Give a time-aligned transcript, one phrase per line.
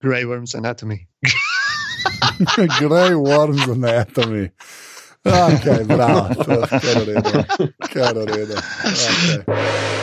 [0.00, 1.08] Grey Worms Anatomy.
[2.78, 4.50] Grey Worms Anatomy.
[5.24, 7.44] Ok, bravo, kar redo.
[7.92, 8.56] Kar redo.
[8.56, 9.99] Okay.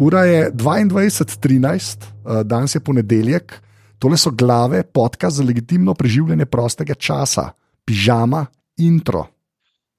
[0.00, 3.62] Ura je 22:13, eh, danes je ponedeljek,
[3.98, 7.50] tole so glave, podcast za legitimno preživljanje prostega časa,
[7.84, 9.26] pižama, intro.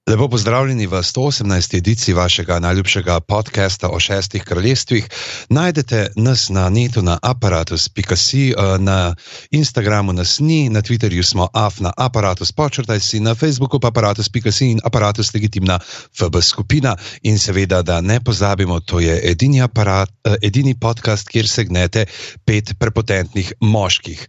[0.10, 1.78] Lepo pozdravljeni v 118.
[1.78, 5.10] edici vašega najljubšega podcasta o šestih kraljestvih.
[5.50, 9.16] Najdete nas na netu na aparatus.com, eh, na
[9.52, 14.68] Instagramu nas ni, na Twitterju smo af na aparatus, počrtaj si na Facebooku pa aparatus.com
[14.68, 15.80] in aparatus legitimna
[16.18, 16.96] FB skupina.
[17.22, 22.06] In seveda, da ne pozabimo, to je edini, aparat, eh, edini podcast, kjer se gnete
[22.46, 24.28] pet prepotentnih moških.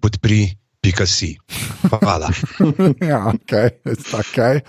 [0.00, 1.32] Podpri pika si.
[1.88, 2.28] Hvala.
[3.12, 3.52] ja, ok,
[4.20, 4.60] okay.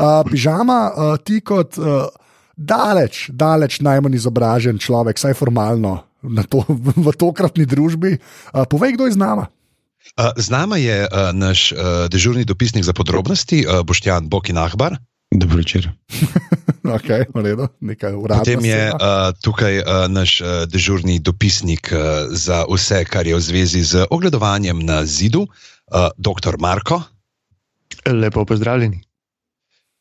[0.00, 2.08] Uh, pižama, uh, ti kot uh,
[2.56, 6.00] daleč, daleč najmanj izobražen človek, vsaj formalno
[6.48, 6.64] to,
[6.96, 9.52] v tokratni družbi, uh, povej, kdo je z nama.
[10.16, 11.06] Z nama je
[11.38, 11.70] naš
[12.10, 14.98] dežurni dopisnik za podrobnosti, Boštjan Bokin Ahbar.
[15.30, 15.90] Dobro večer.
[16.96, 17.24] okay,
[18.38, 18.98] Potem je uh,
[19.42, 22.00] tukaj uh, naš uh, dežurni dopisnik uh,
[22.30, 26.58] za vse, kar je v zvezi z ogledovanjem na zidu, uh, dr.
[26.58, 27.02] Marko.
[28.06, 29.02] Lepo pozdravljeni.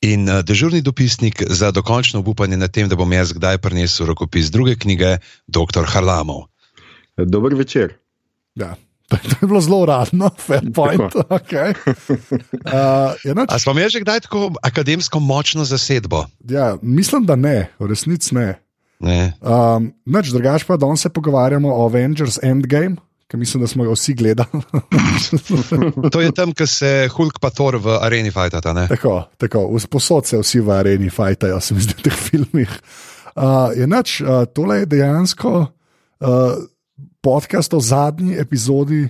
[0.02, 4.50] In uh, dežurni dopisnik za dokončno upanje na tem, da bom jaz kdaj prinesel rokopis
[4.50, 5.86] druge knjige, dr.
[5.86, 6.48] Harlamov.
[7.18, 7.94] Dober večer.
[8.56, 8.76] Ja.
[9.10, 11.14] To je bilo zelo uradno, fair point.
[11.30, 11.74] Okay.
[12.70, 13.50] Uh, ja, nač...
[13.50, 16.26] Ali smo imeli že kdaj tako akademsko močno zasedbo?
[16.46, 18.60] Ja, mislim, da ne, v resnici ne.
[19.00, 19.34] ne.
[19.42, 23.02] Um, Noč drugač pa, da se pogovarjamo o Avengers Endgame.
[23.30, 24.62] Ker mislim, da smo ga vsi gledali.
[26.14, 28.62] to je tam, kjer se Hulk pa Thor v areni fajta.
[28.62, 32.74] Tako, tako, posod se vsi v areni fajtajo, se mi zdi, v teh filmih.
[33.36, 35.54] Uh, je nač, uh, tole je dejansko.
[36.20, 36.58] Uh,
[37.22, 39.08] podcast o zadnji epizodi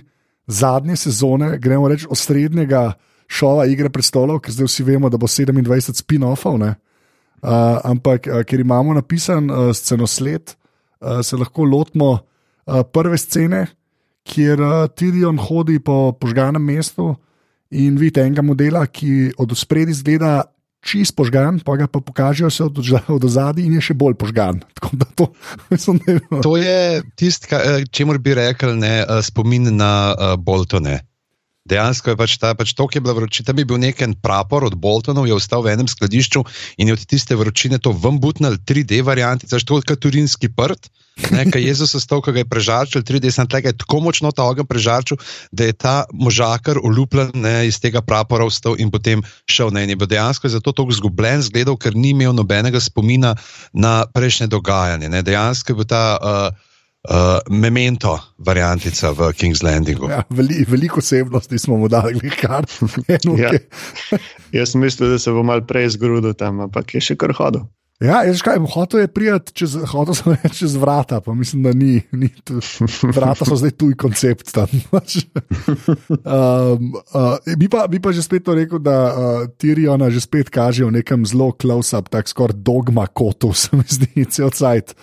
[0.50, 2.92] zadnje sezone, gremo reči o srednjega
[3.30, 6.58] šova Igre predstolov, ker zdaj vsi vemo, da bo 27 spin-offov.
[6.60, 6.72] Uh,
[7.86, 10.54] ampak, ker imamo napisan uh, scenosled,
[11.00, 13.66] uh, se lahko lotimo uh, prve scene,
[14.26, 17.14] kjer uh, Tyrion hodi po požganem mestu
[17.70, 20.42] in vidi enega modela, ki od spredi zgleda
[20.80, 24.60] čist požgan, pa ga pa pokažejo se od zadaj in je še bolj požgan.
[25.20, 25.32] To,
[25.70, 26.00] mislim,
[26.42, 31.09] to je tisto, eh, čemu bi rekel, ne, eh, spomin na uh, Boltone.
[31.70, 33.50] Dejansko je pač ta, pač to, ki je bila vročina.
[33.50, 36.42] Tam je bil neki prapor od Boltonov, je ostal v enem skladišču
[36.82, 40.90] in je od tiste vročine to vmbutnil 3D varianti, znaš to kot turinski prt.
[41.20, 44.64] Kaj Jezus je stal, ko ga je prežarčil, 3D sem tega tako močno ta ogen
[44.66, 45.20] prežarčil,
[45.52, 49.98] da je ta možakar ulupljen ne, iz tega prapora vstal in potem šel na eni.
[50.00, 53.36] Dejansko je zato tako zgubljen zgledal, ker ni imel nobenega spomina
[53.72, 55.12] na prejšnje dogajanje.
[55.12, 55.22] Ne.
[55.22, 56.02] Dejansko je bil ta.
[56.18, 56.68] Uh,
[57.08, 60.10] uh, memento variantica v King's Landingu.
[60.10, 62.64] Ja, veli, veliko osebnosti smo mu dali, kar
[63.42, 63.50] ja.
[64.58, 67.64] Jaz mislim, da se bo mal prej zgrudil tam, ampak je še kar hodil.
[68.00, 71.72] Ja, jaz kaj, hotel je prijeti čez, hotel sem reči čez vrata, pa mislim, da
[71.76, 71.98] ni.
[72.16, 72.56] ni tu,
[73.12, 74.72] vrata so zdaj tuj koncept tam.
[74.72, 74.80] um,
[77.12, 80.88] uh, bi, pa, bi pa že spet to rekel, da uh, Tiriona že spet kaže
[80.88, 84.96] v nekem zelo close-up, tako skoraj dogma kotu, se mi zdi, cel cajt.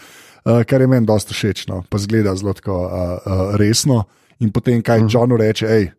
[0.47, 4.05] Eh, kar je meni dosta všeč, no, pa zgleda zelo uh, uh, resno.
[4.39, 5.07] In potem, kaj uh.
[5.11, 5.89] Johnu reče, hej,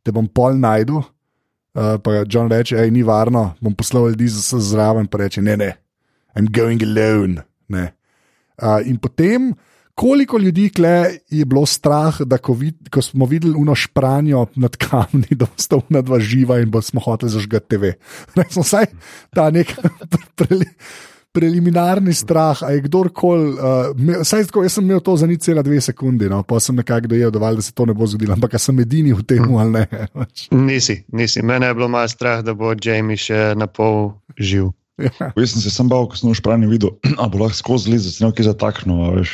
[0.00, 4.40] te bom pol najdu, uh, pa John reče, hej, ni varno, bom poslal ljudi za
[4.40, 5.70] vse zraven, pa reče, ne, ne,
[6.32, 7.44] I'm going alone.
[7.68, 9.50] Uh, in potem,
[9.94, 10.70] koliko ljudi
[11.28, 15.60] je bilo strah, da ko, vid, ko smo videli uno špranjo nad kamni, da bo
[15.60, 17.92] stal na dva živa in bo smo hoteli zažgati TV.
[18.40, 18.88] Ne, smo vsaj
[19.34, 19.74] ta nek
[20.38, 20.70] preli
[21.32, 23.54] preliminarni strah, ali kdorkoli.
[23.56, 27.32] Uh, jaz sem imel to za nič cela dve sekunde, no, pa sem nekako dojel,
[27.32, 29.86] dovolj, da se to ne bo zgodilo, ampak sem edini v tem ali ne.
[30.50, 31.42] nisi, nisi.
[31.42, 34.70] Mene je bilo malo strah, da bo Jamie še na pol živ.
[35.00, 35.32] Ja.
[35.36, 38.12] Jaz sem se sam bal, ko sem v špranju videl, da bo lahko skozi da
[38.12, 39.24] se nekaj zataknilo,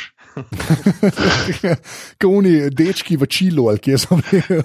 [2.25, 4.61] oni dečki v Čilu, ali kje so bili.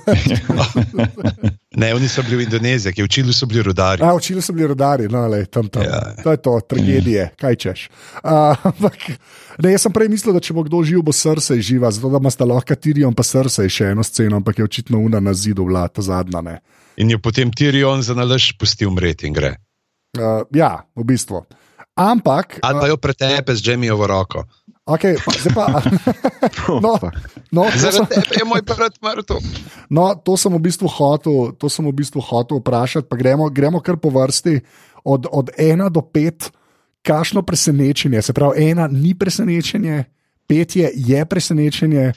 [1.80, 4.02] ne, oni so bili v Indoneziji, ki v Čilu so bili rudari.
[4.02, 5.82] A, v Čilu so bili rudari, no, le, tam, tam.
[5.86, 6.14] Ja.
[6.22, 7.88] To je to, tragedije, kaj češ.
[8.22, 8.54] Uh,
[9.58, 12.22] ne, jaz sem prej mislil, da če bo kdo živ, bo srce živa, zato da
[12.22, 15.66] ima sta lahko Tirion pa srce še eno sceno, ampak je očitno una na zidu
[15.68, 16.42] vlada, zadnja.
[16.44, 16.60] Ne.
[16.96, 19.56] In je potem Tirion za nalaž pustil umreti in gre.
[20.14, 21.42] Uh, ja, v bistvu.
[21.94, 22.58] Ampak.
[22.62, 24.44] Ali pa jo pretepe z Džemijovo roko.
[24.84, 25.64] Okay, pa, zdaj pa,
[26.84, 27.00] no,
[27.48, 29.40] no, to, sem, Zaradi tebe je moj brat mrtev.
[29.88, 33.08] no, to sem v bistvu hotel, to sem v bistvu hotel vprašati.
[33.08, 34.60] Pa gremo, gremo kar po vrsti
[35.08, 36.52] od, od ena do pet,
[37.00, 38.22] kakšno presenečenje.
[38.22, 40.04] Se pravi, ena ni presenečenje,
[40.46, 42.12] pet je, je presenečenje,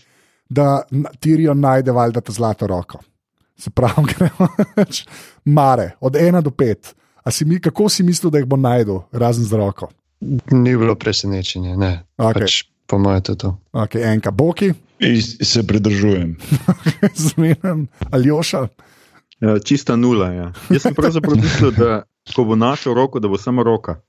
[0.49, 0.83] da
[1.19, 2.99] Tirion najde valjda ta zlato roko.
[3.55, 4.47] Se pravi, gremo
[5.45, 6.91] mare, od ena do pet.
[7.23, 9.87] A si mi, kako si mislil, da jih bo najdel, razen z roko?
[10.51, 12.03] Ni bilo presenečenje, ne.
[12.17, 12.41] Okej.
[12.41, 12.53] Pač,
[12.85, 13.49] po mojem, to je to.
[13.71, 16.37] Okay, enka, Boki, Is- Se pridržujem.
[17.27, 18.67] zmeden, Aljoša.
[19.39, 20.31] Ja, čista nula.
[20.31, 20.47] Ja.
[20.69, 22.03] Jaz sem pravzaprav mislil, da
[22.33, 24.01] ko bo našel roko, da bo samo roka.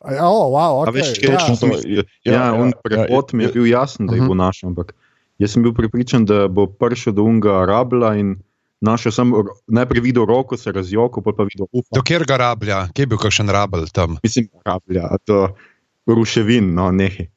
[0.00, 1.36] A Ja, oh, wow, A okay, veš, ja.
[1.36, 1.66] točno to.
[1.84, 4.96] Ja, ja, on prehod mi je bil jasen, da jih bo našel, ampak
[5.38, 8.40] jaz sem bil pripričan, da bo prišel do unga rabla in
[8.82, 9.34] našel sem,
[9.66, 11.88] najprej videl roko, se razjokal, pa pa videl ufo.
[11.94, 14.18] Dokler ga rablja, kje je bil kakšen rabel tam?
[14.22, 15.46] Mislim, rablja, to
[16.06, 17.30] ruševin, no nehi.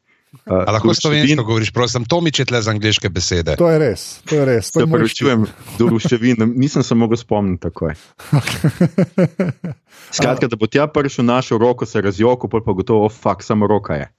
[0.45, 3.55] Uh, A lahko slovensko govoriš, prosim, to mi če tle z angliške besede.
[3.55, 4.71] To je res, to je res.
[4.75, 5.45] To je moj pravičujem,
[5.79, 7.95] do ruševin, nisem se mogel spomniti takoj.
[10.17, 13.69] Skratka, da bo tja prišel našel roko, se razjokal, pa pa gotovo, oh, fuk, samo
[13.71, 14.11] roka je.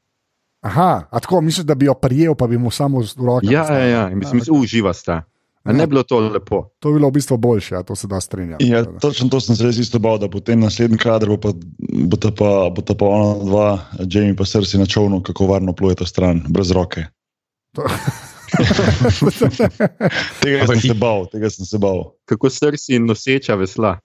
[0.66, 3.46] Aha, a tako misliš, da bi jo prijel, pa bi mu samo z roko.
[3.50, 5.22] Ja, ja, ja, in mislim, A, uživa sta.
[5.66, 6.62] A ne bi bilo to lepo.
[6.80, 8.68] To bi bilo v bistvu boljše, ja, to se da strinjati.
[8.68, 11.52] Ja, točno to sem se res isto bal, da potem naslednji kader bo pa,
[12.06, 13.68] bo ta pa, bo ta pa ona dva,
[14.06, 17.04] Jamie pa srsi na čovnu, kako varno plujete stran, brez roke.
[20.40, 22.04] Tega sem se bal, tega sem se bal.
[22.24, 23.98] Kako srsi in noseča vesla.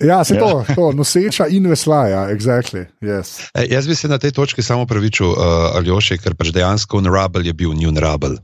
[0.00, 0.40] ja, se Ja.
[0.40, 2.86] to, to, noseča in vesla, ja, exactly.
[3.02, 3.50] Yes.
[3.54, 5.36] E, jaz bi se na tej točki samo pravičil uh,
[5.76, 8.36] Aljoši, ker pač dejansko Unrabel je bil njun rabel.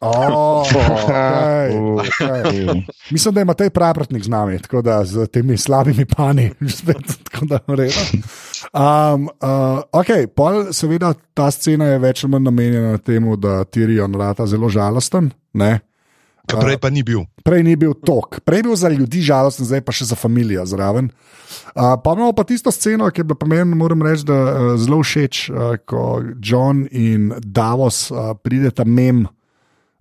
[0.00, 2.82] Oh, okay, Uh, okay.
[3.10, 6.96] Mislim, da ima tej pravrtnik z nami, tako da z temi slabimi pani, spet
[7.30, 8.00] tako da redo.
[8.72, 10.06] Um, uh, ok,
[10.36, 15.30] pol, seveda, ta scena je več ali manj namenjena temu, da Tirion rata zelo žalosten.
[15.52, 15.78] Ne?
[16.46, 17.24] Kar prej pa ni bil.
[17.42, 20.66] Prej ni bil tok, prej je bil za ljudi žalosten, zdaj pa še za družino
[20.66, 21.08] zraven.
[21.72, 24.68] Uh, pa imamo pa tisto sceno, ki je bila pa meni, moram reči, da uh,
[24.76, 29.24] zelo všeč, uh, ko John in Davos uh, prideta mem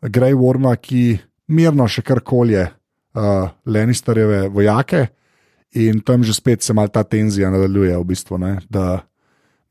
[0.09, 1.17] Grey Worma, ki
[1.53, 5.07] mirno še kar kolje uh, Lannisterjeve vojake.
[5.81, 9.01] In tam že spet se mal ta tenzija nadaljuje, v bistvu, ne, da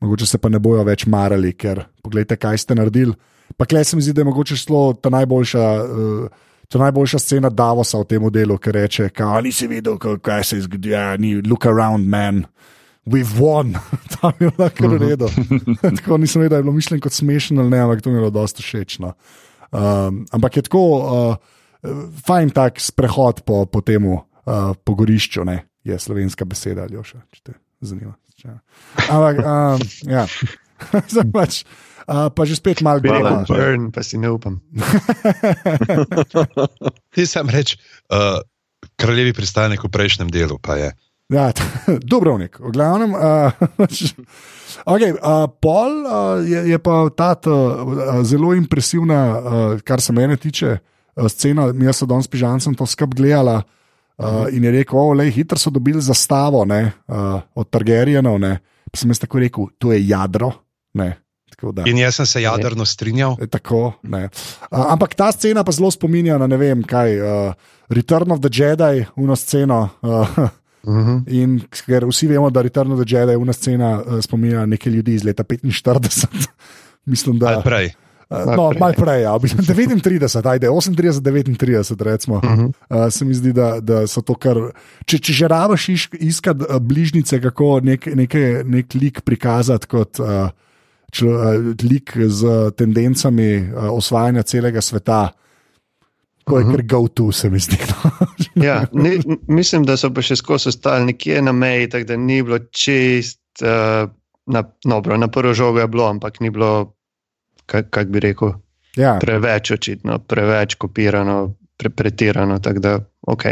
[0.03, 3.15] mogoče se pa ne bojo več marali, ker pogledajte, kaj ste naredili.
[3.57, 5.63] Pa klej se mi zdi, da je mogoče šlo ta najboljša.
[5.83, 10.43] Uh, To je najboljša scena Davosa v tem delu, ki reče: Kaj nisi videl, kaj-
[10.43, 12.45] se je zgodilo, ja, ni look around, man.
[13.05, 13.77] We've won,
[14.17, 15.29] tam je bilo kar v redu.
[16.01, 18.29] tako nisem vedel, da je bilo mišljeno kot smešno ne, ampak to mi je bilo
[18.33, 18.97] dosta všeč.
[18.99, 19.13] No.
[19.75, 21.35] Um, ampak je tako, uh,
[22.23, 24.23] fajn tak sprehod po, po tem uh,
[24.87, 25.67] pogorišču, ne?
[25.85, 27.53] je slovenska beseda, ali še, če te
[27.85, 28.15] zanima.
[28.39, 28.55] Če-
[29.13, 29.77] Ampak, um,
[30.09, 30.23] ja.
[31.13, 31.59] Zdaj pač,
[32.09, 34.57] uh, pa že spet malo Bi rekel burn, pa si ne upam.
[37.13, 37.77] Ti sam reč,
[38.09, 38.41] uh,
[38.97, 40.89] kraljevi pristanek v prejšnjem delu pa je.
[41.33, 41.49] Ja,
[42.11, 43.13] Dobrovnik, v glavnem.
[43.17, 43.49] Uh,
[44.93, 50.37] okay, uh, pol uh, je, je pa ta uh, zelo impresivna, uh, kar se mene
[50.37, 51.71] tiče, uh, scena.
[51.73, 53.63] Mi smo danes pižancem to skrb gledala
[54.17, 58.37] uh, in je rekel: oh, lej, hitro so dobili zastavo ne, uh, od Targaryenov.
[58.39, 58.59] ne."
[58.91, 60.51] Pa sem jaz tako rekel: to je jadro.
[60.93, 61.15] Ne,
[61.73, 61.87] da.
[61.89, 63.33] In jaz sem se jadrno strinjal.
[63.41, 64.27] E, Tako, ne.
[64.69, 68.53] uh, ampak ta scena pa zelo spominja na ne vem kaj, uh, Return of the
[68.53, 69.89] Jedi, uno sceno.
[70.05, 70.45] Uh,
[70.87, 71.23] Mhm.
[71.27, 74.65] In ker vsi vemo, da Return of the Jedi je una scena, uh, spominja na
[74.65, 76.47] nekaj ljudi iz leta 45.
[77.05, 77.91] Mislim, da Ali prej.
[78.29, 78.79] Uh, no, prej.
[78.79, 79.35] malo prej, ja.
[79.37, 82.35] v bistvu 39, ajde, 38, 39, recimo.
[82.35, 82.71] Uh -huh.
[82.89, 84.57] uh, se mi zdi, da, da so to kar.
[85.05, 90.19] Če, če že rabiš iš- iskati uh, bližnjice, kako nek, neke, nek lik prikazati kot
[90.19, 90.49] uh,
[91.11, 95.29] člo, uh, lik z tendencami uh, osvajanja celega sveta,
[96.43, 96.75] ko je uh -huh.
[96.75, 97.77] kar go-to, se mi zdi.
[97.77, 98.11] No.
[98.55, 102.41] Ja, ni, mislim, da so pa še skozi ostali nekje na meji, tako da ni
[102.43, 103.41] bilo čist.
[103.61, 104.09] Uh,
[104.45, 106.95] na, no, bro, na prvo žogo je bilo, ampak ni bilo,
[107.65, 108.53] kako kak bi rekel,
[108.95, 109.17] ja.
[109.21, 112.59] preveč očitno, preveč kopirano, pre, pretirano.
[112.59, 113.45] Tako da, ok,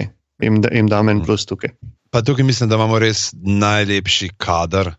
[0.44, 1.74] jim, da, jim dam en plus tukaj.
[2.14, 4.94] Pa tukaj mislim, da imamo res najlepši kader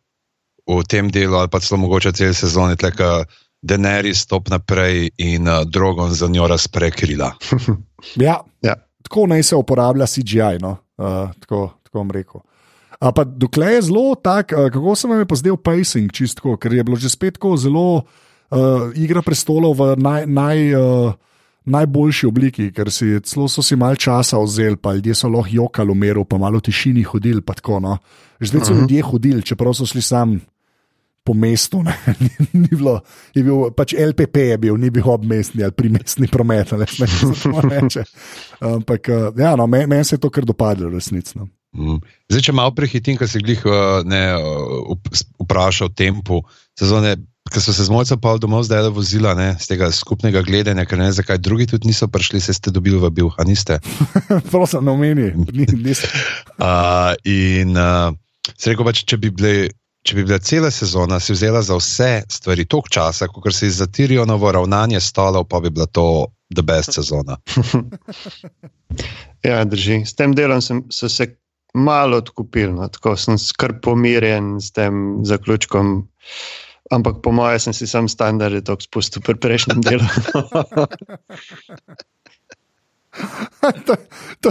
[0.66, 3.24] v tem delu, ali pa celo mogoče cel sezoni, tleka
[3.64, 7.32] Denerys stop naprej in uh, Drogon za njo razpre krila.
[8.20, 8.74] Ja, Ja.
[9.14, 10.58] Tako naj se uporablja CGI.
[10.60, 10.76] No?
[10.98, 12.42] Uh, tako, tako bom rekel.
[12.98, 16.56] A pa dokler je zelo tak, uh, kako se vam je pa zdel pacing, čistko,
[16.58, 21.14] ker je bilo že spet tako zelo uh, igra prestolov v naj, naj, uh,
[21.64, 25.94] najboljši obliki, ker si, celo so si malo časa vzeli, pa ljudje so lahko jokali
[25.94, 27.40] v miru, pa malo tišini hodili.
[27.40, 27.98] pa Tako, no.
[28.40, 28.80] Že Zdaj so uh -huh.
[28.80, 30.40] ljudje hodili, čeprav so šli sam
[31.24, 31.82] po mestu.
[31.82, 31.94] ne.
[32.52, 33.00] ni bilo,
[33.34, 37.08] je bil, pač LPP je bil, ni bil obmestni ali primestni promet, ali ne
[37.42, 38.04] kako reče.
[38.60, 41.48] Ampak uh, ja, no, meni men se je to kar dopadlo, resnično.
[41.74, 41.98] Mm.
[42.30, 44.04] Zdaj, če malo prehitim, kar si uh,
[44.94, 46.44] up- s- vprašal o tempu
[46.78, 47.16] sezone,
[47.50, 51.00] ker so se z mojcem pa domov zdaj vozila ne, z tega skupnega gledanja, ker
[51.00, 53.80] ne vem, zakaj drugi tudi niso prišli, se ste dobili v bil, a niste.
[54.52, 55.32] Prosim, ne omeni.
[55.50, 56.04] Ni, nis,
[56.54, 58.14] Uh, in uh,
[58.54, 59.54] se rekel, pač, če bi bile.
[60.04, 63.86] Če bi bila cela sezona si vzela za vse stvari toliko časa, kot si za
[63.86, 67.38] Tirionovo ravnanje stolov, pa bi bila to the best sezona.
[69.44, 70.04] Ja, drži.
[70.06, 71.26] S tem delom sem, so se
[71.74, 72.86] malo odkupili, no.
[72.88, 76.08] tako sem skrb pomirjen s tem zaključkom.
[76.92, 80.08] Ampak po mojem sem si sam standarde tako spustil pri prejšnjem delu.
[83.86, 83.94] to,
[84.40, 84.50] to,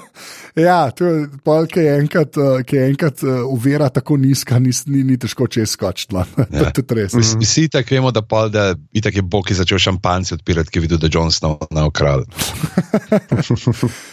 [0.60, 4.58] ja, to je pol, ki je enkrat, uh, ki je enkrat uh, uvera tako nizka,
[4.58, 6.12] ni, ni, ni težko čez skočiti.
[6.12, 6.24] no.
[6.34, 6.64] to Ja.
[6.64, 7.12] je tudi res.
[7.12, 10.68] Vsi- Vsi tako vemo, da, pol, da itak je Bog, ki je začel šampanci odpirati,
[10.68, 12.26] ki je videl, da je John Snow na okral.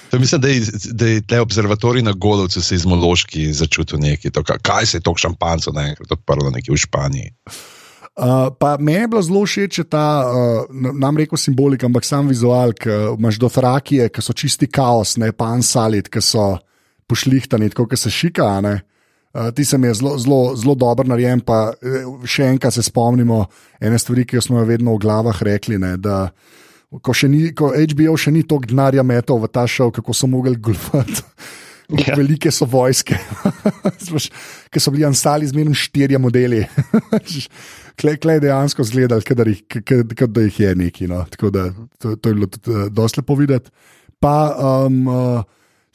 [0.10, 4.32] To mislim, da je, da je tle observatorij na Golovcu seizmološki začutil nekaj.
[4.32, 7.32] To, ka- kaj se je to šampanco naenkrat odprlo nekje v Španiji.
[8.20, 12.76] Uh, pa meni je bilo zelo všeč ta, uh, nam rekel simbolika, ampak sam vizual,
[12.76, 16.58] ki imaš do frakije, ki so čisti kaos, ne pa ansalit, ki so
[17.08, 18.48] pošlihtani, tako kot se šika.
[18.58, 18.76] a ne.
[19.34, 21.42] Uh, ti se mi je zelo, zelo, zelo dobro narejen.
[21.46, 23.44] Pa eh, še enkrat se spomnimo
[23.82, 25.78] ene stvari, ki jo smo jo vedno v glavah rekli.
[25.78, 26.32] Ne, da,
[26.90, 30.58] ko, ni, ko HBO še ni toliko denarja metal v ta šov, kako so mogli
[30.58, 31.24] gulfati.
[31.90, 32.14] Ja.
[32.14, 33.16] Velike so vojske,
[34.70, 36.60] ki so bili ansali z menom štirje modeli.
[38.00, 39.64] Klej kle je dejansko zgledal, kot da jih,
[40.32, 41.08] da jih je neki.
[41.12, 41.26] No.
[41.30, 41.66] Tako da
[42.00, 43.72] to, to je bilo tudi uh, dosti lepo videti.
[44.24, 45.44] Pa um, uh,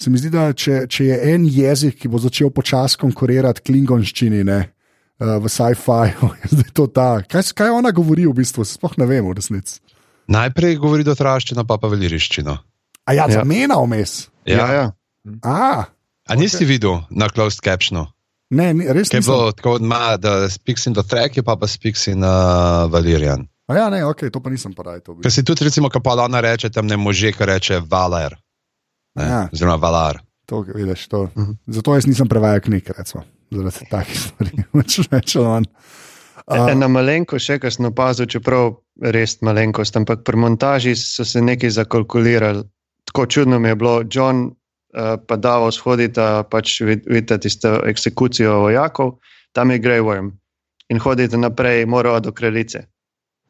[0.00, 4.44] se mi zdi, da če, če je en jezik, ki bo začel počasi konkurirati klingonščini
[4.44, 4.60] ne,
[5.20, 6.12] uh, v sci-fi,
[6.44, 7.08] je zdaj to ta.
[7.24, 9.80] Kaj, kaj ona govori v bistvu, sploh ne vem, v resnici.
[10.32, 12.56] Najprej govori dotraščino, pa pa veliriščino.
[13.04, 13.40] A ja, Ja.
[13.42, 14.28] zamena vmes.
[14.48, 14.86] Ja, ja.
[15.44, 15.84] A,
[16.24, 18.06] A nisi videl na closed captionu?
[18.54, 22.06] Ne, ni, res Ki je bilo tako, ma, da speaks in dotrek, pa pa speaks
[22.12, 23.46] in uh, valirian.
[23.68, 25.16] A ja, ne, ok, to pa nisem parajto.
[25.24, 28.36] Ker si tudi, recimo, kapal ona reče, tam ne može, ki reče valer.
[29.14, 29.42] Ne, Ja.
[29.52, 30.18] Oziroma valar.
[30.50, 31.28] To, vidiš, to.
[31.36, 31.52] Mhm.
[31.66, 34.64] Zato jaz nisem prevajal knjig, recimo, zaradi takih stvari.
[34.90, 35.68] Če rečem,
[36.44, 41.40] Uh, Ena malenkost, še kar sem opazil, čeprav res malenkost, ampak pri montaži so se
[41.40, 42.66] nekaj zakalkulirali.
[43.08, 44.56] Tako čudno mi je bilo, John uh,
[45.26, 49.18] pa Davos hodita, pač vid- vidite tisto eksekucijo vojakov,
[49.52, 50.30] tam je Grey Worm
[50.88, 52.86] in hodite naprej, morajo do kraljice.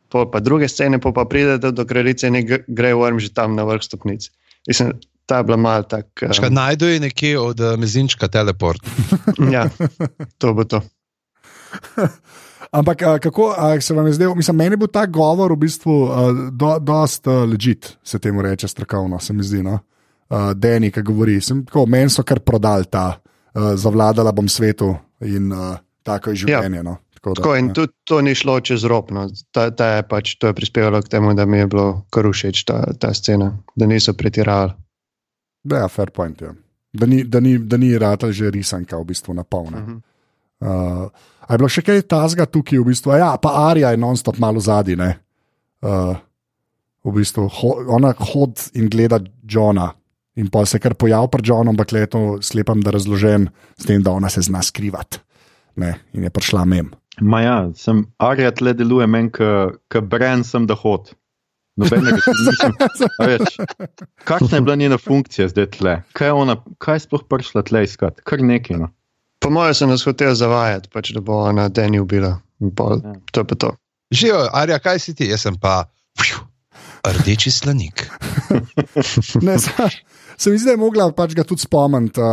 [0.08, 3.34] Pol pa druge scene, pol pa pridete do kraljice in je Gre- Grey Worm že
[3.34, 4.30] tam na vrh stopnic.
[4.68, 4.92] Mislim,
[5.26, 6.06] ta je bila mal tak.
[6.32, 8.80] Škaj, Um, najdu je nekje od uh, mezinčka teleport.
[9.54, 9.68] ja,
[10.38, 10.80] to bo to.
[12.74, 15.94] Ampak a, kako a, se vam je zdel, mislim, meni bil ta govor v bistvu
[16.10, 19.62] a, do, dost uh, legit, se temu reče strokovno, se mi zdi.
[19.62, 19.78] No?
[20.34, 24.88] Uh, Deni, ki govori, sem, tako, meni so kar prodali ta, uh, zavladala bom svetu
[25.22, 26.82] in uh, tako je življenje.
[26.82, 26.96] No?
[27.14, 27.74] Tako, da, Tako, in ja.
[27.78, 29.12] tudi to ni šlo čez rob.
[29.14, 29.28] No.
[29.54, 32.64] Ta, ta je pač, to je prispevalo k temu, da mi je bilo kar všeč
[32.66, 34.74] ta, ta scena, da niso pretiravali.
[35.64, 36.42] Da, ja, fair point.
[36.42, 36.52] Ja.
[36.92, 39.78] Da ni, da ni, da ni rata že risanka v bistvu na polno.
[39.78, 40.02] Mhm.
[40.64, 41.08] Uh,
[41.44, 44.62] a je bilo še kaj tazga tukaj, v bistvu, ja, pa Arija je non-stop malo
[44.64, 44.96] zadnji.
[45.84, 46.16] Uh,
[47.04, 49.92] v bistvu, ho, ona hod in gleda Johna.
[50.36, 53.48] In pa se kar pojavi pred Johnom, ampak le to slepam, da razložen
[53.78, 55.20] s tem, da ona se zna skrivati.
[55.76, 56.90] Ne, in je prišla mem.
[57.22, 61.12] Ma ja, sem Arja tle deluje meni, kot brend sem da hod.
[61.78, 62.74] Nobenega nisem.
[63.18, 63.56] a veš,
[64.26, 65.94] Kakšna je bila njena funkcija zdaj tle?
[66.14, 68.20] Kaj je, ona, kaj je sploh prišla tle iskat?
[68.26, 68.78] Kar nekaj.
[68.78, 68.90] No.
[69.42, 72.36] Po mojem so nas hoteli zavajati, pač, da bo ona Deni ubila.
[72.62, 73.14] In Pol, Ja.
[73.34, 73.70] to je pa to.
[74.14, 75.26] Živijo, Arja, kaj si ti?
[75.30, 75.84] Jaz sem pa
[76.18, 76.38] fju,
[77.06, 78.06] rdeči slanik.
[79.42, 79.58] Ne,
[80.36, 82.20] se, mi zdi, da je mogla pač ga tudi spomniti.
[82.20, 82.26] Uh,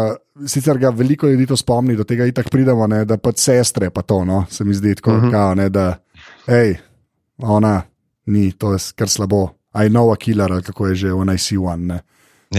[0.47, 4.01] sicer ga veliko ljudi to spomni, do tega itak pridemo, ne, da pač sestre pa
[4.01, 5.25] to, no, se mi zdi tako, uh Mhm.
[5.27, 5.31] -huh.
[5.31, 5.97] kao, ne, da
[6.47, 6.75] hej,
[7.37, 7.81] ona
[8.25, 9.49] ni, to je kar slabo.
[9.73, 11.85] I know a killer, ali kako je že, when I see one.
[11.85, 11.99] Ne.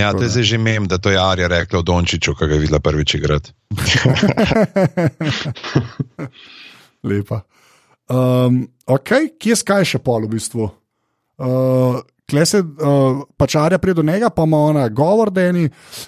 [0.00, 0.28] Ja, to je da.
[0.28, 3.14] zdaj že mem, da to je Arja rekla o Dončiću, ki ga je videla prvič
[3.14, 3.52] igrati.
[7.04, 7.40] Lepa.
[8.08, 9.08] Um, ok,
[9.38, 10.70] kje skaj še pol v bistvu?
[11.42, 12.00] Uh,
[12.32, 15.66] Kle se uh, pačarja pride do njega, pa ima ona govor, Deni,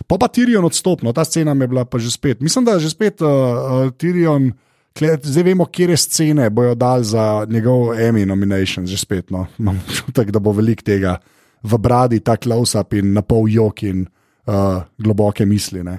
[0.09, 2.40] pa pa Tirion odstopno, ta scena mi je bila pa že spet.
[2.40, 4.49] Mislim, da je že spet uh, uh, Tirion,
[4.97, 9.31] kle, zdaj vemo, kje scene bojo dali za njegov Emmy nomination, že spet.
[9.31, 9.47] No.
[9.61, 11.19] Imam občutek, da bo veliko tega
[11.62, 14.07] v bradi, ta close-up in na pol jok in
[14.49, 15.85] uh, globoke misli.
[15.85, 15.99] Ne.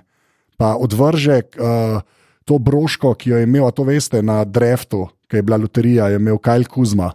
[0.58, 2.02] Pa odvrže uh,
[2.50, 6.10] to broško, ki jo je imel, a to veste, na dreftu, ki je bila loterija,
[6.10, 7.14] je imel Kajl Kuzma,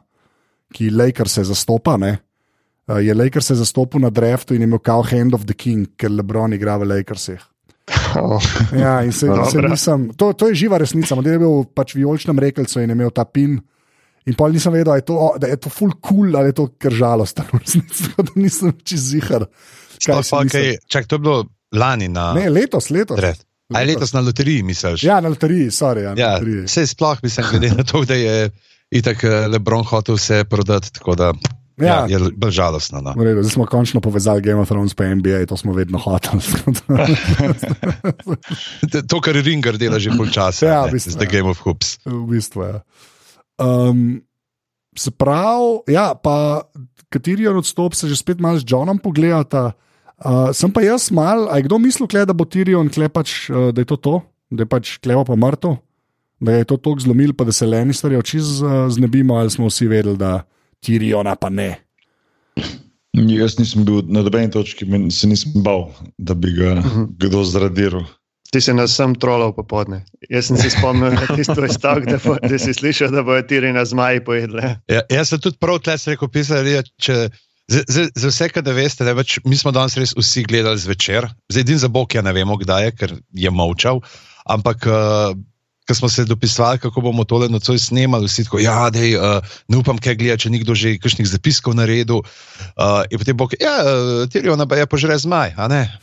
[0.70, 1.98] ki Lakers se zastopa.
[1.98, 2.18] Ne?
[2.90, 6.10] Uh, je Lakers se zastopil na draftu in imel kao Hand of the King, ker
[6.10, 7.40] Lebron igra v Lakersih.
[8.18, 8.42] Oh.
[8.74, 9.68] Ja, in se, se Dobro.
[9.68, 11.14] nisem, to, to je živa resnica.
[11.14, 13.60] Model je bil pač v vijoličnem rekelcu in imel ta pin.
[14.26, 16.66] In pa nisem vedel, je to, o, da je to full cool ali je to
[16.78, 17.44] kar žalostno.
[18.02, 19.46] tako da nisem čez zihar.
[20.00, 23.18] Sploh pa, kaj, čak, to je bilo lani na Ne, letos, letos.
[23.20, 23.46] draft.
[23.74, 25.04] A je letos na loteriji, misliš?
[25.06, 26.02] Ja, na loteriji, sorry.
[26.08, 26.64] Ja, na ja loteriji.
[26.66, 28.50] vse sploh mislim, glede na to, da je
[28.90, 31.32] itak eh, Lebron hotel vse prodati, da
[31.80, 32.04] ja.
[32.08, 32.18] Ja.
[32.18, 33.00] Je bolj žalostno.
[33.00, 33.14] No.
[33.16, 36.40] Redu, Zdaj smo končno povezali Game of Thrones pa NBA, to smo vedno hoteli.
[39.08, 41.32] To, kar Ringer dela že pol časa, Ja, v bistvu, z The ja.
[41.38, 41.98] Game of Hoops.
[42.04, 42.72] v bistvu je.
[42.74, 42.80] Ja.
[43.60, 44.22] Um,
[44.96, 46.64] se pravi, ja, pa
[47.10, 49.72] kateri od odstop se že spet malo z Johnom pogledata.
[50.20, 53.72] Uh, sem pa jaz mal, a je kdo mislil, kle, da bo Tyrion klepač, uh,
[53.72, 54.14] da je to to,
[54.52, 55.80] da je pač kleva pa mrtev,
[56.40, 58.60] da je to tako zlomil, pa da se Lannisterje oči z,
[58.92, 60.44] znebimo, ali smo vsi vedeli, da
[60.84, 61.74] Tyriona pa ne.
[63.12, 66.78] Jaz nisem bil na nobeni točki, se nisem bal, da bi ga
[67.18, 68.06] kdo zradiral.
[68.50, 70.00] Ti si nas sem trolal popodne.
[70.30, 73.70] Jaz sem se spomnil na tisto stavek, da, bo- da si slišal, da bojo tiri
[73.74, 74.74] na zmaji pojedle.
[74.90, 77.28] Ja, jaz sem tudi prav tle rekel, pisali, če.
[77.70, 80.80] Za, za, za vse, kar da veste, ne, več, mi smo danes res vsi gledali
[80.82, 84.00] zvečer, zdaj edin za Bog, ja ne vemo, kdaj je, ker je molčal.
[84.50, 85.36] Ampak, uh,
[85.90, 89.80] ko smo se dopisovali, kako bomo tole nocoj snemali, vsi tako, ja, dej, uh, ne
[89.82, 92.22] upam, kaj gleda, če nekdo že kakšnih zapiskov naredil.
[92.78, 95.82] Uh, in potem bo, ja, uh, Tiriona pa je požre zmaj, a ne.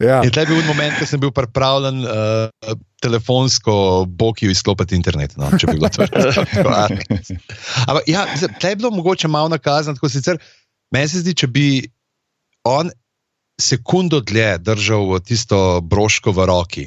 [0.00, 0.22] Ja.
[0.24, 2.72] In tle je bil moment, ko sem bil pripravljen uh,
[3.04, 5.36] telefonsko Bokiju izklopiti internet.
[5.36, 6.38] No, če bi bilo to res.
[7.88, 10.40] Ampak ja, tle je bilo mogoče malo nakazano, tako sicer
[10.88, 11.66] meni se zdi, če bi
[12.64, 12.88] on
[13.60, 16.84] sekundo dlje držal tisto broško v roki,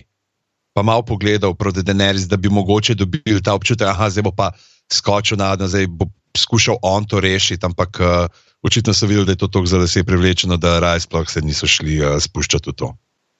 [0.73, 4.51] pa malo pogledal proti Denerys, da bi mogoče dobil ta občutek, da zdaj bo pa
[4.91, 8.25] skočil na dno, zdaj bo skušal on to rešiti, ampak uh,
[8.65, 11.67] očitno so videli, da je to tako zelo se privlečeno, da raje sploh se niso
[11.67, 12.89] šli uh, spuščati v to.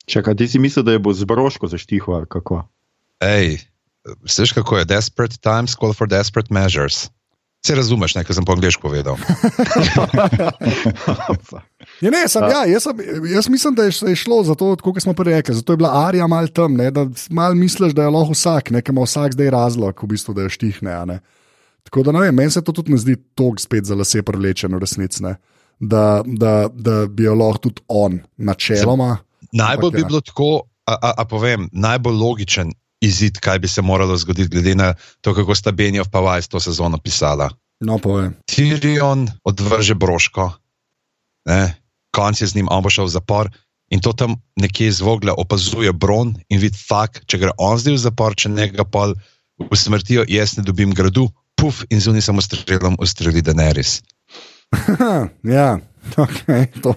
[0.05, 2.63] Čakaj, ti si mislil, da je bo z broško zaštihval, ali kako?
[3.23, 3.63] Ej,
[4.37, 4.85] veš kako je?
[4.85, 7.07] Desperate times call for desperate measures.
[7.65, 9.17] Se razumeš, nekaj sem po angliško povedal.
[12.01, 12.97] Ja, ne, sem, ja, jaz, sem,
[13.31, 15.55] jaz mislim, da je, se je šlo za to, kot smo prej rekli.
[15.55, 18.81] Zato je bila Arija mal tam, ne, da mal misliš, da je lahko vsak, ne,
[18.81, 20.91] ker ima vsak zdaj razlog, v bistvu, da je štihne.
[20.91, 21.19] a ne.
[21.83, 24.79] Tako da ne vem, meni se to tudi ne zdi tako spet za lase privlečeno,
[24.79, 25.23] resnici.
[25.23, 25.35] ne.
[25.79, 29.17] Da, da, da bi jo lahko tudi on, načeloma.
[29.51, 30.07] Najbolj Ampak bi ja.
[30.07, 32.71] bilo tako, a, a, a povem, najbolj logičen
[33.03, 36.59] izid, kaj bi se moralo zgoditi, glede na to, kako sta Benjov pa Vajs to
[36.63, 37.49] sezono pisala.
[37.83, 38.35] No, povem.
[38.47, 40.51] Tyrion odvrže broško,
[41.49, 41.75] ne,
[42.15, 43.51] konc je z njim, on bo šel v zapor.
[43.91, 47.97] In to tam nekje iz vogla opazuje Bron in vidi, fakt, če gre on zdaj
[47.97, 49.13] v zapor, če ne ga pol
[49.69, 51.27] usmrtijo, jaz ne dobim gradu,
[51.59, 53.99] puf in zunaj samo strelom ustreli Daenerys.
[55.57, 55.77] ja,
[56.15, 56.95] okay, to.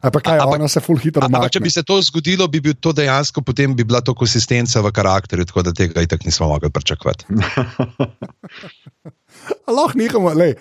[0.00, 1.64] A pa kaj, Ampak- ona se full hitro Ampak, če umakne.
[1.64, 5.44] bi se to zgodilo, bi bil to dejansko potem bi bila to konsistenca v karakterju,
[5.44, 7.28] tako da tega itak nismo mogli pričakovati.
[9.70, 10.54] Lahko nehamo, le,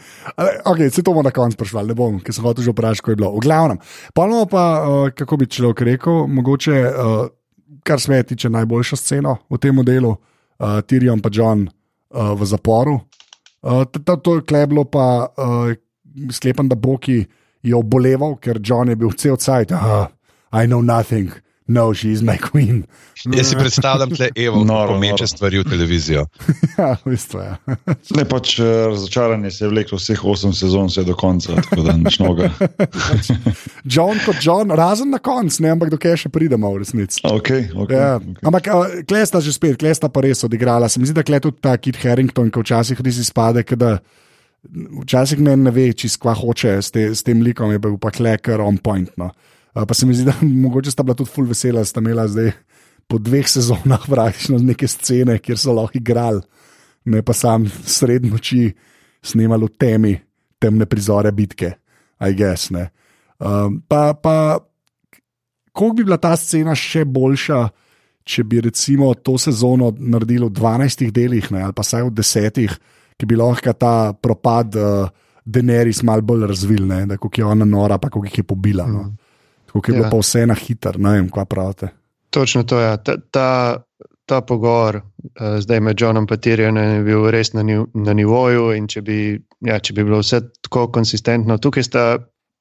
[0.65, 3.12] okay, se to bomo na koncu sprašvali, ne bom, ker sem hotel že vprašati, ko
[3.12, 3.32] je bilo.
[3.39, 3.80] V glavnem,
[4.13, 7.32] pa imamo pa, uh, kako bi človek rekel, mogoče, uh,
[7.84, 12.99] kar se tiče, najboljšo sceno v tem modelu, uh, Tyrion pa John uh, v zaporu.
[13.63, 15.73] Uh, to je kleblo, pa uh,
[16.32, 17.25] sklepam, da Boki
[17.63, 19.72] je oboleval, ker John je bil cel cajt.
[19.72, 20.08] Uh,
[20.52, 21.30] I know nothing,
[21.67, 22.86] no, she is my queen.
[23.36, 25.28] Jaz si predstavljam tle Evo, Noro, ko meče noro.
[25.28, 26.22] stvari v televizijo.
[26.80, 27.58] ja, v bistvu, ja.
[28.17, 31.98] Ne, pač eh, razočaranje se je vleklo vseh osem sezon, vse do konca, tako da
[32.00, 32.48] nič noga.
[33.84, 37.19] John kot John, razen na koncu, ne, ampak dokaj še pridemo v resnici.
[37.28, 38.39] Okay, okay, Ja, okay.
[38.48, 38.72] ampak
[39.04, 40.89] klesta že spet, klesta pa res odigrala.
[40.89, 43.98] Se mi zdi, da kle tudi ta Kit Harrington, ki včasih res izpade, da
[45.04, 48.12] včasih ne, ne ve, čist kva hoče s, te, s tem likom, je bil pa
[48.12, 49.12] kleker on point.
[49.17, 49.32] No.
[49.74, 52.52] Uh, pa se mi zdi, da mogoče sta bila tudi full vesela, sta imela zdaj
[53.10, 56.43] po dveh sezonah praktično neke scene, kjer so lahko igrali,
[57.10, 58.67] ne pa sam sred noči
[59.26, 60.15] snemali v temi,
[60.60, 61.74] temne prizore bitke,
[62.19, 62.69] I guess.
[62.76, 62.89] Ne.
[63.39, 64.60] Um, pa, pa
[65.72, 67.60] koliko bi bila ta scena še boljša,
[68.30, 72.76] če bi recimo to sezono naredili v 12 delih, ne, ali pa vsaj v 10,
[73.19, 75.10] ki bi lahko ta propad uh,
[75.49, 78.86] Denerys mal bolj razvil, ne, da kako je ona nora, pa kako jih je pobila.
[78.88, 79.10] No.
[79.65, 80.10] Tako je bilo Ja.
[80.12, 81.89] pa vse na hiter, ne vem, kaj pravite.
[82.29, 82.86] Točno to je.
[82.86, 82.97] Ja.
[82.97, 83.84] Ta, ta,
[84.25, 88.88] ta pogovor uh, zdaj med Johnom in Tirionom je bil res na, niv, na nivoju.
[88.88, 92.05] Če bi, ja, če bi bilo vse tako konsistentno, tukaj sta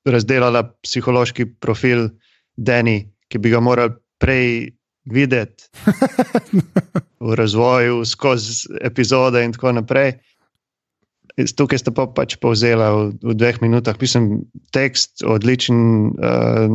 [0.07, 2.09] razdelala psihološki profil
[2.57, 4.73] Dani, ki bi ga morali prej
[5.05, 5.69] videti.
[7.21, 10.13] v razvoju, skozi epizode in tako naprej.
[11.39, 15.79] Tukaj sta pa pač povzela v, v dveh minutah, pisem tekst, odličen,
[16.19, 16.73] uh,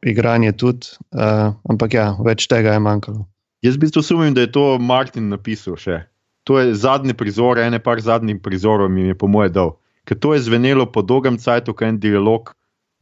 [0.00, 3.26] igranje tudi, uh, ampak ja, več tega je manjkalo.
[3.60, 6.06] Jaz v bistvu sumim, da je to Martin napisal še.
[6.48, 9.74] To je zadnji prizor, ene par zadnjih prizorov mi je po moje dal.
[10.08, 12.54] Ker to je zvenelo po dolgem cajtu, kot en dialog,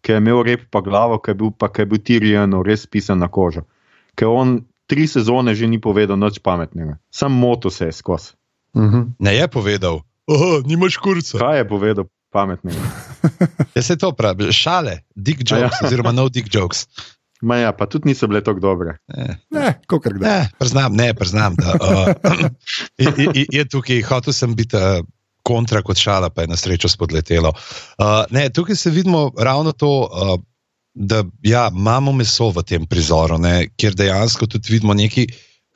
[0.03, 2.87] ki je imel rep pa glavo, ki je bil pa ki je bil Tirijan res
[2.91, 3.63] pisan na kožo.
[4.19, 8.35] Ker on tri sezone že ni povedal nič pametnega, sam moto se je skozi.
[8.75, 9.05] Uh -huh.
[9.19, 11.39] Ne je povedal, oh, nimaš kurca.
[11.39, 12.81] Kaj je povedal pametnega?
[13.77, 15.59] Ja, se to pravi, šale, dick ja.
[15.59, 16.87] jokes, oziroma no dick jokes.
[17.45, 18.97] Ma ja, pa tudi niso bile tako dobre.
[19.13, 19.37] Ne.
[19.51, 20.31] Ne, kako kdaj.
[20.31, 22.09] Ne, priznam, ne, priznam, da uh,
[23.03, 25.05] je, je, je tukaj, hotel sem biti uh,
[25.45, 27.53] kontra kot šala, pa je na srečo spodletelo.
[27.99, 30.41] Uh, ne, tukaj se vidimo ravno to, uh,
[30.95, 35.27] da ja, imamo meso v tem prizoru, ne, kjer dejansko tudi vidimo nekaj,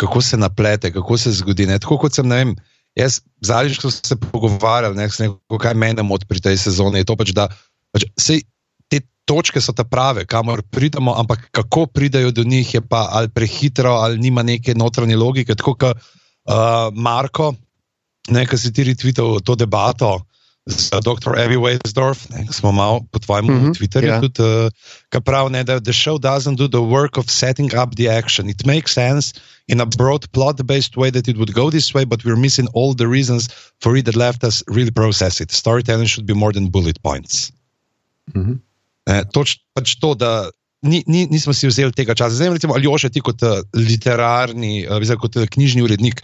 [0.01, 1.67] kako se naplete, kako se zgodi.
[1.69, 2.55] Ne, tako kot sem, ne vem,
[2.99, 7.03] jaz zadnjič, ko sem se pogovarjal, ne, sem rekel, kaj mene moti pri tej sezoni,
[7.03, 7.49] je to pač, da
[7.95, 8.43] pač, sej,
[8.91, 13.31] te točke so ta prave, kamor pridemo, ampak kako pridajo do njih, je pa ali
[13.31, 15.55] prehitro, ali nima neke notranje logike.
[15.55, 16.01] Tako kot
[16.51, 17.55] uh, Marko,
[18.29, 20.19] nekaj si ti retvital to debato.
[20.69, 21.33] Z dr.
[21.41, 24.21] Evi Weisdorf, ko smo malo po tvojem mm -hmm, Twitterju, ja.
[24.21, 24.21] yeah.
[24.21, 24.69] tudi, uh,
[25.09, 28.49] ki pravi, ne, da the show doesn't do the work of setting up the action.
[28.49, 29.33] It makes sense
[29.67, 32.95] in a broad plot-based way that it would go this way, but we're missing all
[32.95, 33.49] the reasons
[33.81, 35.51] for it that left us really process it.
[35.51, 37.53] Storytelling should be more than bullet points.
[38.35, 38.61] Mhm.
[39.09, 40.51] Ne, toč, pač to, da
[40.83, 42.37] ni, ni, nismo si vzeli tega časa.
[42.37, 46.21] Zdaj, recimo, ali oše ti kot uh, literarni, uh, kot uh, knjižni urednik,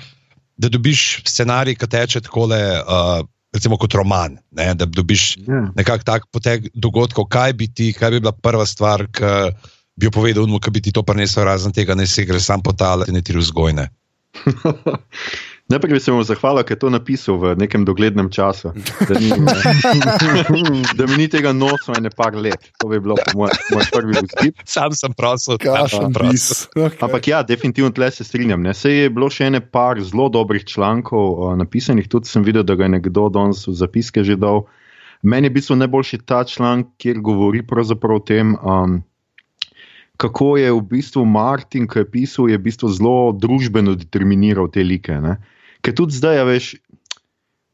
[0.56, 3.24] da dobiš scenarij, ki teče tako, uh,
[3.56, 5.62] recimo kot roman, ne, da dobiš Ja.
[5.76, 9.52] nekako tak potek dogodkov, kaj bi ti, kaj bi bila prva stvar, ki
[9.96, 12.62] bi jo povedal, mu, ki bi ti to prinesel, razen tega, ne se gre sam
[12.62, 13.88] potalati, ne ti vzgojne.
[15.68, 18.70] Najprej bi se mu zahvalil, ker je to napisal v nekem doglednem času.
[19.08, 19.34] Da, ni,
[20.98, 22.68] da mi ni tega nosil ene par let.
[22.78, 24.62] To bi bilo po moj, moj prvi vzgib.
[24.62, 26.68] Sam sem prosil, Kašen bis.
[26.70, 27.02] Okay.
[27.02, 28.62] Ampak ja, definitivno tle se strinjam.
[28.62, 28.76] Ne.
[28.78, 32.78] Sej je bilo še ene par zelo dobrih člankov uh, napisanih, tudi sem videl, da
[32.78, 34.68] ga je nekdo danes v zapiske že dal.
[35.26, 39.00] Meni je v bistvu najboljši ta članek, kjer govori pravzaprav o tem, um,
[40.16, 44.86] kako je v bistvu Martin, ki je pisal, je v bistvu zelo družbeno determiniral te
[44.86, 45.10] like.
[45.10, 45.36] Ne.
[45.86, 46.72] Ker tudi zdaj, a veš,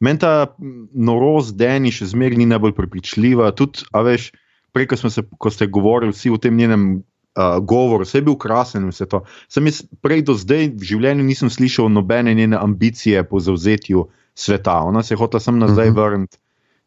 [0.04, 0.52] meni ta
[0.92, 3.48] norost Deni še zmeraj ni najbolj prepričljiva.
[3.56, 4.28] Tudi, a veš,
[4.76, 8.36] prej, ko, se, ko ste govorili vsi o tem njenem uh, govoru, vse je bil
[8.36, 9.22] krasen in vse to.
[9.48, 14.82] Sem jaz prej do zdaj v življenju nisem slišal nobene njene ambicije po zauzetju sveta.
[14.84, 15.96] Ona se je hotela sem nazaj Mhm.
[15.96, 16.36] vrniti.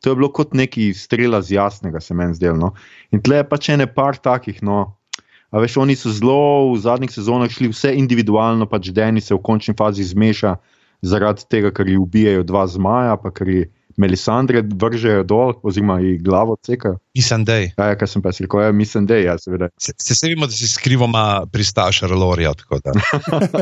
[0.03, 2.57] To je bilo kot neki strela z jasnega, se meni zdelo.
[2.57, 2.73] No.
[3.11, 4.61] In tle je pač ene par takih.
[4.61, 4.97] No.
[5.49, 9.41] A veš, oni so zelo v zadnjih sezonah šli vse individualno, pač Deni se v
[9.41, 10.57] končni fazi zmeša
[11.05, 13.65] zaradi tega, ker ji ubijajo dva zmaja, pa ker ji
[13.95, 16.97] Melisandre vržejo dol, oziroma ji glavo cekajo.
[17.15, 17.69] Mislim, da je.
[17.77, 19.69] Ja, ja, kaj sem pa si rekel, ja, mislim, da je, ja, seveda.
[19.79, 22.91] Se, se, se vemo, da si skrivoma pristaš da.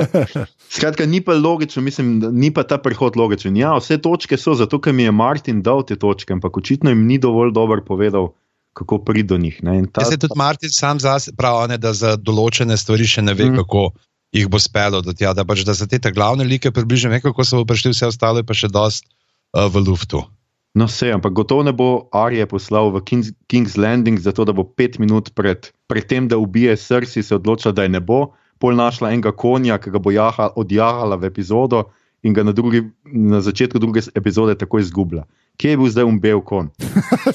[0.75, 3.57] Skratka, ni pa logično, mislim, ni pa ta prehod logičen.
[3.57, 7.05] Ja, vse točke so, zato ker mi je Martin dal te točke, ampak očitno jim
[7.05, 8.31] ni dovolj dobro povedal,
[8.73, 9.61] kako priti do njih.
[9.61, 10.01] Ta...
[10.01, 13.51] Ta, Se tudi Martin sam zase pravi, ne, da za določene stvari še ne ve,
[13.51, 13.61] mm.
[13.61, 13.91] kako
[14.33, 15.31] jih bo spelo do tja.
[15.37, 18.41] Da, pač, da za te glavne like približno ve, kako se bo prišli, vse ostalo
[18.41, 20.25] je pa še dost uh, v luftu.
[20.73, 24.65] no, vse, ampak gotovo ne bo Arije poslal v King's, King's Landing, zato da bo
[24.65, 28.73] pet minut pred, pred tem, da ubije Srsi, se odločila, da je ne bo, pol
[28.73, 33.41] našla enega konja, ki ga bo jaha, odjahala v epizodo in ga na, drugi, na
[33.41, 35.25] začetku druge epizode takoj izgubila.
[35.57, 36.69] Kje je bil zdaj umbel kon?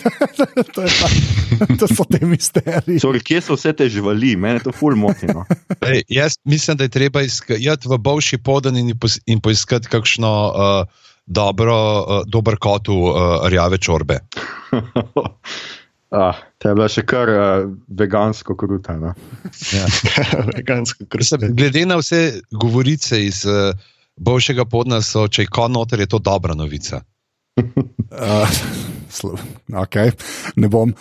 [0.74, 1.08] to, je pa,
[1.78, 2.98] to so te misteriji.
[2.98, 4.32] Sorry, kje so vse te živali?
[4.36, 5.28] Mene to ful moti.
[5.30, 5.44] No.
[5.86, 10.32] Ej, jaz mislim, da je treba iti v Bovši podan in, pos- in poiskati kakšno
[10.48, 14.18] uh, dobro, uh, dober kotu uh, rjave čorbe.
[16.10, 18.96] ah, ta je bila še kar uh, vegansko kruta.
[18.98, 19.14] No.
[20.56, 21.54] Vegansko Mislim, krsto.
[21.54, 23.76] glede na vse govorice iz uh,
[24.18, 27.02] Bovšega podna, so, če je kon noter, je to dobra novica.
[27.58, 28.48] Uh,
[29.16, 29.38] slo-
[29.74, 30.12] okay.
[30.56, 30.92] Ne bom.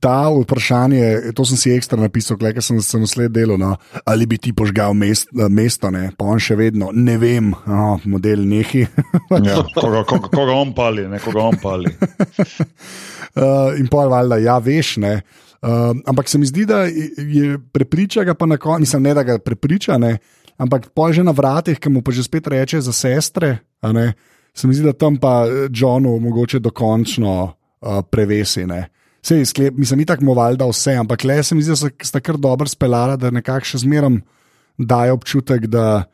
[0.00, 3.58] Ta vprašanje, to sem si ekstra napisal, ker sem se nasled delal.
[3.60, 3.74] No.
[4.04, 6.10] Ali bi ti požgal mest, mesto, ne?
[6.16, 8.86] pa on še vedno ne vem, oh, model nehi.
[9.30, 11.92] Ja, koga, koga, koga on pali, ne koga on pali.
[13.36, 14.96] Uh, in pol valjda, ja, veš.
[15.02, 15.18] Ne.
[15.66, 19.24] Uh, ampak se mi zdi, da je prepriča ga pa na koncu, mislim, ne da
[19.26, 20.18] ga prepriča, ne,
[20.58, 23.60] ampak pol že na vratih, ki mu pa že spet reče za sestre.
[24.54, 28.66] se mi zdi, da tam pa eh, Johnu mogoče dokončno uh, prevesi.
[28.66, 28.88] Ne.
[29.22, 32.36] Sej, sklep, mislim, itak mu valjda vse, ampak le se mi zdi, da sta kar
[32.38, 34.20] dobro speljala, da nekako še zmeram
[34.78, 36.04] daje občutek, da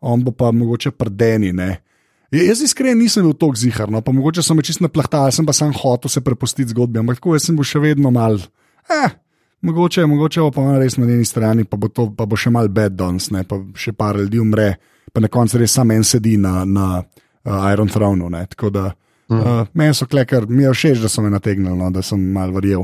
[0.00, 1.52] on bo pa mogoče prdeni.
[1.52, 1.82] Ne?
[2.30, 5.46] Ja, Jaz iskreno nisem bil tako zihar, no, pa mogoče sem me čist naplahtal, sem
[5.46, 8.38] pa sam hotel se prepustiti zgodbi, ampak tako jaz sem bil še vedno mal.
[8.86, 9.16] Eh,
[9.62, 12.50] mogoče, mogoče bo pa on res na njeni strani, pa bo, to, pa bo še
[12.50, 14.74] mal bed danes, ne, pa še par ljudi umre,
[15.12, 18.30] pa na koncu res samo en sedi na, na uh, Iron Thronu.
[18.30, 18.90] Ne, tako da
[19.30, 19.40] Mhm.
[19.40, 22.50] uh, meni so klekar, mi je všeč, da so me nategnili, no, da sem mal
[22.50, 22.82] verjel,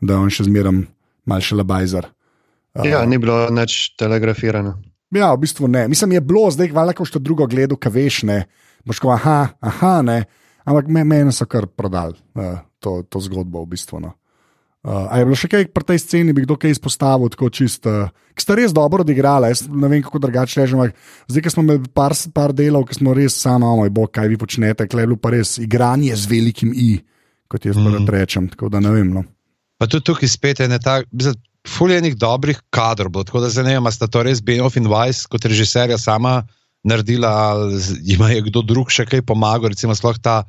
[0.00, 0.84] da je on še zmeraj
[1.26, 2.06] mal še labajzer.
[2.78, 4.76] Uh, Ja, ni bilo nič telegrafirano.
[5.10, 5.88] Ja, v bistvu ne.
[5.90, 8.44] Mislim, je bilo zdaj, hvala, ko še drugo gledal, kaj veš, ne.
[8.86, 10.20] Boš ko, aha, aha, ne.
[10.62, 13.98] Ampak me, meni so kar prodali uh, to, to zgodbo, v bistvu.
[13.98, 14.14] No.
[14.80, 18.08] Uh, je bilo še kaj pri tej sceni, bi kdo kaj izpostavil, tako čist, uh,
[18.32, 20.80] ki sta res dobro odigrala, jaz ne vem, kako drugače rečem.
[21.28, 24.30] Zdaj, ko smo imeli par, par delov, ki smo res sami, oh moj bog, kaj
[24.32, 26.94] vi počnete, klej je bilo pa res igranje z velikim i,
[27.52, 28.08] kot jaz mm.
[28.08, 28.48] Rečem.
[28.48, 29.12] Tako da ne vem.
[29.12, 29.26] No.
[29.76, 31.02] Pa tudi tukaj spet je ta,
[31.68, 35.98] fuljenih dobrih kadrov, tako da ne vem, sta to res Benioff in Weiss kot režiserja
[36.00, 36.46] sama
[36.84, 40.44] naredila, ali jima je kdo drug še kaj pomagal, recimo sploh ta.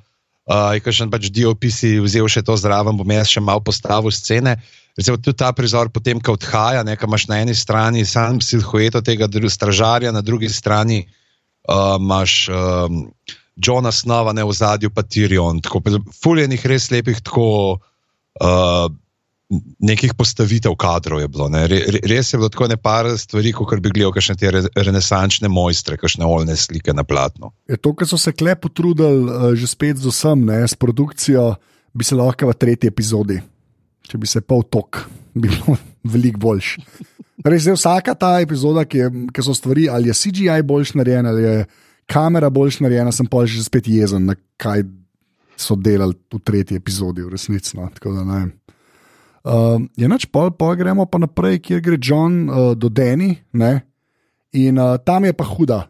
[0.49, 4.09] Uh, je kakšen pač DOP si vzel še to zraven, bom jaz še malo postavil
[4.09, 4.57] scene.
[4.97, 9.29] Recimo tudi ta prizor, potem, ko odhaja, nekaj imaš na eni strani sam silhueto tega
[9.29, 11.05] stražarja, na drugi strani
[11.69, 13.05] uh, imaš um,
[13.55, 15.61] Johna Snova, ne v zadju pa Tyrion.
[15.61, 17.77] Tako, fuljenih res lepih, tako
[18.41, 18.89] uh,
[19.79, 21.49] nekih postavitev kadrov je bilo.
[21.51, 21.65] Ne.
[21.67, 25.51] Re, re- res je bilo tako nepar stvari, kot bi gledal, kakšne te re, renesančne
[25.51, 27.51] mojstre, kakšne oljne slike na platnu.
[27.69, 31.53] Je to, kar so se klep potrudili, uh, že spet z vsem, ne, s produkcijo,
[31.93, 33.41] bi se lahko v tretji epizodi,
[34.07, 35.03] če bi se pol tok,
[35.35, 35.77] bi bilo
[36.13, 36.77] veliko boljš.
[37.41, 41.27] Res je vsaka ta epizoda, ki, je, ki so stvari, ali je CGI boljš narejen,
[41.27, 41.55] ali je
[42.11, 44.29] kamera boljš narejena, sem pa že spet jezen,
[44.61, 44.85] kaj
[45.57, 47.75] so delali v tretji epizodi, v resnici.
[47.77, 48.51] No, tako da ne vem.
[49.43, 53.81] Uh, je noč pol, pol gremo pa naprej, kjer gre John uh, do Deni, ne?
[54.53, 55.87] in uh, tam je pa huda.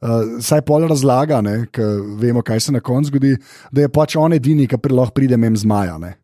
[0.00, 1.40] Uh, saj pol razlaga,
[1.72, 3.36] ker vemo, kaj se na koncu zgodi,
[3.72, 5.98] da je pač on edini, ki pri lahko pride mem zmaja.
[5.98, 6.14] ne.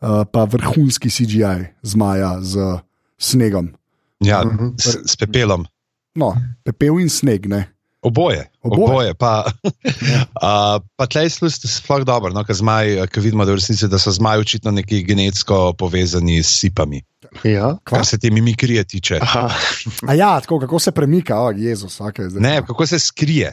[0.00, 2.80] Uh, pa vrhunski CGI zmaja z
[3.18, 3.72] snegom.
[4.20, 4.64] Ja, uh Mhm.
[4.64, 4.80] -huh.
[4.80, 5.66] s, s pepelom.
[6.14, 7.46] No, pepel in sneg.
[7.48, 7.68] Ne?
[8.02, 8.84] Oboje, Oboje.
[8.84, 9.14] oboje.
[9.14, 13.98] Pa, uh, pa tleh slusti sploh dobro, no, ker zmaj, ker vidimo, da, resnici, da
[13.98, 17.02] so zmaji očitno neki genetsko povezani s sipami,
[17.44, 17.76] Ja.
[17.84, 17.98] Kva?
[17.98, 19.18] kar se te mimikrije tiče.
[19.22, 19.50] Aha.
[20.08, 22.42] A ja, tako kako se premika, oh, Jezus, okay, zdaj.
[22.42, 23.52] Ne, kako se skrije.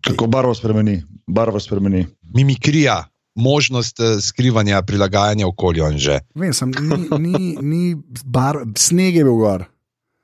[0.00, 2.06] Kako barvo spremeni, barvo spremeni.
[2.34, 5.84] Mimikrija, možnost eh, skrivanja, prilagajanja okolju.
[6.34, 9.64] Vem, sem, ni, ni, ni bar, sneg je bil gor.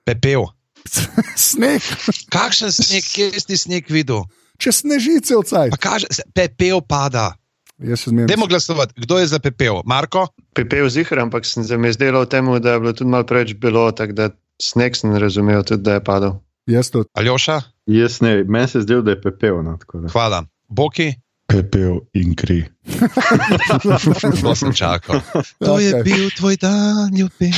[0.05, 0.49] Pepel.
[1.51, 1.83] sneg,
[2.29, 4.25] Kakšen sneg, kje si ti sneg videl?
[4.61, 5.71] če snežice odsaj.
[5.71, 7.33] Pa kaže, se- pepel pada.
[7.81, 9.81] Dajmo glasovati, kdo je za pepel?
[9.89, 10.27] Marko?
[10.53, 13.55] Pepel zihar, ampak sem se mi zdelo v tem, da je bilo tudi malo preveč
[13.57, 14.29] bilo, tako da
[14.61, 16.43] sneg sem razumel, tudi da je padal.
[16.69, 17.05] Jaz to.
[17.17, 17.57] Aljoša?
[17.89, 19.65] Jaz ne, meni se zdi, da je pepel.
[19.65, 19.79] No.
[20.13, 20.45] Hvala.
[20.69, 21.15] Boki?
[21.51, 22.65] Pepel in kri.
[24.43, 25.21] To sem čakal.
[25.59, 26.03] To je Okej.
[26.03, 27.55] bil tvoj dan, ljubezen.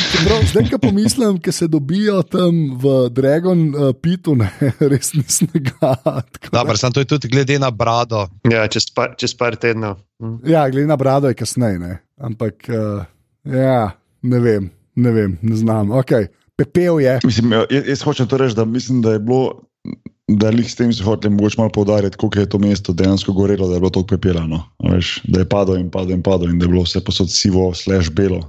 [0.48, 4.50] Zdaj, ko pomislim, ki se dobijo tam v Dragon uh, Pitu, ne,
[4.92, 5.94] res ni snega.
[6.02, 8.28] tako da- Dobro, sem to je tudi glede na brado.
[8.44, 10.00] Ja, čez par, čez par tednov.
[10.20, 10.40] Hm.
[10.46, 11.98] Ja, glede na brado je kasneje, ne.
[12.18, 13.02] ampak uh,
[13.44, 13.90] ja,
[14.22, 15.90] ne vem, ne vem, ne znam.
[15.92, 16.28] Okay.
[16.56, 17.18] Pepel je.
[17.24, 19.62] Mislim, ja, jaz, jaz hočem to reči, da mislim, da je bilo.
[20.38, 23.68] Da je s tem se hotel mogoče malo poudariti, koliko je to mesto dejansko gorelo,
[23.68, 24.62] da je bilo to pepelano.
[24.90, 27.74] Veš, da je padlo in padlo in padlo in da je bilo vse posod sivo,
[27.74, 28.40] slash belo.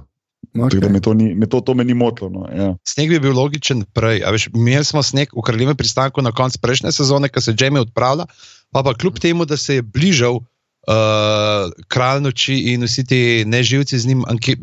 [0.54, 0.70] Okay.
[0.70, 2.30] Tako da me to, ni, me to, to me ni motilo.
[2.30, 2.46] No.
[2.54, 2.74] Ja.
[2.86, 4.22] Sneg bi bil logičen prej.
[4.24, 7.56] a Veš, imeli smo sneg v kraljevem pristanku na koncu prejšnje sezone, ko se je
[7.60, 8.26] Jamie odpravlja,
[8.70, 13.98] pa pa kljub temu, da se je bližal uh, kralj noči in vsi ti neživci
[13.98, 14.56] z njim, anki,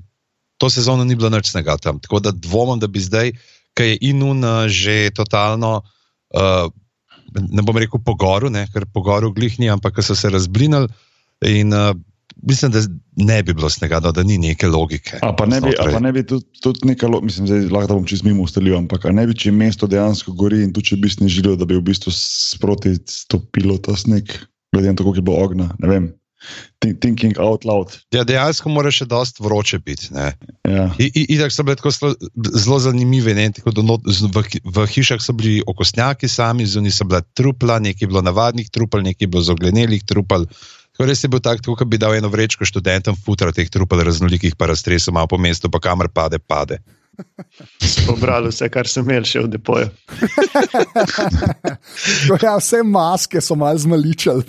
[0.58, 2.00] to sezono ni bilo nič snega tam.
[2.00, 3.34] Tako da dvomim, da bi zdaj,
[3.76, 5.82] ki je Inun že totalno.
[6.32, 6.72] Uh,
[7.40, 10.90] Ne bom rekel po goru, ne, ker po goru glih ni, ampak so se razblinili.
[11.48, 11.94] In uh,
[12.48, 12.82] mislim, da
[13.16, 15.20] ne bi bilo snega, no, da ni neke logike.
[15.22, 18.08] A pa ne bi, pa ne bi tudi, tudi nekaj, mislim, zdaj lahko da bom
[18.08, 21.56] čez mimo ustalil, ampak ne bi, če mesto dejansko gori in tu če bi snežilo,
[21.60, 24.34] da bi v bistvu sproti stopilo ta sneg,
[24.74, 25.70] glede na to, koliko je bilo ognja.
[25.80, 26.12] Ne vem.
[26.82, 27.94] Think- Thinking out loud.
[28.12, 30.08] Ja, dejansko mora še dosti vroče biti.
[30.14, 30.34] ne.
[30.66, 30.90] Ja.
[30.98, 32.16] I- i- Itak so bile tako zelo-
[32.58, 33.34] zelo zanimive.
[33.34, 33.52] Ne?
[33.52, 37.80] Tako da not- z- V, v hišah so bili okostnjaki sami, zunaj so bila trupla,
[37.80, 40.46] nekaj bilo navadnih trupel, nekaj bilo zoglenelih trupel.
[40.92, 44.04] Tako res je bil tak, tako, kot bi dal eno vrečko študentom futra teh trupel
[44.04, 46.78] raznolikih, pa raztresel malo po mestu, pa kamor pade, pade.
[48.08, 49.90] Pobrali vse, kar sem imel še v depoju.
[52.42, 54.44] Ja, vse maske so malo zmaličali.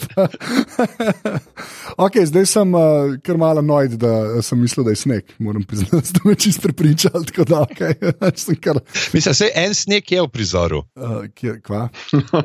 [2.04, 5.34] okay, zdaj sem uh, kar malo nojd, da sem mislil, da je sneg.
[5.42, 7.26] Moram priznati, da me čist prepričali.
[7.26, 7.94] tako Da, okay.
[8.36, 8.80] Sem kar,
[9.12, 11.88] Mislim, se en sneg je v prizoru, uh, kje, kva?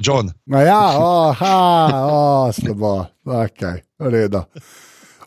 [0.01, 0.33] John.
[0.45, 1.55] Ma ja, oh, ha,
[2.03, 4.45] oh, slabo, okay, redo.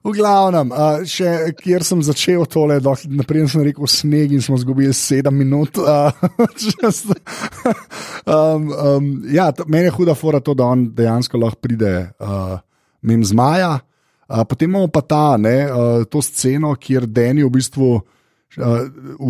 [0.00, 2.78] V glavnem, uh, še kjer sem začel tole,
[3.12, 5.76] naprej sem rekel sneg in smo izgubili sedem minut.
[5.76, 6.08] Uh,
[6.56, 7.10] just,
[8.24, 12.56] um, um, ja, to, meni je huda fora to, da on dejansko lahko pride uh,
[13.04, 13.74] mem zmaja.
[14.24, 18.02] Uh, potem imamo pa ta, ne, uh, to sceno, kjer Deni v bistvu uh,
[18.56, 19.28] v,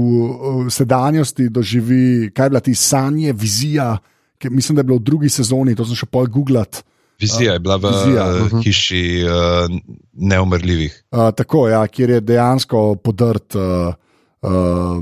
[0.71, 3.97] v sedanjosti doživi, kaj je bila ti sanje, vizija,
[4.39, 6.85] ki, mislim, da je bilo v drugi sezoni, to sem še pol googlat.
[7.21, 8.63] Vizija je bila v Vizija, uh, mhm.
[8.65, 9.79] hiši uh,
[10.13, 10.95] neumrljivih.
[11.11, 13.95] Uh, tako, ja, kjer je dejansko podrt, uh,
[14.43, 15.01] uh,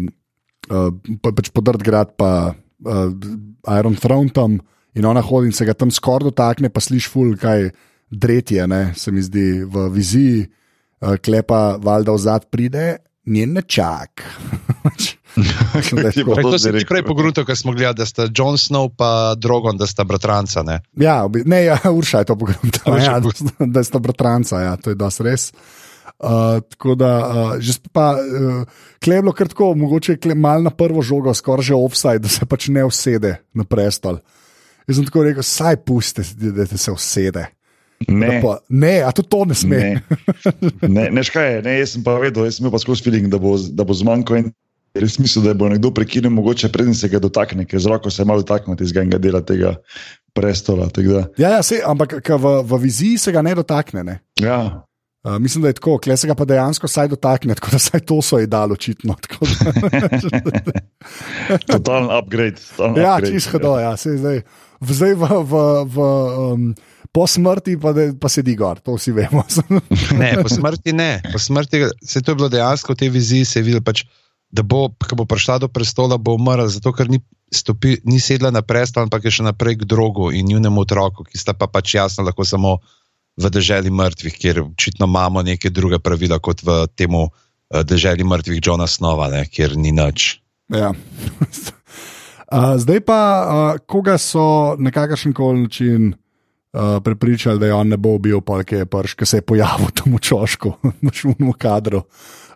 [0.70, 0.88] uh,
[1.22, 3.12] pa, pač podrt grad, pa uh,
[3.78, 4.58] Iron Throne tam
[4.98, 7.70] in ona hodi in se ga tam skoraj dotakne, pa sliši ful, kaj
[8.10, 10.46] dretje, ne, se mi zdi v viziji,
[11.04, 12.86] uh, klepa valjda v zad pride,
[13.28, 14.24] njen nečak.
[15.74, 16.34] Mislim, da je tako.
[16.88, 20.62] Prej, pogruntal, ker smo gledali, da sta Jon Snow in Drogon, da sta bratranca.
[20.62, 20.80] Ne?
[20.96, 22.38] Ja, ne, ja, Urša je to
[22.86, 25.52] Urša ja, je da sta bratranca, ja, to je dosti res.
[26.18, 28.64] Uh, tako da, uh, že pa, uh,
[29.04, 32.68] kleblo krtko, mogoče je kle- malo na prvo žogo, skoraj že offside, da se pač
[32.74, 34.18] ne usede na prestol.
[34.88, 37.46] Jaz sem tako rekel, saj pusti, da te se usede.
[38.06, 39.78] Ne, Pa, ne, a tudi to ne sme.
[40.62, 43.26] ne, ne, ne, škaj ne, jaz sem pa vedel, jaz sem imel pa skozi feeling,
[43.32, 44.52] da bo, da bo zmanjkal en.
[44.98, 48.24] Res mislim, da bo nekdo prekinil, mogoče preden se ga dotakne, ker z roko se
[48.26, 49.74] malo dotaknil iz enega dela tega
[50.34, 50.88] prestola.
[51.36, 54.02] Ja, ja, sej, ampak v, v viziji se ga ne dotakne.
[54.06, 54.16] Ne?
[54.40, 54.88] ja,
[55.22, 58.00] Uh, mislim, da je tako, kle se ga pa dejansko saj dotakne, tako da saj
[58.00, 59.16] to so ji dali očitno.
[61.72, 62.56] totalen upgrade.
[62.76, 64.40] Totalni Ja, čisto ja, sej zdaj,
[64.80, 66.06] zdaj v, v, v,
[66.52, 66.74] um,
[67.12, 69.44] po smrti pa, de, pa sedi gor, to vsi vemo.
[70.20, 71.18] ne, po smrti ne.
[71.32, 74.04] Po smrti, se to je bilo dejansko v tej viziji, se je videl, pač,
[74.50, 77.20] da bo, ko bo prišla do prestola, bo umrla, zato ker ni,
[77.52, 81.40] stopi, ni sedla na prestol, ampak je še naprej k drogu in njunemu otroku, ki
[81.40, 82.78] sta pa pač jasno lahko samo
[83.38, 87.12] v deželi mrtvih, kjer očitno imamo neke druge pravila kot v tem
[87.68, 90.40] deželi mrtvih Johna Snova, ne, kjer ni nič.
[90.74, 90.90] ja.
[92.52, 96.14] uh, zdaj pa, uh, koga so na kakršen koli način
[96.72, 99.90] uh, prepričali, da je on ne bo bil polk, je prš, ki se je pojavil
[99.94, 100.72] tam v čošku,
[101.06, 102.02] v šumnu kadru.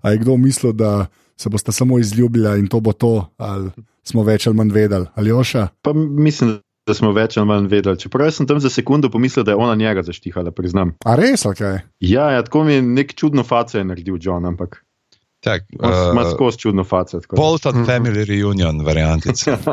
[0.02, 3.70] A je kdo mislil, da se boste samo izljubili in to bo to, ali
[4.04, 5.68] smo več ali manj vedeli, ali oša?
[5.82, 7.98] Pa mislim, da smo več ali manj vedeli.
[7.98, 10.96] Čeprav sem tam za sekundo pomislil, da je ona njega zaštihala, priznam.
[11.04, 11.82] A res, kaj?
[12.00, 14.82] Ja, ja tako mi je nek čudno face je naredil John, ampak
[15.42, 17.18] Tak, ima uh, skozi čudno face.
[17.36, 19.58] Bolton Family Reunion variantica.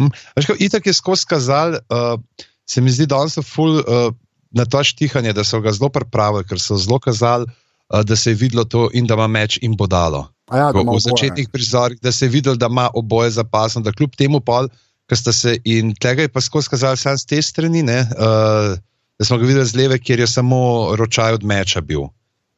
[0.00, 2.20] Mm, Veš, itak je skozi kazal, uh,
[2.70, 4.12] se mi zdi, da so ful uh,
[4.54, 7.48] na to štihanje, da so ga zelo pripravili, ker so zelo kazali,
[7.90, 10.28] uh, da se je videlo to in da ima meč in bodalo.
[10.50, 11.06] A ja, v oboje.
[11.06, 14.70] začetnih prizorih, da se je videl, da ima oboje zapasno, da kljub temu pol,
[15.10, 18.78] ker sta se in tega je pa skozi kazali sam z te strani, ne, uh,
[19.18, 20.60] da smo ga videli z leve, kjer je samo
[20.96, 22.06] ročaj od meča bil.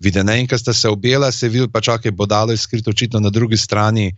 [0.03, 2.90] Viden, ne, in ko sta se objela, se je videl, pa čakaj, bodalo je skrito
[2.90, 4.12] očitno na drugi strani.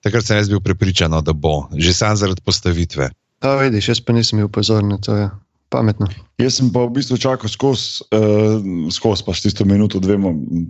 [0.00, 3.10] Takrat sem jaz bil prepričan, no, da bo, že sam zaradi postavitve.
[3.40, 5.16] A vidiš, jaz pa nisem bil pozoren na to.
[5.16, 5.30] Ja.
[5.70, 6.08] Pametno.
[6.42, 8.58] Jaz sem pa v bistvu čakal skozi, uh,
[8.90, 10.18] skozi pač tisto minuto, dve,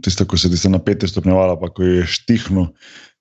[0.05, 2.69] tisto, ko se je tista napete stopnjevala, pa ko je štihnil,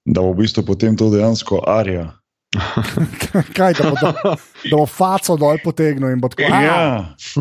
[0.03, 2.11] da bo v bistvu potem to dejansko arija.
[3.57, 6.51] kaj, da bo, da, da bo faco dol potegnil in bo tako.
[6.51, 6.81] "A, Ja,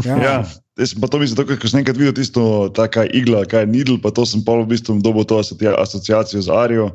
[0.07, 0.17] ja.
[0.23, 0.37] ja.
[0.79, 3.73] Jaz pa to mislil, tako, ko sem enkrat videl tisto, ta kaj igla, kaj je
[3.75, 6.95] nidl, pa to sem pa v bistvu dobil to asocia- asociacijo z Arijo.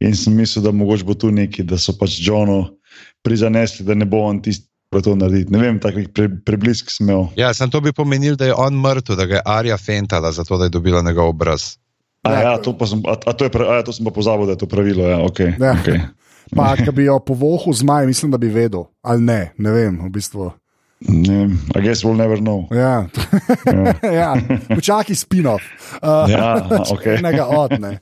[0.00, 2.77] In sem mislil, da mogoče bo tu neki, da so pač Johnu
[3.22, 5.50] prizanesli, da ne bo on tisti, ki bo to naredil.
[5.50, 7.26] Ne vem, takih pre, preblisk sem imel.
[7.36, 10.56] Ja, sem to bi pomenil, da je on mrtev, da ga je Arja fentala, zato
[10.56, 11.76] da je dobila njegov obraz.
[12.22, 12.40] A, Ja.
[12.42, 14.52] ja, to, pa sem, a, a, to je, a, ja, to sem pa pozabil, da
[14.52, 15.04] je to pravilo.
[15.04, 15.74] Ja, okay, Ja.
[15.74, 16.00] okay.
[16.48, 18.88] Pa, ki bi jo povohal zmaj, mislim, da bi vedel.
[19.02, 20.48] Ali ne, ne vem, v bistvu.
[21.00, 22.64] Ne, I guess we'll never know.
[22.72, 23.06] Ja,
[24.02, 24.34] ja.
[24.74, 25.62] počakaj spin-off.
[25.94, 26.58] Uh, Ja,
[26.94, 27.14] okej.
[27.16, 27.98] Enega od ne.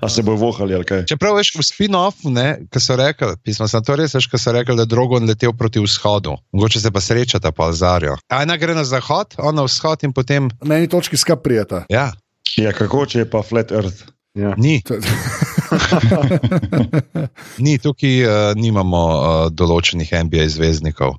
[0.00, 1.04] A se bojo vohali ali kaj?
[1.06, 2.32] Čeprav veš, v spin-offu,
[2.70, 5.52] ki so rekli, pismo sem to res, veš, ko so rekli, da je Drogon letel
[5.52, 6.36] proti vzhodu.
[6.52, 8.16] Mogoče se pa srečata pa z Arjo.
[8.30, 11.84] Ena gre na zahod, ona na vzhod in potem, Na eni točki skup prijeta.
[11.88, 12.12] ja,
[12.56, 14.04] Ja, kako če je pa flat earth?
[14.34, 14.54] Ja.
[14.56, 14.82] ni.
[17.64, 21.16] Ni, tukaj uh, nimamo uh, določenih NBA zvezdnikov,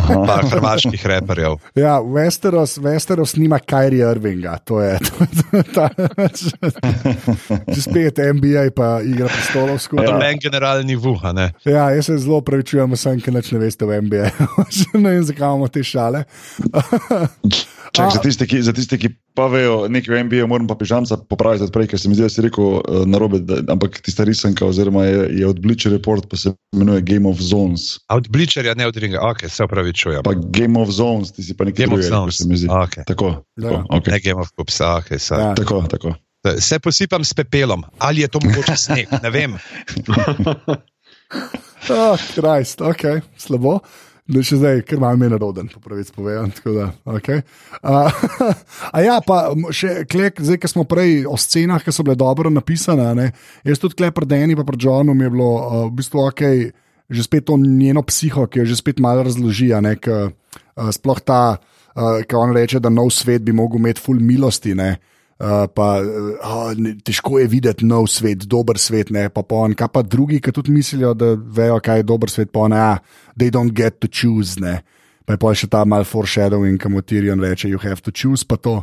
[0.00, 1.58] pa hrvaških reperjev.
[1.78, 5.86] Ja, Westeros, Westeros nima Kyrie Irvinga, to je to, to, ta,
[7.74, 10.06] že spet NBA, pa igra prestolov To skupaj.
[10.06, 11.50] je en generalni vuha, ne?
[11.64, 14.30] Ja, jaz se zelo pravičujem, sem, ker ne veste v NBA.
[15.02, 16.24] ne vem, zakaj imamo te šale.
[17.96, 21.16] Čak, za, tiste, ki, za tiste, ki pa vejo nekaj o NBA, moram pa pižamca
[21.16, 24.66] popraviti odprej, ker se mi zdi, da si rekel uh, narobe, da, ampak tista risanka
[24.66, 27.96] oziroma je, je od Bleacher Report, pa se imenuje Game of Zones.
[28.12, 30.22] A od Bleacherja, ne od Ringa, ok, se upravičujem.
[30.22, 32.36] Pa Game of Zones, ti si pa nekaj Game of drugega, Zones.
[32.36, 32.68] se mi zdi.
[32.68, 33.04] Okay.
[33.06, 33.70] Tako, Ja.
[33.70, 34.10] tako, okay.
[34.10, 35.34] Ne Game of Cups, a, ok, sa.
[35.40, 35.54] Ja.
[35.54, 36.14] tako, tako.
[36.58, 39.56] Se posipam s pepelom, ali je to mogoče sneg, ne vem.
[41.90, 43.02] Oh, Krist, ok,
[43.36, 43.78] slabo.
[44.26, 46.50] Da še zdaj, ker malo meni roden, po pravici povedan.
[46.50, 47.44] tako Da, okay.
[47.78, 48.10] uh,
[48.96, 52.50] a ja, pa še klek, zdaj, ki smo prej o scenah, ki so bile dobro
[52.50, 53.06] napisane.
[53.14, 53.28] Ne,
[53.66, 56.42] jaz tudi klep pred Deni, pa pred Johnom je bilo uh, v bistvu ok,
[57.06, 59.70] že spet to njeno psiho, ki jo že spet malo razloži.
[59.78, 61.58] a Ne, k, uh, sploh ta,
[61.94, 64.74] uh, ki on reče, da nov svet bi mogel imeti full milosti.
[64.74, 64.96] Ne,
[65.36, 66.70] Uh, pa, uh,
[67.04, 70.54] težko je videti nov svet, dober svet, ne pa pa on, kaj pa drugi, ki
[70.56, 72.94] tudi mislijo, da vejo, kaj je dober svet, pa on, ja,
[73.36, 74.78] they don't get to choose, ne.
[75.28, 78.48] Pa je pa še ta mal foreshadowing, ki mu Tyrion reče, you have to choose,
[78.48, 78.78] pa to.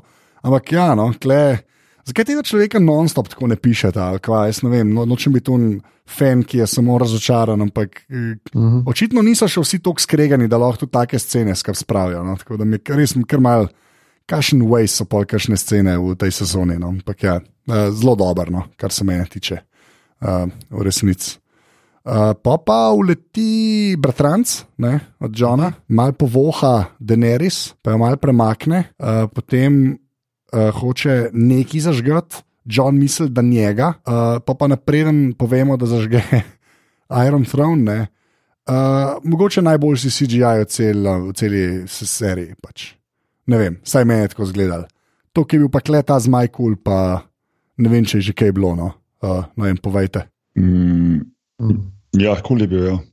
[0.45, 1.63] Ampak ja, no, kle,
[2.05, 5.79] zakaj tega človeka non-stop tako ne pišete, kva, jaz ne vem, no, nočem biti un
[6.05, 8.83] fan, ki je samo razočaran, ampak eh, uh -huh.
[8.85, 12.57] očitno niso še vsi tako skregani, da lahko tudi take scene skrb spravijo, no, tako
[12.57, 13.67] da mi je res kar mal.
[14.29, 16.79] Kakšen waste so pol kakšne scene v tej sezoni.
[16.79, 16.95] No?
[16.95, 18.61] Ampak ja, eh, zelo dobro, no?
[18.79, 19.59] kar se mene tiče,
[20.23, 21.39] uh, v resnici.
[22.03, 28.91] Uh, pa pa uleti bratranc ne, od Johna, malo povoha Daenerys, pa jo malo premakne,
[28.99, 29.95] uh, potem
[30.51, 36.21] uh, hoče neki zažgati, John misli, da njega, uh, pa pa napreden povemo, da zažge
[37.27, 37.83] Iron Throne.
[37.83, 38.07] Ne.
[38.67, 42.55] Uh, mogoče najboljši CGI v, cel, v celi seriji.
[42.63, 42.93] Pač.
[43.47, 44.87] Ne vem, saj meni je tako izgledalo.
[45.33, 47.23] To, ki je bil pa kleta z Majkul, pa
[47.81, 48.75] ne vem, če je že kaj bilo.
[48.77, 48.91] No.
[49.23, 50.27] Uh, ne vem, povejte.
[50.59, 51.23] Mm,
[52.19, 52.85] ja, kul je bil.
[52.91, 52.99] Ja.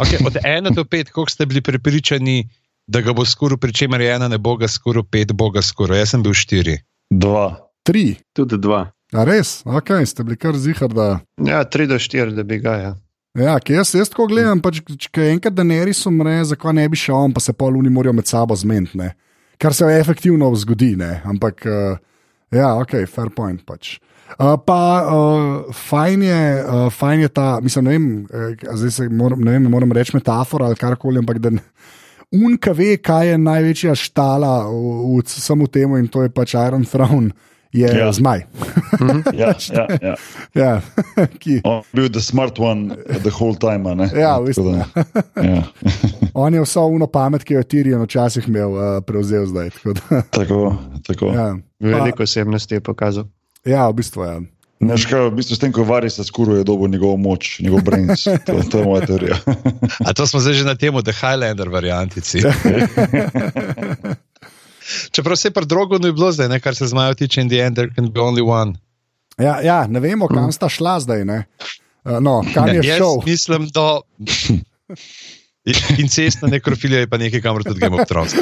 [0.00, 2.48] Okay, od ena do pet, koliko ste bili prepričani,
[2.86, 5.62] da ga bo skoro, pri čemer je ena ne bo ga skoro, pet bo ga
[5.62, 5.96] skoro.
[5.96, 6.78] Jaz sem bil štiri.
[7.10, 7.54] Dva.
[7.86, 8.16] Tri.
[8.36, 8.86] Tudi dva.
[9.14, 11.08] A res, ok, ste bili kar zihar, da.
[11.38, 12.74] Ja, 3 do 4, da bi ga.
[12.82, 12.92] Ja.
[13.36, 17.42] Ja, jaz, jaz tako gledam, pač, če enkrat Daenerys umre, zakaj ne bi šel pa
[17.44, 19.12] se pol uni morajo med sabo zmeniti, ne.
[19.60, 21.20] kar se efektivno zgodi, ne.
[21.24, 21.98] ampak uh,
[22.54, 23.60] ja, ok, fair point.
[23.66, 23.98] Pač.
[24.38, 29.08] Uh, pa uh, fajn, je, uh, fajn je ta, mislim, ne vem, eh, zdaj se
[29.08, 31.52] moram, ne, vem, ne morem reči metafora ali karkoli, ampak da
[32.34, 36.84] unka ve, kaj je največja štala v, v samem temu in to je pač Iron
[36.88, 37.30] Throne,
[37.76, 38.06] je ja.
[38.06, 38.12] Ja.
[38.12, 38.46] zmaj.
[39.40, 40.14] Ja, ja, ja.
[40.54, 40.80] ja,
[41.42, 43.90] ki, On je bil the smart one the whole time.
[43.90, 44.10] a Ne?
[44.14, 44.86] Ja, v bistvu, da,
[45.42, 45.62] ja.
[46.44, 49.70] On je vso uno pamet, ki jo je Tyrion včasih imel, uh, prevzel zdaj.
[49.70, 51.26] tako da, Tako, tako.
[51.34, 51.46] Ja.
[51.80, 53.24] Ja, Veliko osebnosti je pokazal.
[53.64, 54.32] ja, v bistvu je.
[54.32, 54.40] Ja.
[54.80, 57.80] Neš, kaj, v bistvu, s tem, ko vari se skuro, je dobil njegovo moč, njegov
[57.80, 58.24] brains.
[58.44, 59.36] To, to je moja teorija.
[60.04, 62.44] A to smo zdaj že na temu, da Highlander variantici.
[65.10, 67.60] Čeprav se je pri Drogonu je bilo zdaj, ne, kar se zmajo tiče, in the
[67.60, 68.74] end there can be only one.
[69.38, 71.24] Ja, ja, ne vemo, kam sta šla zdaj.
[71.24, 71.44] Ne?
[72.04, 73.20] Uh, no, kam je Jaz šel?
[73.26, 74.00] mislim, da
[76.02, 78.34] incestna nekrofilija je pa nekaj, kamor tudi Game of Thrones.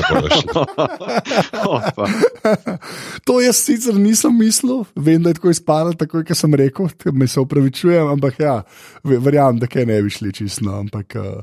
[1.66, 2.09] Opa.
[3.24, 7.26] To jaz sicer nisem mislil, vem, da je tako izpadlo, tako kot sem rekel, me
[7.26, 8.62] se upravičujem, ampak ja,
[9.05, 10.68] ve- verjamem, da kaj ne bi šli čisto.
[10.70, 11.40] Ampak, uh,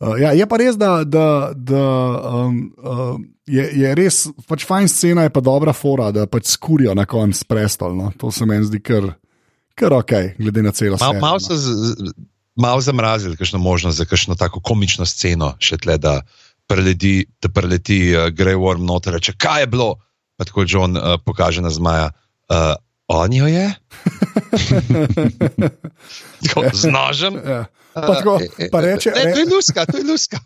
[0.00, 1.86] uh, ja, je pa res, da, da, da
[2.44, 3.16] um, uh,
[3.46, 7.44] je, je res pač fajn scena, je pa dobra fora, da pač skurijo na koncu
[7.44, 7.94] prestol.
[7.94, 8.12] No?
[8.14, 9.12] To se meni zdi kar,
[9.74, 11.20] kar ok, glede na celo Mal, serijo.
[11.20, 11.40] mal no.
[11.40, 12.14] so z-
[12.56, 16.20] mal zamrazili kakšno možnost za kakšno tako komično sceno, še tle, da
[16.66, 19.92] preleti, da preleti uh, Grey Worm noter, reče, kaj je bilo,
[20.34, 22.10] pa tako John uh, pokaže na zmaja.
[22.48, 22.74] Uh,
[23.08, 23.70] On jo je?
[26.42, 27.34] Tako, Z nožem.
[27.38, 27.64] Ja.
[27.94, 30.38] Pa tako, Eh, pa reče- Ne, to je luska, to je luska.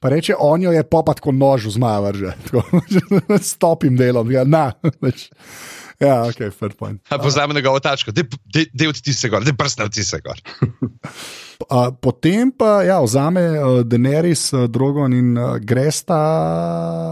[0.00, 2.62] Pa reče, on jo je pa pa tako nož v zmaja vrže, tako
[3.36, 4.30] s topim delom.
[4.32, 4.72] Ja, na,
[5.04, 5.28] več.
[6.00, 7.02] ja ok, fair point.
[7.22, 10.40] Pozame njegovo tačko, da odti se gor, da prsne odti se gor.
[11.68, 16.20] A, potem pa ja, vzame uh, Daenerys, uh, Drogon in uh, gresta,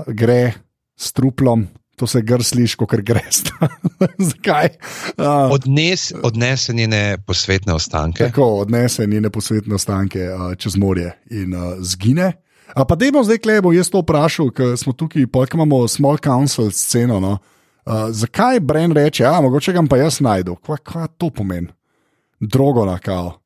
[0.09, 0.55] gre
[0.97, 1.67] s truplom.
[1.99, 3.69] To se gr sliši, kot gresta.
[4.31, 4.71] Zakaj?
[5.19, 8.25] Uh, Odnes, odnese njene posvetne ostanke.
[8.31, 12.33] tako odnese njene posvetne ostanke uh, čez morje in uh, zgine.
[12.79, 16.15] A pa dajmo zdaj, klej bo jaz to vprašal, ker smo tukaj, polk imamo small
[16.17, 17.19] council sceno.
[17.19, 17.39] No?
[17.83, 20.55] Uh, zakaj Bren reče, a mogoče ga pa jaz najdu?
[20.57, 21.73] Kva, kva to pomeni?
[22.39, 23.41] drogo na kao.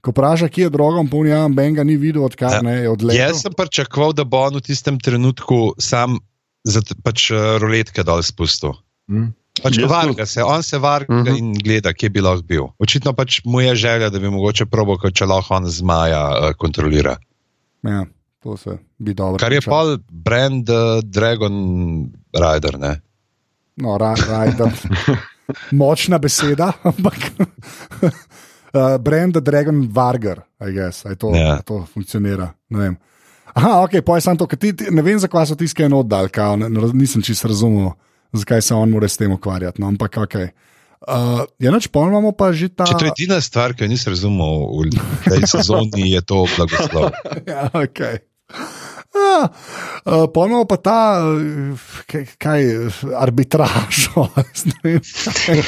[0.00, 3.18] Ko vpraša, kje je drogo, puni ja, Ben ga ni videl, odkar ne je odletel.
[3.18, 6.20] Jaz sem pričakoval, da bo on v tistem trenutku sam
[6.62, 8.76] za t- pač uh, roletke dol spustil.
[9.10, 9.32] Hm?
[9.58, 11.26] Pač Jaz varga se, on se varga uh Mhm.
[11.26, 11.38] -huh.
[11.38, 12.64] in gleda, kje bi lahko bil.
[12.78, 17.16] Očitno pač mu je želja, da bi mogoče probo, če lahko on zmaja uh, kontrolira.
[17.82, 18.06] Ja,
[18.46, 19.38] to se bi dobro.
[19.42, 21.54] Kar je pol brand uh, Dragon
[22.30, 22.78] Rider.
[22.78, 23.00] Ne?
[23.76, 24.70] No, ra, rajder.
[25.80, 27.18] Močna beseda, ampak.
[28.02, 31.42] Uh, Brand Dragon Vargar, I guess, aj to, Ja.
[31.42, 31.62] yeah.
[31.64, 32.52] to funkcionira.
[33.56, 36.28] Aha, ok, poj sem to, ker ti, ti, ne vem, zakaj so tiskali eno oddal,
[36.28, 37.94] kao, ne, ne, raz- nisem čisto razumel,
[38.36, 39.80] zakaj se on mora s tem ukvarjati.
[39.80, 40.34] No, ampak ok.
[41.06, 42.84] Uh, je noč, pol imamo pa že ta.
[42.88, 44.96] Če to je edina stvar, ki jo nisem razumel v
[45.28, 47.12] tej sezoni, je to blagoslov.
[47.52, 48.24] ja, okay.
[49.16, 49.48] Ah,
[50.04, 51.00] uh, Pojmo pa ta,
[52.06, 52.62] kaj, kaj
[55.46, 55.58] kaj.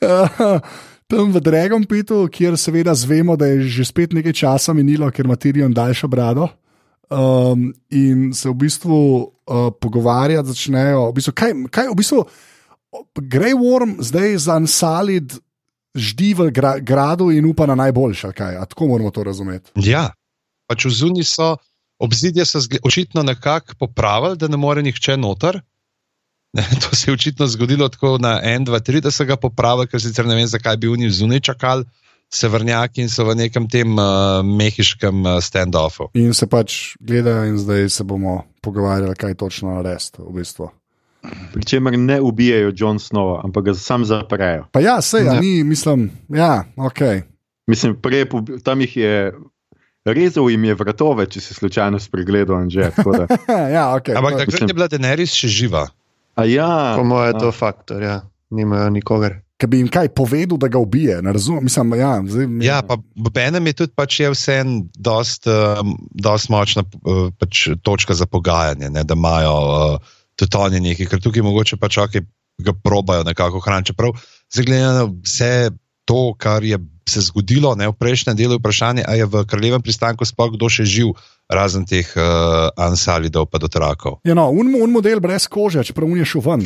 [0.00, 0.60] Uh,
[1.10, 5.26] Tam v Dragon Pitu, kjer seveda zvemo, da je že spet nekaj časa minilo, ker
[5.26, 6.46] ima Tyrion daljšo brado.
[7.10, 11.10] Um, in se v bistvu uh, pogovarjati začnejo.
[11.10, 12.22] V bistvu, kaj, kaj v bistvu
[13.18, 15.34] Grey Worm zdaj za Ansalid
[15.94, 18.56] ždi v gra, gradu in upa na najboljša, kaj?
[18.62, 19.74] A tako moramo to razumeti.
[19.74, 20.14] Ja,
[20.70, 21.56] pač v zuni so
[22.00, 25.60] obzidje so očitno nekako popravili, da ne more nihče noter.
[26.52, 29.90] Ne, to se je očitno zgodilo tako na 1, 2, 3, da so ga popravili,
[29.90, 31.84] ker sicer ne vem, zakaj bi oni zunaj čakali,
[32.30, 36.10] severnjaki in so v nekem tem uh, mehiškem uh, standoffu.
[36.14, 40.22] In se pač gledajo, in zdaj se bomo pogovarjali, kaj točno narediti.
[40.22, 40.70] V bistvu.
[41.52, 44.70] Pričemer ne ubijajo John Snowa, ampak ga sam zaprejo.
[44.72, 45.40] Pa ja, sej, ja.
[45.40, 47.26] Ni, mislim, ja, ok.
[47.66, 48.24] Mislim, prej,
[48.64, 49.32] tam jih je
[50.04, 52.90] rezal jim je vratove, če si slučajno spregledal že.
[52.90, 53.26] tako da-
[53.76, 54.16] ja, okay.
[54.16, 55.88] Ampak to- takrat mislim- je bila Daenerys še živa.
[56.34, 58.20] A ja, Po mojem je to faktor, ja.
[58.50, 59.40] nimajo nikogar.
[59.58, 61.20] Ki bi jim kaj povedal, da ga ubije.
[61.20, 65.44] Ne razumem, mislim, ja, zdaj, Ja, pa v enem je tudi pač je vseeno dost,
[66.10, 70.00] dost močna uh, pač točka za pogajanje, ne, da imajo uh,
[70.32, 72.24] tudi oni nekaj, ker tukaj mogoče pač okay,
[72.56, 73.92] ga probajo nekako hraniti.
[73.92, 74.16] Čeprav
[74.48, 75.70] zagledano vse
[76.04, 76.80] to, kar je
[77.10, 80.86] se zgodilo ne, v prejšnjem delu, vprašanje, ali je v kraljevem pristanku sploh kdo še
[80.86, 81.12] živ,
[81.50, 84.20] razen teh uh, ansalidov pa dotrakov.
[84.22, 86.62] Ja, no, un, un model brez kože, čeprav un je šel ven.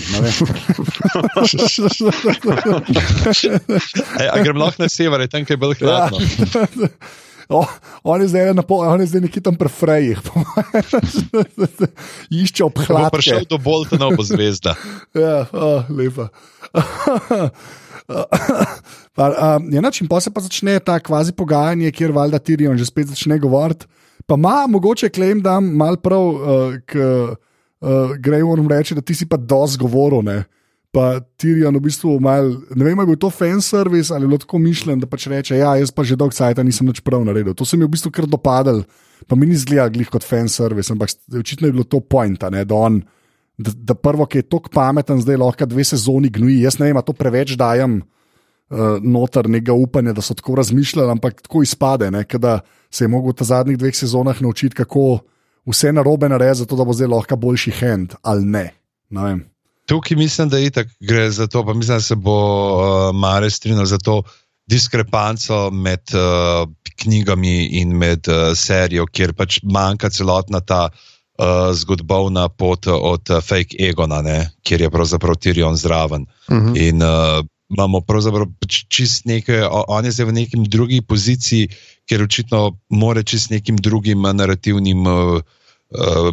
[4.21, 6.09] E, a grem lahko na sever, je tam, kjer je bolj Ja.
[6.09, 6.89] hladno.
[7.45, 7.61] O,
[8.09, 10.17] on je zdaj na pol, on je zdaj nekje tam prefrejih.
[12.33, 13.13] Išče Ko bo obhladke.
[13.13, 14.73] prišel do Boltona, bo zvezda.
[15.13, 16.33] Ja, oh, lepa.
[19.17, 22.77] pa, um, ja, nač, in pa se pa začne ta kvazi pogajanje, kjer valjda Tyrion
[22.77, 23.89] že spet začne govoriti.
[24.27, 29.29] Pa ima mogoče klem, da mal prav, uh, k uh, Greyworm reče, da ti si
[29.29, 30.23] pa dosti govoril.
[30.25, 30.45] Ne?
[30.95, 34.31] Pa Tyrion v bistvu mal, ne vem, ali je bil to fan service ali je
[34.31, 37.25] bilo tako mišljen, da pač reče: Ja, jaz pa že dolgo časa nisem nič prav
[37.27, 37.57] naredil.
[37.57, 38.85] To se mi je v bistvu kar dopadel,
[39.27, 42.65] pa mi ni zgleda glih kot fan service, ampak očitno je bilo to pointa, ne,
[42.65, 43.03] da on
[43.59, 46.61] da, da prvo, ki je tako pameten, zdaj lahko dve sezoni gnuji.
[46.65, 51.43] Jaz ne vem, to preveč dajem uh, noter nekega upanja, da so tako razmišljali, ampak
[51.47, 55.21] tako izpade, ne, da se je mogel v zadnjih dveh sezonah naučiti, kako
[55.67, 58.71] vse narobe narediti, zato da bo zdaj lahko boljši hand ali ne.
[59.11, 59.39] ne.
[59.87, 63.85] Tukaj mislim, da itak gre za to, pa mislim, da se bo uh, Mare strinjal
[63.85, 64.23] za to
[64.67, 66.69] diskrepanco med uh,
[67.03, 71.14] knjigami in med uh, serijo, kjer pač manjka celotna ta uh,
[71.75, 76.27] zgodovna pot od uh, fake Egona, ne, kjer je pravzaprav Tyrion zraven.
[76.51, 76.77] Mhm.
[76.77, 81.69] In uh, imamo pravzaprav čist nekaj, on je zdaj v nekem drugi poziciji,
[82.09, 85.41] ker očitno more čist nekim drugim uh, narativnim uh,
[85.91, 86.31] uh,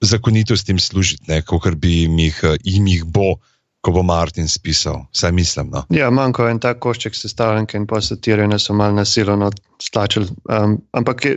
[0.00, 3.34] zakonitostim služiti, kot bi jim jih, uh, jim jih bo,
[3.80, 5.04] ko bo Martin spisal.
[5.12, 5.70] Vsaj mislim.
[5.70, 5.84] No.
[5.90, 9.50] Ja, manjko je en tak košček sestavljanke in pa so tirjene so mal nasilno
[9.82, 10.26] stlačili.
[10.50, 11.36] Um, ampak je,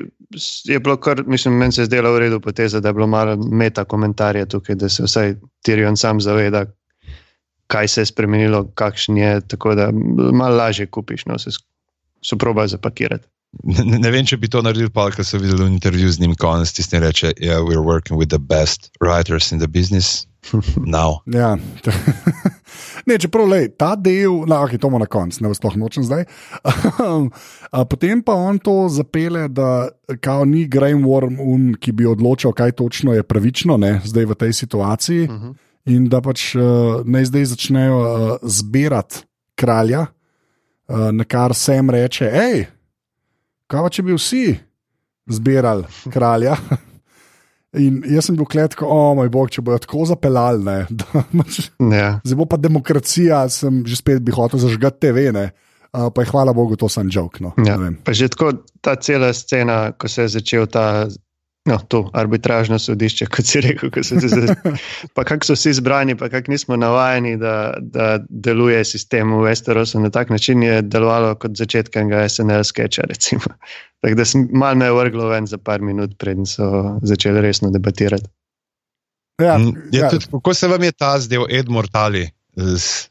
[0.63, 3.35] je bilo kar, mislim, meni se je zdelo v redu poteza, da je bilo malo
[3.37, 6.65] meta komentarje tukaj, da se vsaj Tirjon sam zaveda,
[7.67, 9.91] kaj se je spremenilo, kakšen je, tako da
[10.33, 13.27] malo lažje kupiš, no, se probali zapakirati.
[13.63, 16.35] Ne, ne vem, če bi to naredil, pa ker so videli v intervju z njim,
[16.39, 20.25] ko on stisne in reče: Yeah, we're working with the best writers in the business.
[20.85, 21.21] Now.
[21.25, 21.57] Ja.
[23.07, 26.25] ne, čeprav lej, ta del, no, okay, to bomo na koncu, ne sploh nočem zdaj.
[27.91, 29.89] Potem pa on to zapele, da
[30.19, 34.35] kao ni Graham Worm, un, ki bi odločal, kaj točno je pravično ne, zdaj v
[34.35, 35.27] tej situaciji.
[35.29, 35.53] Uh -huh.
[35.85, 36.61] In da pač uh,
[37.05, 39.25] naj zdaj začnejo uh, zbirati
[39.55, 40.05] kralja,
[40.87, 42.65] uh, na kar sem reče, hej,
[43.67, 44.59] kaj pa če bi vsi
[45.27, 46.55] zbirali kralja.
[47.79, 50.63] In jaz sem bil kletko, o oh, moj bog, če bojo tako zapeljali,
[50.99, 52.17] da pač- Ja.
[52.25, 55.51] Zdaj bo pa demokracija, sem že spet bi hotel zažgati TV, ne.
[55.91, 57.39] Uh, pa je hvala Bogu, to sem joke.
[57.43, 57.51] No.
[57.67, 57.75] Ja.
[58.07, 58.51] Že tako
[58.83, 61.07] ta cela scena, ko se je začel ta.
[61.65, 64.55] No, to arbitražno sodišče, kot si rekel, ko so se zdaj.
[65.15, 69.99] Pa kako so vsi zbrani, pa kako nismo navajeni, da, da deluje sistem v Westerosu
[69.99, 73.03] na tak način, je delovalo kot začetek enega SNL sketcha.
[73.03, 73.45] recimo.
[73.99, 76.71] Tako da sem mal me vrglo ven za par minut, preden so
[77.03, 78.25] začeli resno debatirati.
[79.39, 80.09] Ja, Mm, ja.
[80.09, 82.29] tudi- Kako se vam je ta zdel, Ed Mortali?
[82.55, 83.09] Z-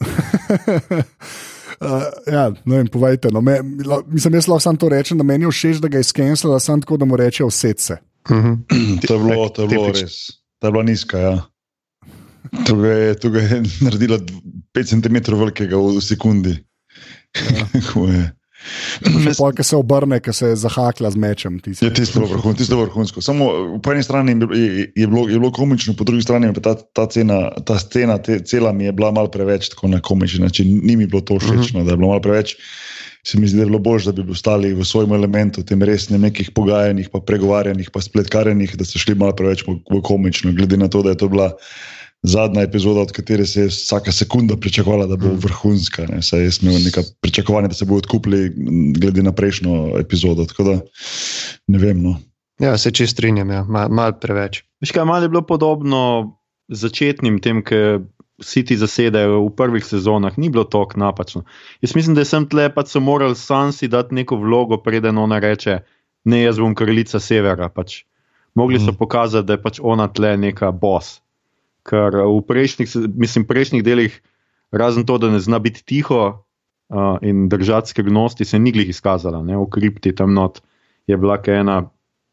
[1.76, 3.28] Uh, ja, ne vem, povejte.
[3.28, 3.58] No, me,
[4.06, 6.80] mislim, jaz lahko samo to rečem, da meni je všeč, da ga je skenslala, samo
[6.80, 7.98] tako, da mu reče vse.
[8.30, 8.52] Mhm.
[9.06, 10.16] To je bilo, to je bilo res.
[10.58, 11.18] To je bila nizka.
[11.18, 11.34] Ja.
[12.66, 14.18] To ga je, to ga je naredila
[14.72, 16.56] 5 cm velikega v sekundi.
[17.92, 18.45] Ko je- Še
[19.38, 21.60] pol, ki se obrne, ki se zahakla z mečem.
[21.60, 21.84] tisti.
[21.84, 23.22] Je tisto vrhunsko, tisto vrhunsko.
[23.22, 26.74] Samo po eni strani je, je, bilo, je bilo komično, po drugi strani pa ta,
[26.74, 30.80] ta, cena, ta scena, te, cela mi je bila malo preveč tako na komičen način.
[30.82, 32.56] Ni mi bilo to všeč, no, da je bilo malo preveč.
[33.26, 36.22] Se mi zdi, da je bilo bolje, da bi ostali v svojem elementu, tem resnem
[36.22, 40.86] nekih pogajanjih, pa pregovarjanjih, pa spletkarjenih, da so šli malo preveč v komično, glede na
[40.88, 41.50] to, da je to bila
[42.22, 46.06] zadnja epizoda, od katere se je vsaka sekunda pričakovala, da bo vrhunska.
[46.10, 46.22] Ne.
[46.22, 50.44] Saj jaz imel neka pričakovanja, da se bodo odkupili m, glede na prejšnjo epizodo.
[50.46, 50.80] Tako da
[51.66, 52.02] ne vem.
[52.02, 52.16] No.
[52.58, 53.64] Ja, se čist strinjam, ja.
[53.64, 54.62] mal, mal preveč.
[54.80, 56.00] Veš kaj, malo je bilo podobno
[56.68, 58.00] začetnim tem, ki
[58.42, 61.44] vsi ti zasedajo v prvih sezonah, ni bilo tako napačno.
[61.80, 65.78] Jaz mislim, da sem tle pač so morali Sansi dati neko vlogo, preden ona reče:
[66.24, 67.68] Ne, jaz bom kraljica severa.
[67.68, 68.02] Pač.
[68.54, 68.96] Mogli so Mhm.
[68.98, 71.20] pokazati, da je pač ona tle neka boss.
[71.86, 74.14] Ker v prejšnjih, mislim, prejšnjih delih,
[74.74, 79.42] razen to, da ne zna biti tiho uh, in držati skrivnosti, se ni glih izkazala.
[79.46, 79.56] Ne?
[79.56, 80.60] V kripti tam not
[81.06, 81.84] je bila ena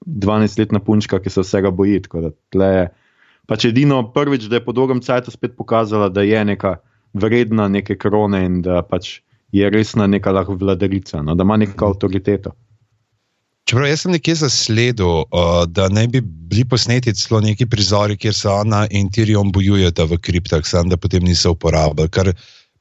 [0.06, 2.02] 12-letna punčka, ki se vsega boji.
[2.54, 2.90] je
[3.44, 6.78] Pač edino prvič, da je po dolgem času spet pokazala, da je neka
[7.14, 9.20] vredna neke krone in da pač
[9.52, 12.54] je resna neka lahko vladarica, no, da ima neko avtoriteto.
[13.64, 18.36] Čeprav jaz sem nekje zasledil, uh, da naj bi bili posneti celo neki prizori, kjer
[18.36, 22.10] se ona in Tyrion bojujeta v kriptah, samo da potem niso uporabljali.
[22.12, 22.34] Kar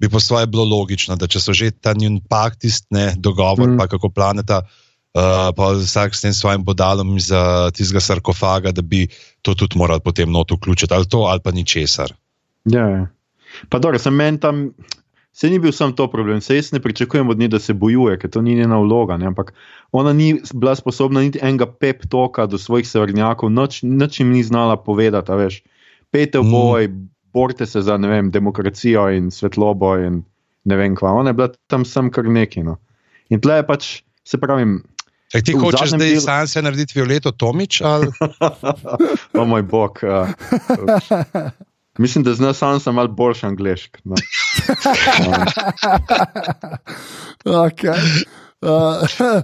[0.03, 3.79] bi po svoje bilo logično, da če so že ta njun pakt, tistne dogovor, Mm.
[3.79, 4.63] pa kako planeta,
[5.15, 9.07] uh, pa vsak s tem svojim bodalom za tistega sarkofaga, da bi
[9.43, 12.13] to tudi morali potem not vključiti, ali to, ali pa ničesar.
[12.65, 13.07] Ja, ja.
[13.69, 14.73] Pa dobro, sem meni tam.
[15.33, 18.19] Se ni bil sam to problem, se jaz ne pričakujem od nje, da se bojuje,
[18.19, 19.17] ker to ni njena vloga.
[19.17, 19.27] Ne?
[19.27, 19.53] Ampak
[19.93, 24.43] ona ni bila sposobna niti enega pep toka do svojih severnjakov, nič, nič jim ni
[24.43, 25.33] znala povedati.
[25.33, 25.63] a veš.
[26.11, 26.51] Pejte v Mm.
[26.51, 26.89] boj,
[27.33, 30.23] borite se za vem, demokracijo in svetlobo in
[30.65, 31.13] ne vem kva.
[31.15, 32.63] Ona je bila tam sem kar neki.
[32.63, 32.77] No.
[33.31, 33.83] In tle je pač,
[34.23, 34.83] se pravim,
[35.33, 37.81] Ej, ti hočeš zdaj delu- sam se narediti Violeto Tomič?
[37.81, 38.13] Ali?
[39.33, 39.99] o moj bog.
[40.03, 40.29] Uh,
[41.99, 44.01] mislim, da zna sam sem malo boljši angliški.
[44.05, 44.15] No.
[47.43, 47.99] Okay.
[48.63, 49.03] Uh,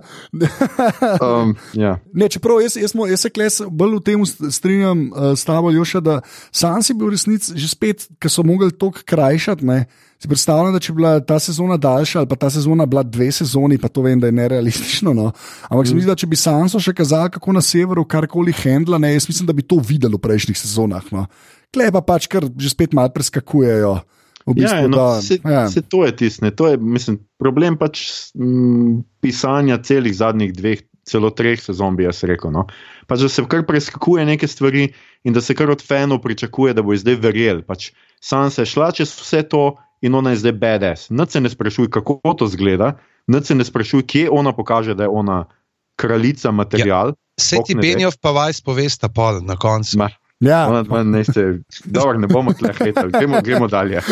[1.19, 1.99] Um, ja.
[2.15, 6.01] Ne, čeprav jaz, jaz, jaz se kles bolj v tem strinjam uh, s tabo, Joša,
[6.01, 6.21] da
[6.55, 9.67] sam si bil v resnici že spet, ker so mogli toliko krajšati.
[9.67, 9.87] Ne,
[10.23, 13.31] si predstavljam, da če bi bila ta sezona daljša ali pa ta sezona bila dve
[13.35, 15.15] sezoni, pa to vem, da je nerealistično.
[15.15, 15.33] No.
[15.69, 15.89] Ampak mm.
[15.89, 19.15] se mi zdi, da če bi Sanso še kazal, kako na severu karkoli handla, ne,
[19.15, 21.11] jaz mislim, da bi to videli v prejšnjih sezonah.
[21.15, 21.27] No.
[21.75, 23.99] Klej pa pač, ker že spet malo preskakujejo.
[24.49, 25.67] V bistvu, ja, no, da, se, ja.
[25.69, 26.51] se to je tisto.
[26.51, 28.01] To je mislim, problem pač
[28.33, 32.53] m, pisanja celih zadnjih dveh, celo treh sezon, bi jaz rekel.
[32.55, 32.65] No.
[33.09, 34.89] Pač, da se kar preskakuje neke stvari
[35.25, 37.63] in da se kar od fanov pričakuje, da bo zdaj verjel.
[37.67, 37.91] Pač,
[38.25, 41.11] sam se je šla čez vse to in ona je zdaj BDS.
[41.11, 42.95] Noč se ne sprašuj, kako to zgleda,
[43.27, 45.45] noč se ne sprašuj, kje ona pokaže, da je ona
[45.99, 47.13] kraljica material.
[47.41, 47.75] Se Bog ti.
[47.75, 49.99] Benjov pa vaj spovesta pol na koncu.
[49.99, 50.09] Ma,
[50.41, 50.69] Ja.
[50.69, 51.43] ona dva ne ste,
[51.85, 54.03] dobro, ne bomo tle hejtali, gremo, gremo dalje.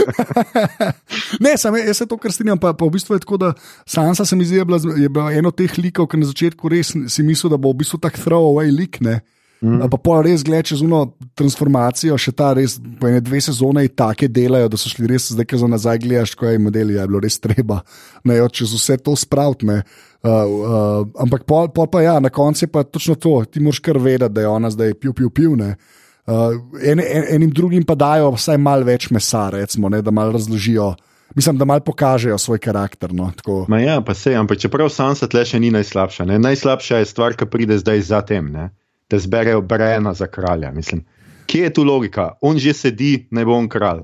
[1.41, 3.53] Ne, sam, jaz se to kar strinjam, pa, pa v bistvu je tako, da
[3.87, 6.93] Sansa se mi zdi, je bila, je bila eno teh likov, ki na začetku res
[6.93, 8.99] si mislil, da bo v bistvu tak throwaway lik.
[9.05, 9.21] Ne?
[9.63, 9.85] Mm.
[9.93, 11.03] Pa pol res gleda čez uno
[11.39, 15.31] transformacijo, še ta res, po ene dve sezone in take delajo, da so šli res
[15.33, 17.83] zdaj, ki za nazaj gledaš, ko je modeli, je bilo res treba,
[18.27, 19.69] ne jo čez vse to spraviti.
[19.69, 19.85] Uh,
[20.27, 24.01] uh, ampak pol, pol pa ja, na koncu je pa točno to, ti moraš kar
[24.03, 25.55] vedeti, da je ona zdaj piv, piv, piv.
[25.61, 25.77] Ne?
[25.77, 30.33] Uh, en, en, enim drugim pa dajo vsaj malo več mesa, recimo, ne, da malo
[30.35, 30.95] razložijo.
[31.37, 33.13] Mislim, da malo pokažejo svoj karakter.
[33.15, 33.65] No, tako.
[33.69, 36.25] Ma ja, pa se, ampak čeprav Sansa tle še ni najslabša.
[36.25, 36.39] Ne?
[36.39, 38.71] Najslabša je stvar, ki pride zdaj za tem, ne?
[39.11, 40.73] da zberejo Brena za kralja.
[40.73, 41.05] Mislim.
[41.47, 42.33] Kje je tu logika?
[42.41, 44.03] On že sedi, naj bo on kralj.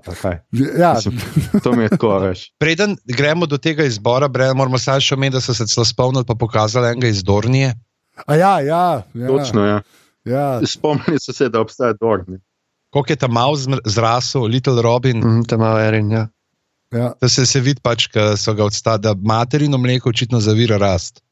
[0.78, 1.18] Ja, Mislim,
[1.62, 2.52] to mi je tako, veš.
[2.58, 6.26] Preden gremo do tega izbora, Brian, moramo samo še omeniti, da so se celo spomnili,
[6.28, 7.74] pa pokazali enega iz Dornije.
[8.26, 9.26] a ja, ja, ja.
[9.28, 9.80] Točno, ja.
[10.24, 12.38] Ja, Spomnili so se, da obstaja Dorn.
[12.92, 16.28] Koliko je tam mal zrasel, Little Robin, Mhm, Tam malo Erin, ja.
[16.92, 17.12] ja.
[17.20, 21.22] da se, se vidi, pač, da so ga odstali, da materino mleko očitno zavira rast.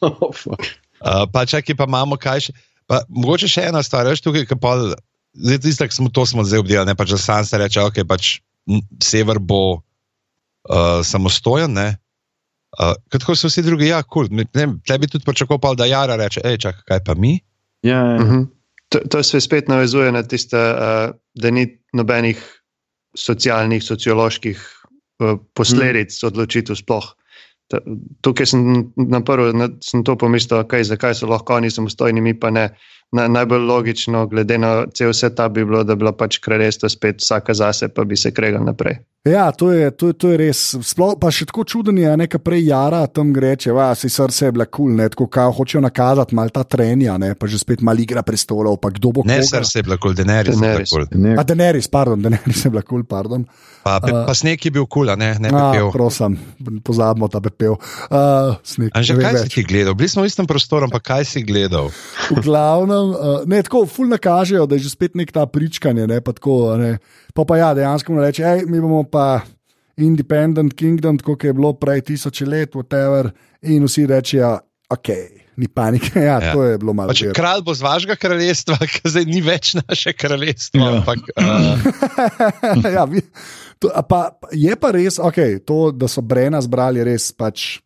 [0.00, 0.34] Oh.
[1.00, 2.52] Uh, pa čakaj, pa imamo kaj še.
[2.84, 4.74] Pa, mogoče še ena stvar, veš, tukaj, ki pa.
[5.32, 8.02] Zdaj, tisto, ki smo to smo zdaj obdelali, ne pač, da sam se reče, ok,
[8.04, 8.34] pač
[9.00, 11.86] sever bo uh, samostojen, ne.
[12.80, 14.30] Uh, kot so vsi drugi, ja, kul.
[14.30, 14.78] Cool.
[14.86, 17.36] Tle bi tudi pričakoval, da Jara reče, hej, čakaj, kaj pa mi?
[17.84, 18.18] Ja, ja.
[18.22, 18.48] Mhm.
[18.90, 22.40] To, to se spet navezuje na tiste, uh, da ni nobenih
[23.14, 26.26] socialnih, socioloških uh, posledic mm.
[26.26, 27.12] odločitev sploh.
[27.70, 27.78] Ta,
[28.26, 28.64] tukaj sem
[28.96, 32.70] na prvo na, sem to pomislil, okay, zakaj so lahko oni samostojni, mi pa ne.
[33.14, 37.18] Na, najbolj logično, glede na cel setup, bi bilo, da bi bilo pač kraljestvo spet
[37.18, 39.00] vsaka zase, pa bi se kregal naprej.
[39.24, 40.60] Ja, to je, to je, to je res.
[40.80, 44.52] Sploh pa še tako čuden je, nekaj prej Jara tam greče, va, si srce je
[44.56, 48.00] bila kul, cool, tako kao hočejo nakazati mal ta trenja, ne, pa že spet mal
[48.00, 49.48] igra prestolov, pa kdo bo Ne, koga.
[49.50, 50.56] srce je bilo kul, Daenerys.
[50.56, 51.04] je bila kul.
[51.20, 53.44] Ne, A Daenerys, pardon, Daenerys je bila kul, cool, pardon.
[53.80, 55.88] Pa, pe, Uh, pa sneg je bil kul, a ne, ne A, pepel.
[55.94, 56.34] prosim,
[56.84, 57.78] pozabimo ta pepel.
[58.12, 59.42] Uh, sneg, vem kaj več.
[59.46, 59.96] si ti gledal?
[59.96, 61.88] Bili smo v istem prostoru, ampak kaj si gledal?
[62.28, 66.04] V glavnem, uh, ne, tako ful nakažejo, da je že spet nek ta pričkanje.
[66.06, 66.92] Ne, pa, tako, a ne.
[67.32, 69.40] pa pa ja, dejansko mu reče, hej, mi bomo pa
[69.96, 74.56] Independent Kingdom, kot je bilo prej tisoče let, whatever, in vsi rečejo,
[74.88, 75.08] ok,
[75.56, 76.12] ni panike.
[76.16, 76.40] Ja, Ja.
[76.40, 76.52] ja.
[76.52, 77.12] to je bilo malo.
[77.12, 80.80] Pač, kralj bo z vašega kraljestva, ki zdaj ni več naše kraljestvo.
[80.80, 80.88] Ja.
[80.88, 81.00] Ja.
[81.00, 83.20] Ampak, uh, ja, vi,
[83.80, 87.80] to, pa, je pa res, okay, to, da so Brena zbrali, res pač.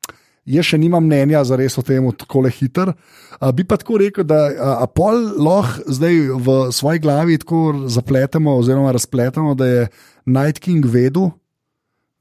[0.44, 2.90] Jaz še nimam mnenja za res o tem, tako le hiter.
[3.38, 7.86] A, bi pa tako rekel, da a, a pol lahko zdaj v svoji glavi tako
[7.88, 9.86] zapletemo, oziroma razpletemo, da je
[10.28, 11.30] Night King vedel,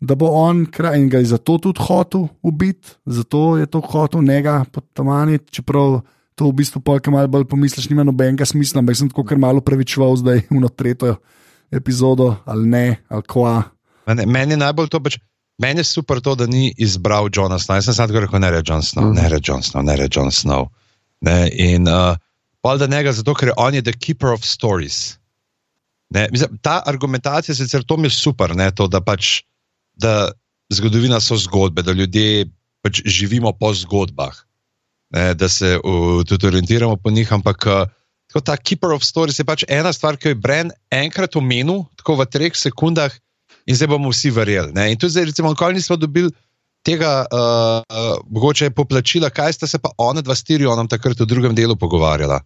[0.03, 4.23] da bo on kraj in ga je zato tudi hotel ubiti, zato je to hotel
[4.23, 6.01] njega podtamaniti, čeprav
[6.35, 9.61] to v bistvu polk malo bolj pomisliš, nima nobenega smisla, ampak sem tako kar malo
[9.61, 11.17] previčval zdaj v tretjo
[11.73, 13.63] epizodo, ali ne, ali kva.
[14.07, 15.17] meni, meni je najbolj to pač.
[15.61, 17.77] Meni je super to, da ni izbral Johna Snow.
[17.77, 19.15] Jaz sem samo rekel, ne reče John Snow, Mhm.
[19.21, 20.69] ne reče John Snow, ne reče John Snow.
[21.21, 22.17] Ne, in uh,
[22.61, 25.17] pa da njega zato, ker on je the keeper of stories.
[26.09, 29.43] Ne, mislim, ta argumentacija, sicer to mi je super, ne, to, da pač
[29.93, 30.31] da
[30.73, 32.49] zgodovina so zgodbe, da ljudje
[32.81, 34.33] pač živimo po zgodbah,
[35.13, 37.33] ne, da se uh, tudi orientiramo po njih.
[37.33, 37.87] Ampak uh,
[38.33, 41.83] tako ta keeper of stories je pač ena stvar, ki jo je Bren enkrat omenil,
[42.01, 43.13] tako v treh sekundah,
[43.69, 44.73] in zdaj bomo vsi verjeli.
[44.73, 44.89] Ne.
[44.89, 46.33] In tu zdaj, recimo, nikoli nismo dobili.
[46.83, 51.21] Tega, uh, uh, mogoče je poplačila, kaj sta se pa ona dva s Tirionom takrat
[51.21, 52.41] v drugem delu pogovarjala.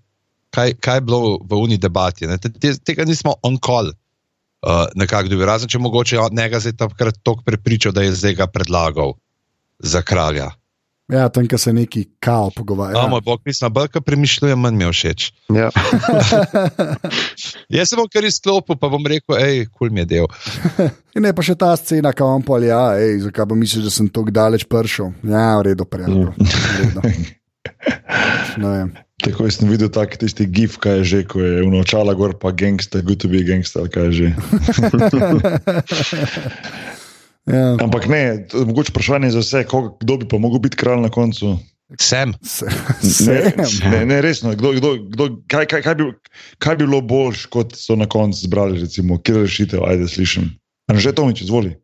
[0.53, 2.27] Kaj, kaj je bilo v uni debati?
[2.27, 7.17] Te, te, tega nismo on call uh, nekako dobili, razen če mogoče njega zdaj takrat
[7.23, 9.15] toliko prepričal, da je zdaj ga predlagal
[9.79, 10.51] za kralja.
[11.07, 12.99] Ja, tam, ki se neki kao pogovarja.
[12.99, 13.07] Ja.
[13.07, 15.31] Moj bog, mislim, bolj kot premišljujem, manj mi je všeč.
[15.55, 15.69] Ja.
[17.77, 20.27] Jaz se bom kar izklopil, pa bom rekel, hej, kul mi je del.
[21.15, 23.95] In ne pa še ta scena, ki vam pol, ja, ej, zakaj pa misliš, da
[23.95, 25.15] sem tako daleč prišel?
[25.23, 26.27] Ja, v redu, prijatelj.
[28.59, 28.91] v vem.
[29.23, 33.01] Tako sem videl tak tisti gif, kaj je že, ko je unočala gor, pa gangster,
[33.01, 34.27] good to be gangster, kaj je že.
[37.47, 40.75] Ja, Ampak ne, to je mogoče vprašanje za vse, koga, kdo bi pa mogel biti
[40.75, 41.57] kralj na koncu.
[41.95, 42.33] Sem.
[42.43, 42.65] se,
[43.25, 43.87] Ne, sem.
[43.87, 46.03] ne, ne resno, kdo, kdo, kdo, kaj, kaj, kaj, bi,
[46.57, 50.49] kaj bi bilo boljš, kot so na koncu zbrali, recimo, kje rešitev, ajde slišim.
[50.87, 51.77] Anže Tomič, izvoli.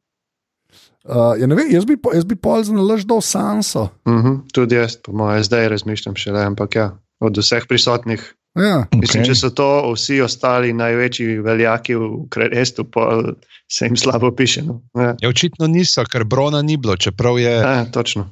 [1.04, 3.90] Uh, ja, ne vem, jaz bi, po- jaz bi pol znalaž dal Sanso.
[4.04, 6.86] Mhm, tudi jaz, po mojem, zdaj razmišljam šele, ampak ja,
[7.20, 8.24] od vseh prisotnih.
[8.56, 9.34] Ja, Mislim, Okej.
[9.34, 13.08] če so to vsi ostali največji veljaki v kraljestvu, pa
[13.72, 14.62] se jim slabo piše.
[14.62, 14.82] No.
[14.94, 18.30] Ja, Ja, očitno niso, ker Brona ni bilo, čeprav je uh, ja, točno.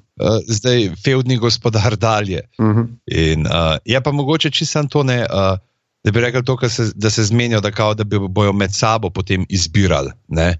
[0.48, 2.42] zdaj feudni gospodar dalje.
[2.62, 2.82] Mhm.
[3.06, 5.58] In, uh, je pa mogoče čisto to, ne, uh,
[6.04, 9.10] da bi rekel to, se, da se zmenijo, da, kao, da bi bojo med sabo
[9.10, 10.58] potem izbirali ne,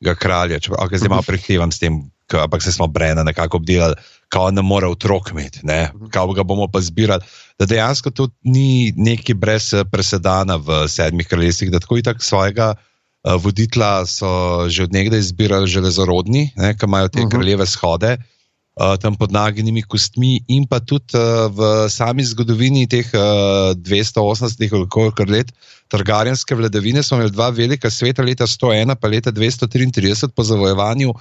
[0.00, 0.58] ga kralja.
[0.58, 3.94] Čeprav, okay, zdaj malo prehtevam s tem, k, ampak se smo Brena nekako obdelali,
[4.28, 7.22] kao ne more otrok imeti, ne, kao ga bomo pa zbirali.
[7.60, 12.24] Da dejansko to ni nekaj brez eh, presedana v sedmih kraljestvih, da tako in tako
[12.24, 12.74] svojega.
[13.20, 17.28] Uh, voditla so že od nekdaj izbirali železorodni, ki imajo te uh Mhm.
[17.28, 17.30] -huh.
[17.30, 23.04] kraljeve shode, uh, tam pod naginimi kostmi, in pa tudi uh, v sami zgodovini teh
[23.12, 25.52] uh, 280 ali koliko let
[25.90, 31.12] Targaryenske vladavine smo imeli dva velika sveta, leta 101 pa leta 233 po zavojevanju.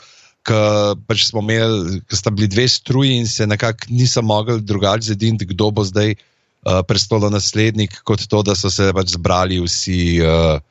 [0.48, 0.60] Ki
[1.08, 5.50] pač smo imeli, ki sta bili dve struji in se nekako niso mogli drugače zediniti,
[5.52, 10.62] kdo bo zdaj uh, prestolonaslednik, kot to, da so se pač zbrali vsi uh,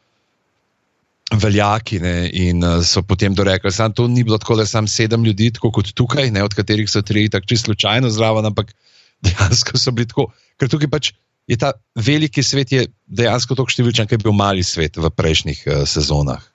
[1.36, 5.24] veljaki ne, in uh, so potem dorekli, da to ni bilo tako, da sam sedem
[5.24, 8.72] ljudi, tako kot tukaj, ne, od katerih so tri tako čisto slučajno zraven, ampak
[9.24, 10.30] dejansko so bili tako.
[10.58, 11.12] Ker tukaj pač
[11.48, 15.64] je ta veliki svet je dejansko tako številčen, kot je bil mali svet v prejšnjih
[15.66, 16.47] uh, sezonah.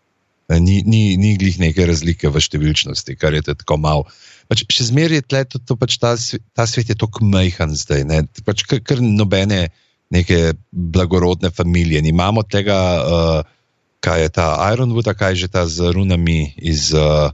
[0.51, 4.03] Ni, ni, ni glih neke razlike v številčnosti, kar je tako malo.
[4.51, 6.13] Pač še zmeraj je tle, to, to pač ta,
[6.53, 8.03] ta svet je tako majhen zdaj.
[8.09, 8.23] Ne?
[8.43, 9.69] Pač kar, kar nobene
[10.13, 12.03] neke blagorodne familije.
[12.05, 13.39] Imamo tega, uh,
[14.03, 17.31] kaj je ta Ironwood, kaj je že ta z runami iz uh,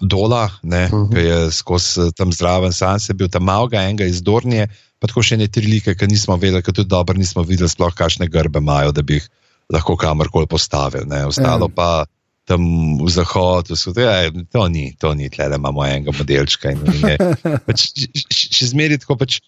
[0.00, 0.90] Dola, uh mhm.
[0.90, 1.06] -huh.
[1.14, 4.66] ki je skozi tam zraven, sam se bil tam malga, enega iz Dornije,
[4.98, 7.94] pa tako še ne tri like, ki nismo vedeli, ker tudi dobro nismo videli, sploh
[7.94, 9.28] kakšne grbe imajo, da bi jih
[9.72, 11.06] lahko kamorkoli postavili.
[11.06, 11.26] Ne?
[11.26, 11.74] Ostalo -huh.
[11.74, 12.06] pa
[12.44, 12.60] tam
[13.00, 16.74] v zahodu, so, ja, to ni, to ni, tle imamo enega modelčka.
[17.66, 17.88] Pač,
[18.28, 19.40] še zmeraj tako pač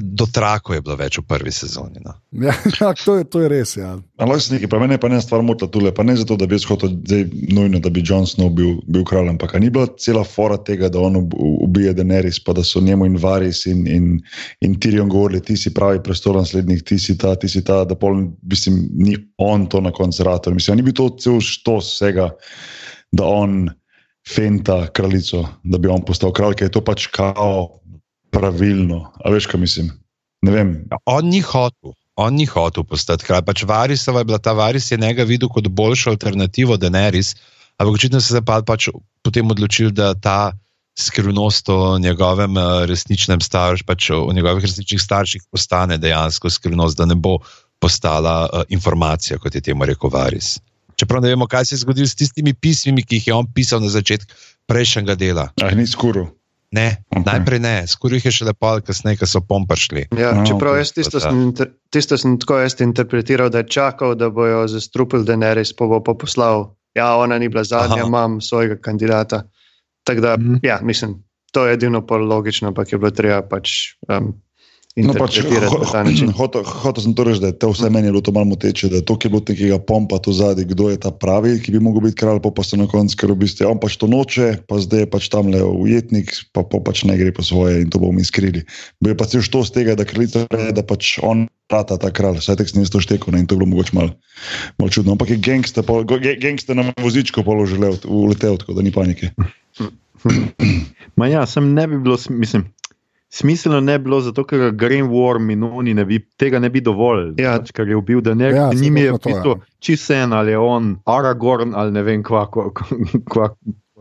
[0.00, 2.02] do trako je bilo več v prvi sezoni.
[2.04, 2.14] No.
[2.48, 3.72] Ja, ja, to, je, to je res.
[3.78, 3.96] Ja.
[4.18, 6.66] Nekaj, pa meni je pa ne stvar motila tule, pa ne zato, da bi jaz
[6.68, 7.24] hotel zdaj
[7.54, 11.00] nujno, da bi Jon Snow bil, bil kralj, ampak ni bila cela fora tega, da
[11.02, 11.16] on
[11.64, 14.10] ubije Daenerys, pa da so njemu in Varis in, in,
[14.64, 17.98] in Tyrion govorili, ti si pravi prestol naslednjih, ti si ta, ti si ta, da
[17.98, 20.54] pol, mislim, ni on to na koncu rator.
[20.54, 22.30] Mislim, ni bil to cel štos vsega,
[23.12, 23.68] da on
[24.28, 27.80] fenta kraljico, da bi on postal kralj, ker je to pač kao
[28.30, 29.12] pravilno.
[29.24, 29.90] A veš, kaj mislim?
[30.42, 30.74] Ne vem.
[30.90, 31.94] Ja, on ni hotel.
[32.18, 33.44] On ni hotel postati kralj.
[33.46, 37.36] Pač Varisova je bila ta Varis, je njega videl kot boljšo alternativo Daenerys,
[37.78, 38.88] ampak očitno se je pa pač
[39.22, 40.52] potem odločil, da ta
[40.98, 47.06] skrivnost o njegovem eh, resničnem staršu, pač o njegovih resničnih starših, postane dejansko skrivnost, da
[47.06, 47.38] ne bo
[47.78, 50.56] postala uh, informacija, kot je temu rekel Varis.
[50.98, 53.78] Čeprav ne vemo, kaj se je zgodilo s tistimi pismimi, ki jih je on pisal
[53.80, 54.34] na začetku
[54.66, 55.44] prejšnjega dela.
[55.62, 56.26] Ah, ni skoro.
[56.68, 57.24] Ne, okay.
[57.24, 60.08] najprej ne, skoraj je še lepo, kasneje, ko so pompršli.
[60.20, 64.28] Ja, čeprav jaz tisto sem, inter, tisto sem tako jaz interpretiral, da je čakal, da
[64.28, 66.74] bojo zastrupili Daenerys, pa bo pa poslal.
[66.96, 68.08] Ja, ona ni bila zadnja, Aha.
[68.08, 69.46] imam svojega kandidata.
[70.04, 70.60] Tako da, mm.
[70.62, 71.16] ja, mislim,
[71.52, 73.94] to je edino pol logično, ampak je bilo treba pač.
[74.08, 74.34] Um,
[74.98, 75.38] No, pač,
[76.40, 78.98] Hotel ho, sem to reči, da je to vse meni bilo to malo moteče, da
[78.98, 81.82] je to, ki je bilo nekega pompa tu zadaj, kdo je ta pravi, ki bi
[81.82, 84.64] mogel biti kralj, pa, pa se na koncu, ker v bistvu on pač to noče,
[84.66, 87.92] pa zdaj je pač tam le ujetnik, pa, pa pač ne gre po svoje in
[87.94, 88.64] to bomo izkrili.
[88.98, 92.10] Bo je pa cel što z tega, da kraljica reče, da pač on rata ta
[92.10, 94.16] kralj, vse tek s njim to šteko in to je bilo mogoče malo
[94.82, 95.14] mal čudno.
[95.14, 95.86] Ampak je gangster,
[96.42, 99.30] gangster na vozičko položil, uletel, tako da ni panike.
[101.18, 102.66] Ma ja, sem ne bi bilo, mislim
[103.30, 107.34] smiselno ne bilo, zato ker Green War minuni ne bi, tega ne bi dovolj.
[107.40, 107.58] Ja.
[107.58, 109.60] Pač, ker je bil, da ne ja, njim je bilo ja.
[109.80, 112.46] čisto en ali je on Aragorn ali ne vem kva.
[112.50, 112.70] kva,
[113.30, 113.52] kva.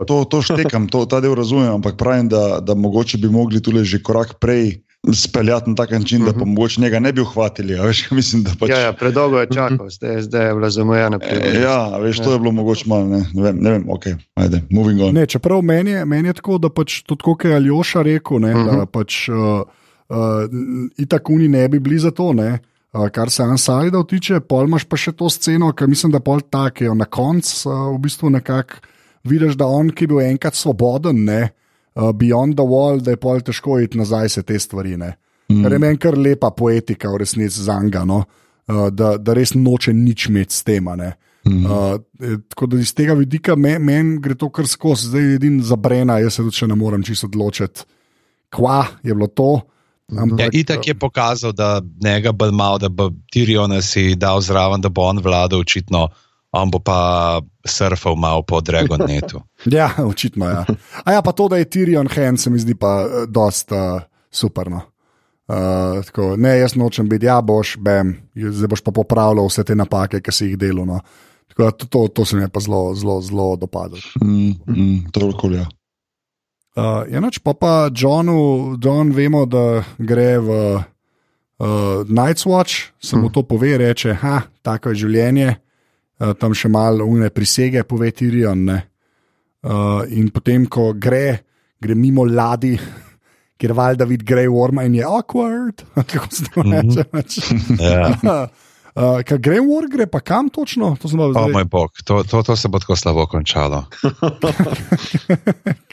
[0.07, 3.83] To, to štekam, to, ta del razumem, ampak pravim, da, da mogoče bi mogli tudi
[3.83, 4.77] že korak prej
[5.13, 6.49] speljati na tak način, da pa mhm.
[6.49, 7.75] mogoče njega ne bi uhvatili.
[7.79, 8.69] Veš, mislim, pač...
[8.69, 11.19] ja, ja, predolgo je čakal, zdaj, zdaj je bila zamujena.
[11.21, 14.05] E, ja, veš, to je bilo mogoče malo, ne, ne vem, ne vem ok,
[14.35, 15.13] ajde, moving on.
[15.13, 18.55] Ne, čeprav meni je, meni je tako, da pač to, kot je Aljoša rekel, ne,
[18.55, 18.65] uh -huh.
[18.65, 18.91] da mhm.
[18.91, 19.61] pač uh,
[20.09, 20.17] uh,
[20.97, 22.33] itak oni ne bi bili za to.
[22.33, 22.59] Ne.
[22.93, 26.39] Uh, kar se Ansaida tiče, pol imaš pa še to sceno, ki mislim, da pol
[26.49, 26.95] tako je.
[26.95, 28.73] Na koncu uh, v bistvu nekako
[29.23, 31.49] vidiš, da on, ki je bil enkrat svoboden, ne,
[31.97, 34.95] uh, Beyond the Wall, da je pol težko iti nazaj se te stvari.
[34.97, 35.63] Mm.
[35.63, 38.23] Ker je meni kar lepa poetika, v resnici za njega, no?
[38.67, 40.87] uh, da, da res noče nič imeti s tem.
[41.47, 41.63] Mm.
[41.65, 41.95] Uh,
[42.49, 46.19] tako da iz tega vidika meni men gre to kar skozi, zdaj je edin zabrena,
[46.19, 47.87] jaz se tudi ne morem čisto odločiti,
[48.53, 49.51] kva je bilo to.
[50.07, 54.81] Ampak, ja, itak je pokazal, da njega bolj malo, da bo Tirion si dal zraven,
[54.81, 56.07] da bo on vladal očitno
[56.51, 59.41] on bo pa surfal malo po Dragonetu.
[59.77, 60.53] ja, očitno je.
[60.53, 60.65] Ja.
[61.03, 64.01] A ja, pa to, da je Tyrion Hen, se mi zdi pa uh, dosta uh,
[64.31, 64.81] superno.
[65.47, 69.75] Uh, tako, ne, jaz nočem biti, ja, boš, bem, zdaj boš pa popravljal vse te
[69.75, 70.87] napake, ki si jih delal.
[70.87, 70.99] No.
[71.47, 73.99] Tako, to, to, to se mi je pa zelo, zelo, zelo dopadlo.
[74.23, 75.65] Mm, mm, to je okolje.
[76.77, 83.27] Uh, Enoč pa pa Johnu, John vemo, da gre v uh, Night's Watch, se mu
[83.27, 83.33] mm.
[83.33, 85.55] to pove, reče, ha, tako je življenje.
[86.17, 88.69] Eh, tam še malo umne prisege, pove Tirion.
[89.67, 91.41] Uh, in potem, ko gre,
[91.81, 92.71] gre mimo ladi,
[93.59, 97.05] ker valjda vidi Grey Worm in je awkward, kako se to reče.
[97.11, 97.77] Mhm.
[97.83, 98.47] Ja.
[98.97, 100.95] Uh, Kaj gre v War, gre pa kam točno?
[100.97, 103.83] To, oh, moj bog, to, to, to se bo tako slabo končalo.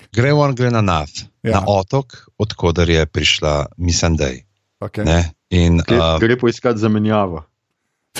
[0.08, 1.12] gre v War, gre na nad,
[1.44, 1.58] ja.
[1.58, 4.46] na otok, odkuder je prišla Missandej.
[4.80, 5.04] Okay.
[5.04, 7.44] Uh, gre poiskati zamenjavo.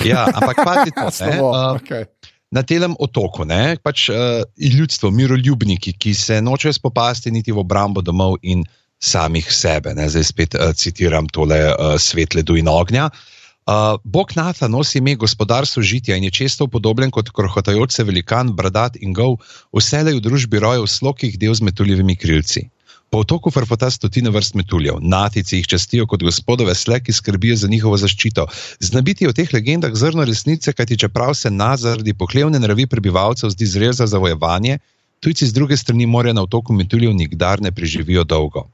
[0.03, 2.03] Ja, ampak pazite, ne, uh, okay.
[2.51, 8.01] na tem otoku je pač, uh, ljudstvo, miroljubniki, ki se nočejo spopasti niti v obrambo
[8.01, 8.65] domov in
[8.99, 9.93] samih sebe.
[9.95, 13.09] Ne, zdaj spet uh, citiram tole uh, svet ledu in ognja.
[13.65, 18.53] Uh, Bog Nata nosi ime gospodarstvo žitja in je često upodobljen kot krohotajoč se velikan,
[18.53, 19.39] bradat in gov,
[19.73, 22.67] vselej v družbi rojev slokih del z metuljivimi krilci.
[23.15, 27.67] Po otoku frfota stotine vrst metuljev, natici jih častijo kot gospodove sle, ki skrbijo za
[27.71, 28.43] njihovo zaščito.
[28.83, 33.69] Znabiti o teh legendah zrno resnice, kajti čeprav se na zaradi pohlevne naravi prebivalcev zdi
[33.71, 34.75] zrel za zavojevanje,
[35.23, 38.65] tujci z druge strani morja na otoku metuljev nikdar ne preživijo dolgo.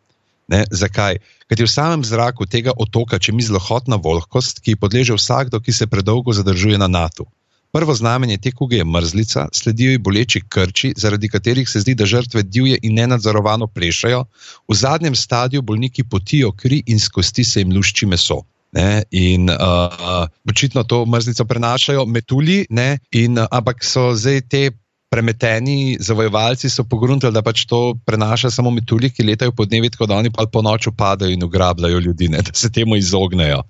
[0.47, 1.21] Ne, zakaj?
[1.45, 5.87] Ker je v samem zraku tega otoka čemi zlohotna volhkost, ki podleže vsakdo, ki se
[5.87, 7.29] predolgo zadržuje na NATO.
[7.71, 12.05] Prvo znamenje te kuge je mrzlica, sledijo ji boleči krči, zaradi katerih se zdi, da
[12.05, 14.25] žrtve divje in nenadzorovano plešajo,
[14.67, 18.41] v zadnjem stadiju bolniki potijo kri in skosti se jim lušči meso.
[18.71, 24.71] Ne, in uh, očitno to mrzlico prenašajo metulji, ne, in, uh, ampak so zdaj te
[25.11, 30.15] premeteni zavojevalci pogruntali, da pač to prenaša samo metulji, ki letajo po dnevi, tako da
[30.15, 33.63] oni pa po noči padajo in ugrabljajo ljudi, ne, da se temu izognejo.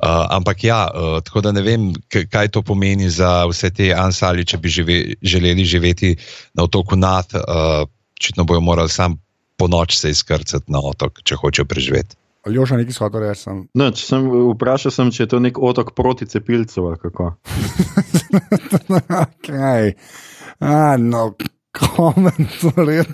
[0.00, 4.46] Uh, ampak ja, uh, tako da ne vem, kaj to pomeni za vse te ansali,
[4.48, 6.14] če bi žive, želeli živeti
[6.56, 7.84] na otoku Nat, uh,
[8.16, 9.18] očitno uh, bojo morali sam
[9.60, 12.16] po noč se izkrcati na otok, če hočejo preživeti.
[12.48, 13.42] Ali že nekaj shodov reči?
[13.44, 13.56] Sem...
[13.76, 17.34] No, če sem vprašal, sem, če je to nek otok proti cepilcu ali kako.
[19.26, 19.92] okay.
[20.56, 21.34] Ah, no.
[21.72, 23.04] Komentarje,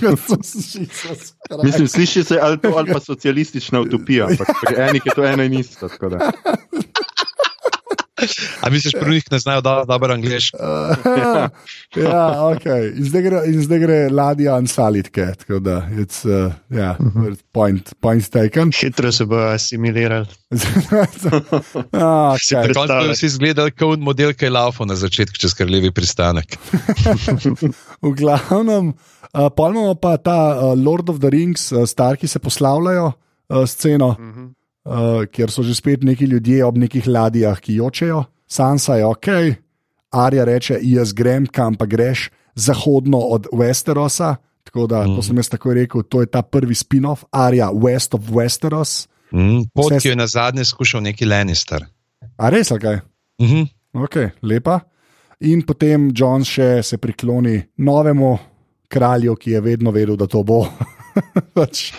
[0.00, 1.64] da so vsi skrajni.
[1.64, 5.44] Mislim, sliši se ali to ali pa socialistična utopija, ampak pri enih je to ena
[5.44, 5.88] in ista.
[8.60, 10.56] A misliš, pri njih ne znajo dobro, dobro angliško?
[11.22, 11.48] ja,
[11.96, 12.66] ja ok.
[12.96, 15.26] In zdaj gre, in zdaj gre ladja in salitke.
[15.38, 16.96] Tako da, it's, uh, yeah,
[17.52, 18.72] point, point taken.
[18.80, 20.26] Hitro se bo asimilirali.
[21.92, 22.62] ah, okay.
[22.62, 26.58] Konec koncev si izgledal kot model, ki je laufal na začetku čez krlevi pristanek.
[28.02, 33.12] v glavnem, uh, pojmo pa ta uh, Lord of the Rings, uh, starki se poslavljajo
[33.12, 34.08] uh, sceno.
[34.08, 34.50] Uh -huh
[34.84, 38.24] uh, kjer so že spet neki ljudje ob nekih ladjah, ki jočejo.
[38.46, 39.28] Sansa je ok,
[40.12, 44.36] Arja reče: jaz grem, kam pa greš, zahodno od Westerosa.
[44.64, 45.16] Tako da, mm.
[45.16, 49.08] to sem jaz tako rekel, to je ta prvi spin-off, Arja, West of Westeros.
[49.32, 51.84] Mm, pot, ki je na zadnje skušal neki Lannister.
[52.36, 53.00] A res, kaj?
[53.40, 53.68] Mm -hmm.
[53.92, 54.80] Ok, lepa.
[55.40, 58.38] In potem John še se prikloni novemu
[58.88, 60.66] kralju, ki je vedno vedel, da to bo.
[61.56, 61.92] pač,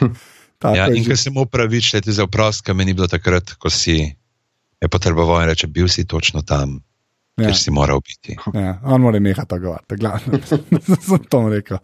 [0.63, 3.97] Ja, in ker se mu upravičuje za oprost, ki me ni bilo takrat, ko si
[4.81, 6.79] je potreboval in reče: bil si točno tam,
[7.37, 7.47] ja.
[7.47, 8.37] kjer si moral biti.
[8.53, 10.39] Ja, on mora nehati tako, da glavno.
[11.07, 11.77] sem to rekel.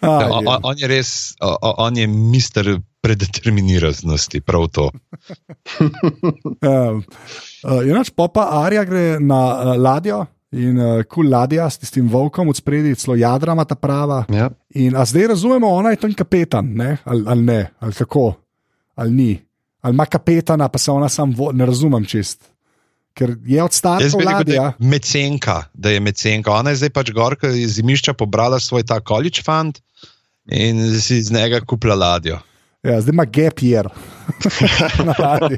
[0.00, 4.90] A, ja, on, on je res, on je mister predeterminiranosti, prav to.
[6.62, 6.92] ja,
[7.98, 10.24] uh, pa pa Arja gre na uh, ladjo.
[10.52, 14.24] In kul uh, cool ladja s tistim volkom od spredi, celo jadra ima ta prava.
[14.28, 14.50] Ja.
[14.76, 16.96] In zdaj razumemo, ona je tam kapetan, ne?
[17.04, 18.34] Ali, ali ne, ali kako,
[18.94, 19.40] ali ni.
[19.80, 22.44] Ali ima kapetana, pa se ona sam vo, ne razumem čist.
[23.14, 24.72] Ker je od starega ladja.
[24.78, 26.52] Mecenka, da je mecenka.
[26.52, 29.80] Ona je zdaj pač gorka iz zimišča pobrala svoj ta college fund
[30.46, 32.38] in si iz njega kupila ladjo.
[32.82, 33.88] Ja, zdaj ima gap year.
[35.08, 35.56] Na ladji.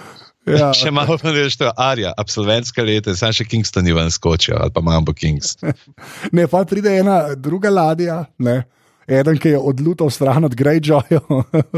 [0.46, 4.10] Ja, še malo pa veš, to je Arja, absolventska leta, zdaj še Kingston je ven
[4.14, 5.58] skočil ali pa Mambo Kings.
[6.36, 8.62] ne, pa pride ena druga ladja, ne.
[9.06, 11.20] Eden, ki je odlutal stran od Greyjoya,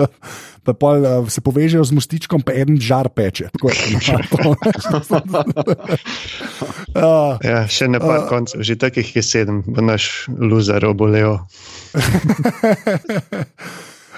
[0.65, 3.53] pa pol, uh, se povežejo z mostičkom, pa en žar peče.
[6.97, 11.37] uh, ja, še ne par uh, koncev, že takih je sedem, bo naš loser obolel.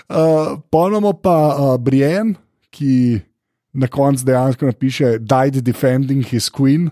[0.07, 2.39] uh, Ponovno pa uh, Brian,
[2.71, 3.27] ki
[3.73, 6.91] na koncu dejansko napiše, died defending his queen,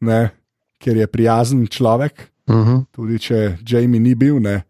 [0.00, 0.30] ne,
[0.82, 2.70] ker je prijazen človek, uh mhm.
[2.70, 2.84] -huh.
[2.90, 4.40] tudi če Jamie ni bil.
[4.40, 4.62] Ne.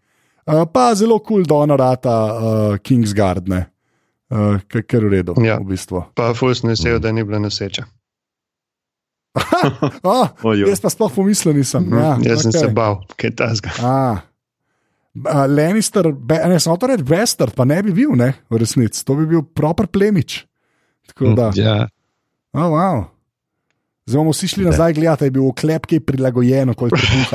[0.47, 3.67] Uh, pa zelo kul cool donorata uh, Kingsguard, ne.
[4.31, 5.35] Uh, ker je v redu.
[5.45, 5.59] Ja.
[5.59, 6.05] V bistvu.
[6.15, 7.85] Pa Fulš ne sejo, da ni bila noseča.
[10.03, 10.29] oh,
[10.69, 11.85] jaz pa sploh pomislil nisem.
[11.89, 12.43] Mm, ja, jaz okay.
[12.43, 13.73] sem se bal, kaj je ta zgor.
[13.81, 14.19] Uh,
[15.49, 16.09] Lannister,
[16.49, 19.05] ne samo to reči, Wester, pa ne bi bil, ne, v resnici.
[19.05, 20.43] To bi bil proper plemič.
[21.13, 21.51] Tako da.
[21.57, 21.77] Ja.
[22.53, 23.05] Oh, wow.
[24.07, 26.99] Zdaj bomo vsi šli nazaj gledati, da je bil oklep, ki je prilagojen, kot je
[27.13, 27.27] bilo.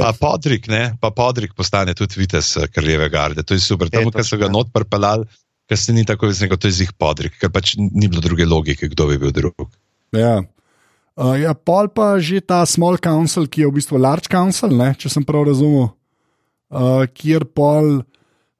[0.00, 0.94] Pa podrik, ne?
[1.00, 3.42] pa podrik postane tudi vitez eh, kraljeve garde.
[3.42, 3.90] To je super.
[3.90, 5.26] Tam, kjer so ga not prpelali,
[5.68, 8.88] ker se ni tako izrekel, to je zih podrik, ker pač ni bilo druge logike,
[8.94, 9.66] kdo bi bil drug.
[10.16, 10.38] Ja.
[11.12, 14.94] Uh, ja, pol pa že ta small council, ki je v bistvu large council, ne,
[14.96, 15.90] če sem prav razumel,
[16.72, 18.00] uh, kjer pol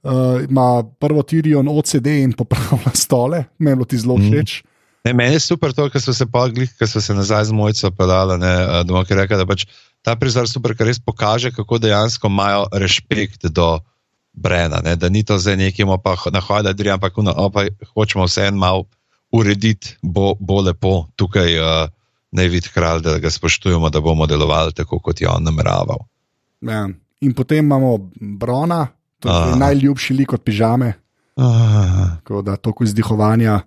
[0.02, 4.30] uh, ima prvo Tirion OCD in popravlja stole, meni ti zelo mhm.
[4.30, 4.62] všeč.
[4.62, 4.68] Mm.
[5.04, 7.90] Ne, meni je super to, kar so se pogli, ker so se nazaj z mojco
[7.90, 9.66] pedale, eh, doma, ki reka, da pač
[10.02, 13.80] ta prizor super, ker res pokaže, kako dejansko imajo respekt do
[14.32, 18.46] Brena, ne, da ni to zdaj nekim pa nahoda, da ampak no, opa, hočemo vse
[18.48, 18.86] en mal
[19.32, 21.90] urediti, bo, bo lepo tukaj uh,
[22.32, 26.06] naj vidi kralj, da ga spoštujemo, da bomo delovali tako, kot je on nameraval.
[26.62, 26.88] Ja.
[27.20, 28.86] In potem imamo Brona,
[29.22, 29.56] to je Aha.
[29.56, 30.92] najljubši lik od pižame.
[31.36, 33.60] Ah, Tako da toliko izdihovanja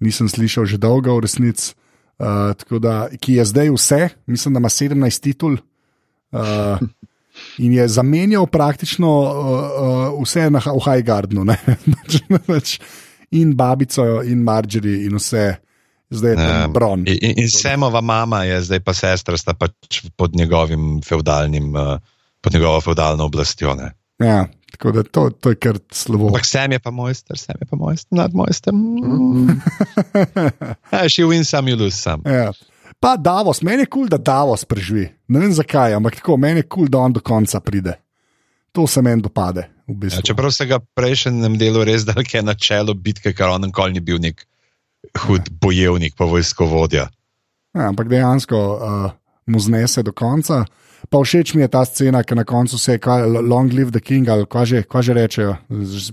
[0.00, 1.74] nisem slišal že dolgo, v resnici.
[2.14, 5.56] Uh, tako da, ki je zdaj vse, mislim, da ima 17 titul.
[6.30, 6.78] Uh,
[7.58, 9.28] in je zamenjal praktično uh,
[10.12, 11.44] uh, vse na, v Highgardenu.
[11.44, 11.56] ne.
[12.46, 12.78] Pač
[13.32, 15.56] in babico, in Marjorie, in vse,
[16.08, 16.68] zdaj je tam Ja.
[16.68, 17.00] Bron.
[17.00, 21.98] in, in- in Semova mama je zdaj pa sestra, sta pač pod njegovim feudalnim, uh,
[22.40, 23.74] pod njegovo feudalno oblastjo.
[23.74, 23.90] Ne?
[24.18, 26.26] Ja, tako da to, to je kar slabo.
[26.26, 28.72] Ampak sem je pa mojster, sem je pa mojster, nad mojster.
[28.72, 29.60] Mm.
[30.92, 32.22] Ja, she wins some, you lose some.
[32.30, 32.52] Ja.
[33.00, 35.08] Pa Davos, meni je kul, cool, da Davos preživi.
[35.28, 37.98] Ne vem zakaj, ampak tako, meni je kul, cool, da on do konca pride.
[38.72, 39.68] To se meni dopade.
[39.86, 40.22] V bistvu.
[40.22, 43.52] Ja, čeprav se ga v prejšnjem delu res dal, ki je na čelu bitke, ker
[43.52, 44.46] on nikoli ni bil nek
[45.26, 47.08] hud bojevnik, pa vojskovodja.
[47.74, 49.12] Ja, ampak dejansko uh,
[49.46, 50.64] mu znese do konca.
[51.10, 54.00] Pa všeč mi je ta scena, ki na koncu se je kaj, long live the
[54.00, 55.54] king ali kaj že, kaj že rečejo,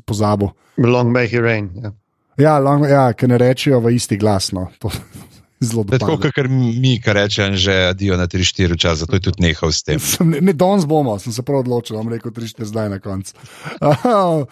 [0.06, 0.54] pozabo.
[0.78, 1.72] Long may he reign.
[1.76, 1.92] Ja.
[2.38, 4.52] Ja, long, ja ki ne rečejo v isti glas.
[4.56, 4.70] No.
[4.80, 5.00] To je
[5.62, 6.32] zelo je tako, dobro.
[6.36, 10.00] kot mi, ki rečem, že adijo na 3-4 čas, zato je tudi nehal s tem.
[10.32, 13.34] Ne, ne danes bomo, sem se prav odločil, bom rekel 3-4 zdaj na koncu.
[13.82, 14.46] Uh,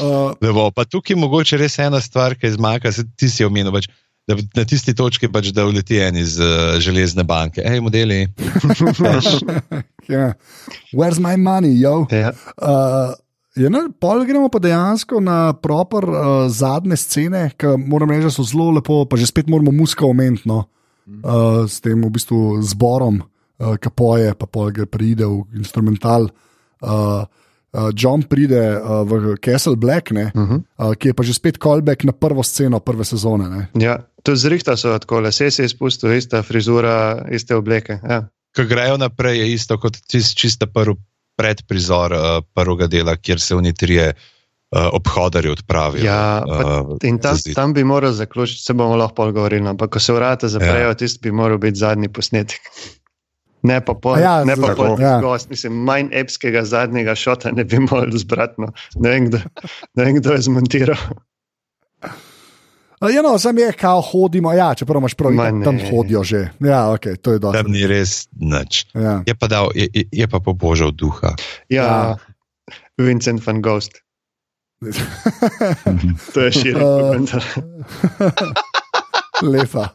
[0.00, 3.72] uh, Levo, pa tukaj je mogoče res ena stvar, ki zmaga, se ti si omenil.
[3.72, 3.88] Pač,
[4.26, 7.62] Da na tisti točki pač da uleti en iz uh, železne banke.
[7.62, 8.24] Hej, modeli.
[10.10, 10.34] yeah.
[10.96, 12.08] Where's my money, yo?
[12.10, 12.32] Ja.
[12.58, 13.14] Uh,
[13.54, 18.34] ja, no, pol gremo pa dejansko na proper uh, zadnje scene, ki moram reči, da
[18.34, 20.64] so zelo lepo, pa že spet moramo muska omeniti no,
[21.22, 26.26] uh, s tem v bistvu zborom, uh, ki poje, pa pol gre pride v instrumental.
[26.82, 27.22] Uh,
[27.76, 30.62] uh, John pride uh, v Castle Black, ne, uh -huh.
[30.78, 33.48] uh, ki je pa že spet callback na prvo sceno prve sezone.
[33.48, 33.68] Ne.
[33.84, 38.00] ja, to zrihta so tako, lase si izpustil, ista frizura, iste obleke.
[38.08, 38.28] Ja.
[38.56, 40.96] Ko grejo naprej, je isto kot tis, čista prvi
[41.36, 46.04] predprizor uh, prvega dela, kjer se oni trije uh, obhodarji odpravijo.
[46.04, 47.54] Ja, pa uh, In zid.
[47.54, 50.94] tam bi moral zaključiti, se bomo lahko pol govorili, ampak ko se vrata zaprejo, ja.
[50.94, 52.60] tisti bi moral biti zadnji posnetek.
[53.66, 55.16] Ne pa pol, ja, ne pa pol ja.
[55.20, 58.60] gost, mislim, manj epskega zadnjega šota ne bi mogli zbrati.
[58.62, 58.70] No.
[58.94, 59.40] Ne, vem, kdo,
[59.94, 61.00] ne vem, kdo je zmontiral.
[63.12, 66.48] Ja, no, sem je, kao hodimo, ja, čeprav imaš prav, Ma tam hodijo že.
[66.64, 67.68] Ja, ok, to je Tam dobro.
[67.68, 68.86] ni res nič.
[68.94, 69.20] Ja.
[69.26, 71.34] Je pa, dal, je, je- pa pobožal duha.
[71.68, 72.16] Ja, Ja.
[72.96, 74.00] Vincent van Ghost.
[76.32, 77.20] To je širok Uh,
[79.52, 79.88] lepa.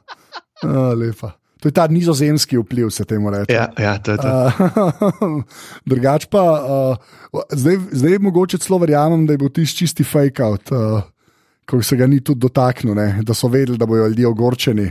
[0.64, 1.41] Uh, lepa.
[1.62, 3.54] To je ta nizozemski vpliv, se temu reče.
[3.54, 4.30] Ja, ja, to je to.
[4.30, 5.44] Uh,
[5.92, 10.72] drugač pa, uh, zdaj, zdaj mogoče celo verjamem, da je bil tisti čisti fake out,
[10.74, 11.04] uh,
[11.70, 13.22] ko se ga ni tudi dotaknil, ne?
[13.22, 14.88] da so vedeli, da bodo ljudje ogorčeni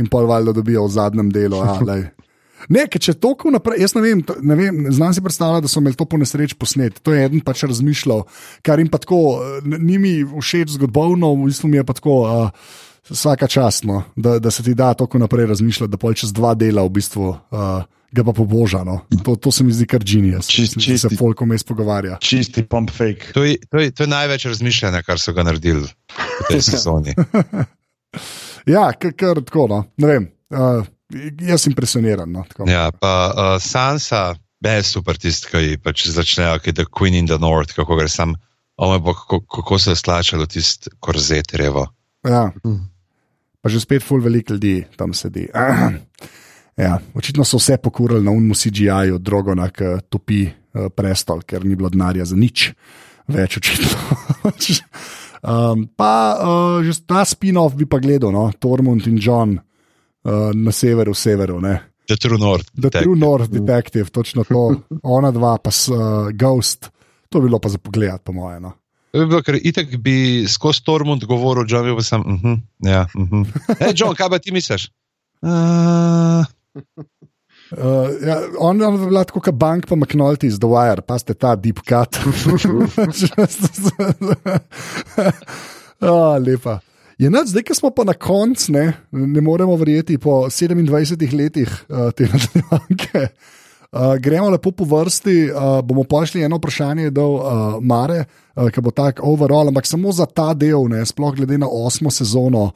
[0.00, 1.60] in pol valjda dobijo v zadnjem delu.
[1.60, 2.08] A, lej.
[2.74, 5.84] ne, če toliko naprej, jaz ne vem, to- ne vem znam si predstavljati, da so
[5.84, 7.00] imeli to po nesreči posnet.
[7.04, 8.24] To je eden pač razmišljal,
[8.64, 12.18] kar jim pa tako, eh, ni mi všeč zgodovno, v bistvu mi je pa tako.
[12.24, 16.32] Uh, Vsaka čast, no, da, da se ti da tako naprej razmišljati, da pol čez
[16.32, 17.38] dva dela v bistvu uh,
[18.12, 18.82] ga pa poboža.
[18.84, 19.00] No.
[19.24, 22.18] To, to se mi zdi kar Mislim, da se čisti- folk vmes pogovarja.
[22.20, 23.32] Čisti pump fake.
[23.34, 27.14] To je, to, je, to je največ razmišljanja, kar so ga naredili v tej sezoni.
[28.66, 29.66] Ja, kar, kar tako.
[29.70, 29.84] No.
[30.02, 30.82] Ne vem, uh,
[31.46, 32.30] jaz sem impresioniran.
[32.32, 32.66] No, tako.
[32.70, 34.34] Ja, pa uh, Sansa,
[34.64, 38.08] ne super tisti, ki pač začnejo, ki je The Queen in the North, kako gre
[38.10, 38.34] sam.
[38.82, 41.86] Ome bo, kako, kako se je slačalo tisti korzet, revo.
[42.26, 42.50] Ja.
[42.66, 42.82] Mm.
[43.66, 45.48] Pa že spet ful veliko ljudi tam sedi.
[46.76, 49.70] Ja, očitno so vse pokurili na unmu CGI-ju, drogo na
[50.12, 52.66] topi uh, prestol, ker ni bilo denarja za nič
[53.32, 53.88] več, očitno.
[55.40, 58.50] um, pa uh, že ta spin-off bi pa gledal, no?
[58.60, 61.56] Tormund in John uh, na severu, severu.
[61.64, 61.80] Ne?
[62.12, 62.68] The True North.
[62.76, 63.08] The Detective.
[63.08, 64.66] True North Detective, točno to,
[65.00, 66.92] ona dva, pa uh, Ghost.
[67.32, 68.68] To bi bilo pa za pogled, po mojem.
[68.68, 68.76] No.
[69.16, 72.20] To bi bilo, ker itek bi skozi Tormund govoril, John bi sam.
[72.20, 73.46] Uh -huh, ja, uh -huh.
[73.80, 74.90] Hej, John, kaj pa ti misliš?
[75.42, 76.44] Uh,
[77.70, 81.34] Uh, ja, on je bila tako kot bank, pa McNulty z The Wire, pa ste
[81.34, 82.18] ta deep cut.
[86.00, 86.78] oh, lepa.
[87.18, 91.68] Je nad, zdaj, ko smo pa na koncu, ne, ne moremo verjeti po 27 letih
[91.88, 93.28] uh, te nadaljevanke.
[93.96, 97.44] Uh, gremo lepo po vrsti, uh, bomo pošli eno vprašanje do uh,
[97.80, 98.24] Mare,
[98.54, 102.10] uh, ki bo tak overall, ampak samo za ta del, ne, sploh glede na osmo
[102.10, 102.70] sezono.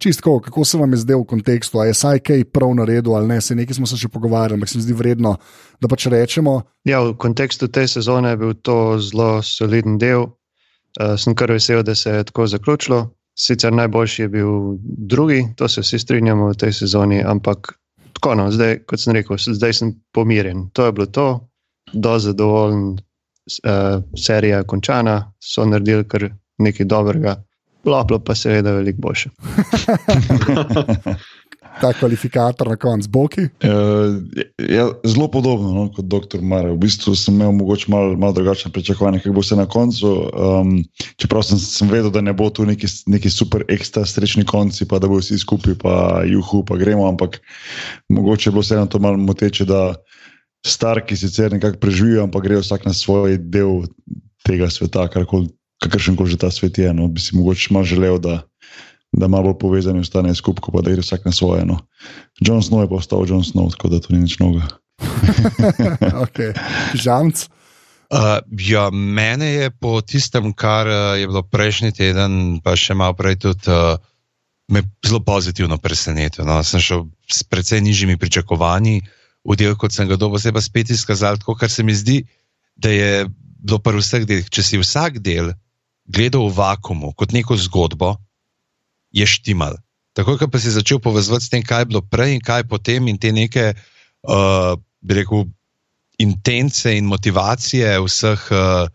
[0.00, 3.28] Čistko, kako se vam je zdel v kontekstu, ali je saj kaj prav naredil ali
[3.28, 5.34] ne, se nekaj smo se še pogovarjali, ampak se mi zdi vredno,
[5.80, 6.62] da pač rečemo.
[6.88, 10.30] Ja, v kontekstu te sezone je bil to zelo soliden del.
[10.96, 13.02] Uh, sem kar vesel, da se je tako zaključilo.
[13.36, 14.50] Sicer najboljši je bil
[14.80, 17.74] drugi, to se vsi strinjamo v tej sezoni, ampak
[18.22, 20.68] tako no, zdaj, kot sem rekel, zdaj sem pomirjen.
[20.72, 21.48] To je bilo to.
[21.92, 26.28] do zadovoljen, uh, serija je končana, so naredili kar
[26.58, 27.34] nekaj dobrega,
[27.84, 29.30] loplo pa seveda veliko boljše.
[31.80, 33.46] Ta kvalifikator na koncu, boki.
[33.64, 34.20] Uh,
[34.58, 36.42] ja, zelo podobno no, kot dr.
[36.42, 36.70] Mare.
[36.74, 40.12] V bistvu sem imel mogoče malo mal drugačne pričakovanja, kako bo se na koncu.
[40.32, 40.74] Um,
[41.16, 45.00] čeprav sem, sem vedel, da ne bo tu neki, neki super ekstra srečni konci, pa
[45.02, 47.08] da bo vsi skupaj, pa juhu, pa gremo.
[47.08, 47.40] Ampak
[48.08, 49.94] mogoče je bilo vseeno to malo moteče, da
[50.66, 53.82] starki sicer nekako preživijo, ampak grejo vsak na svoj del
[54.46, 55.08] tega sveta,
[55.82, 56.92] kakršen koli že ta svet je.
[56.94, 58.42] No, bi si mogoče malo želel, da
[59.12, 61.64] da malo bolj povezani ostanejo skupaj, pa da gre vsak na svoje.
[61.68, 61.78] No.
[62.40, 64.68] John Snow je pa ostal John Snow, tako da to ni nič novega.
[66.24, 66.54] okay.
[66.94, 67.46] Žanc.
[68.12, 73.16] Uh, ja, mene je po tistem, kar uh, je bilo prejšnji teden, pa še malo
[73.16, 73.96] prej, tudi uh,
[75.04, 76.44] zelo pozitivno presenetil.
[76.48, 76.60] No.
[76.64, 79.00] Sem šel s precej nižjimi pričakovanji
[79.44, 82.22] v del, kot sem ga dobil, se pa spet izkazal, tako kar se mi zdi,
[82.76, 83.26] da je
[83.60, 84.48] bilo pri vseh delih.
[84.48, 85.52] Če si vsak del
[86.04, 88.16] gledal v vakumu kot neko zgodbo,
[89.12, 89.76] je štimal.
[90.12, 93.08] Tako kot pa si začel povezovati s tem, kaj je bilo prej in kaj potem,
[93.08, 93.72] in te neke,
[94.28, 95.48] uh, bi rekel,
[96.20, 98.86] intence in motivacije vseh uh,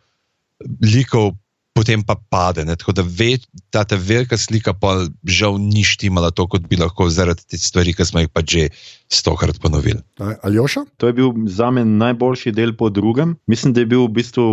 [0.86, 1.34] likov,
[1.78, 2.66] potem pa pade.
[2.66, 2.74] Ne?
[2.78, 3.38] Tako da ve,
[3.70, 7.94] ta ta velika slika pa žal ni štimala to, kot bi lahko zaradi teh stvari,
[7.94, 8.70] ki smo jih pa že
[9.10, 10.02] stokrat ponovili.
[10.18, 10.86] Aljoša?
[10.98, 13.38] To je bil za me najboljši del po drugem.
[13.46, 14.48] Mislim, da je bil v bistvu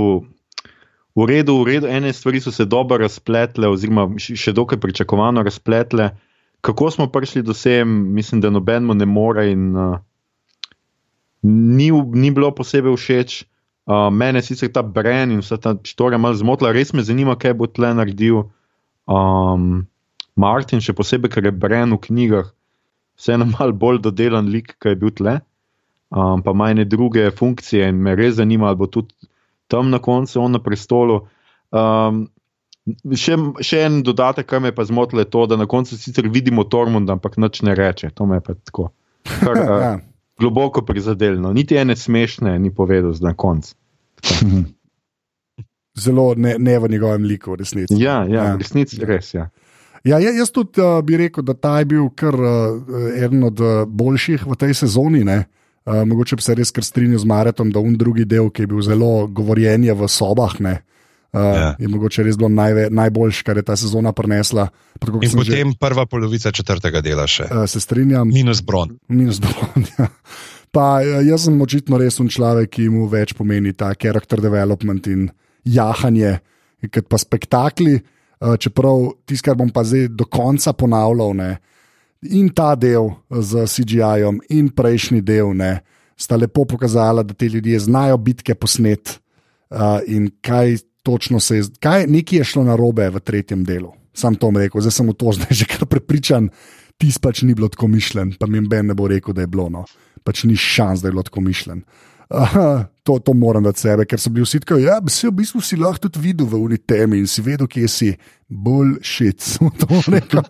[1.15, 6.11] v redu, v redu, ene stvari so se dobro razpletle, oziroma še dokaj pričakovano razpletle.
[6.65, 9.99] Kako smo prišli do sem, mislim, da nobenemu ne more in uh,
[11.43, 13.45] ni, ni bilo posebej všeč.
[13.85, 17.53] Uh, mene sicer ta Bren in vsa ta štorija malo zmotila, res me zanima, kaj
[17.61, 18.47] bo tle naredil
[19.05, 19.85] um,
[20.41, 22.49] Martin, še posebej, ker je Bren v knjigah
[23.21, 25.39] vseeno malo bolj dodelan lik, kaj je bil tle.
[26.15, 29.13] Um, pa ima ene druge funkcije in me res zanima, ali bo tudi
[29.69, 31.25] tam na koncu on na prestolu.
[31.75, 32.27] Um,
[33.17, 36.29] še, še en dodatek, kar me je pa zmotil, je to, da na koncu sicer
[36.33, 38.13] vidimo Tormund, ampak nič ne reče.
[38.19, 38.91] To me je pa tako.
[39.25, 40.01] Kar, uh,
[40.41, 41.53] globoko prizadeljeno.
[41.53, 43.75] Niti ene smešne ni povedal za konec.
[46.05, 47.95] Zelo ne, ne v njegovem liku, v resnici.
[48.03, 48.55] Ja, ja, ja.
[48.55, 49.07] v resnici ja.
[49.07, 49.35] res.
[49.35, 49.51] Ja.
[50.05, 52.83] Ja, jaz tudi uh, bi rekel, da ta je bil kar uh,
[53.17, 55.23] eden od uh, boljših v tej sezoni.
[55.25, 55.47] Uh,
[55.85, 58.69] Uh, mogoče bi se res kar strinjal z Maretom, da un drugi del, ki je
[58.71, 60.79] bil zelo govorjenje v sobah, ne,
[61.37, 61.67] uh, ja.
[61.77, 64.71] je mogoče res bilo najve, najboljši, kar je ta sezona prinesla.
[64.97, 67.51] Tako, In potem že, prva polovica četrtega dela še.
[67.51, 68.33] Uh, se strinjam.
[68.33, 68.97] Minus bron.
[69.09, 69.85] Minus bron.
[69.99, 70.09] Ja.
[70.75, 75.29] Pa jaz sem očitno res un človek, ki mu več pomeni ta character development in
[75.63, 76.33] jahanje,
[76.89, 78.01] kot pa spektakli.
[78.41, 81.37] Uh, čeprav tisto, kar bom pa zdaj do konca ponavljal.
[81.39, 81.51] Ne,
[82.31, 85.83] in ta del z CGI-jem, in prejšnji del, ne,
[86.17, 89.19] sta lepo pokazala, da ti ljudje znajo bitke posnet
[89.71, 93.93] uh, in kaj točno se je, kaj nekaj je šlo na robe v tretjem delu.
[94.15, 96.49] Sam to rekel, zdaj sem v to zdaj že kar prepričan,
[96.99, 99.69] tis pač ni bilo tako mišljen, pa mi Ben ne bo rekel, da je bilo,
[99.69, 99.85] no.
[100.25, 101.85] pač ni šans, da je bilo tako mišljen.
[102.31, 105.61] Uh, to, to moram dati sebe, ker so bili vsi tako, ja, se v bistvu
[105.61, 108.15] si lahko tudi videl v uni temi in si vedel, kje si.
[108.49, 110.41] Bullshit, sem to rekel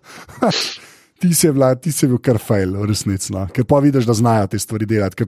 [1.28, 3.32] ti si, vla, ti si bil kar fail, resnici.
[3.34, 3.46] No?
[3.54, 5.26] Ker pa vidiš, da znajo te stvari delati.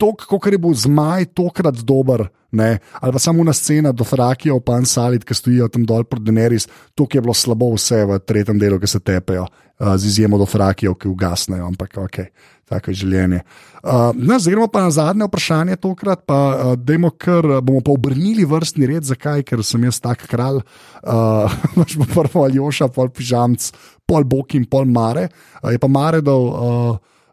[0.00, 2.78] To, kako je bil zmaj, tokrat dober, ne?
[3.00, 6.22] ali pa samo na scena do Frakijo, pa en salit, ki stojijo tam dol pod
[6.24, 10.38] Deneris, to je bilo slabo vse v tretjem delu, ki se tepejo, uh, z izjemo
[10.38, 12.24] do Frakijo, ki ugasnejo, ampak ok.
[12.70, 13.40] Tako je življenje.
[13.82, 16.38] Uh, no, zdaj gremo pa na zadnje vprašanje, tokrat pa
[16.76, 20.62] uh, kar, bomo pa obrnili vrstni red, zakaj, ker sem jaz tak kralj.
[21.00, 21.48] Uh,
[21.80, 23.70] Naš bo prvo Aljoša, pol pižamc,
[24.04, 25.30] pol bok in pol mare.
[25.62, 26.90] Uh, je pa mare dal uh,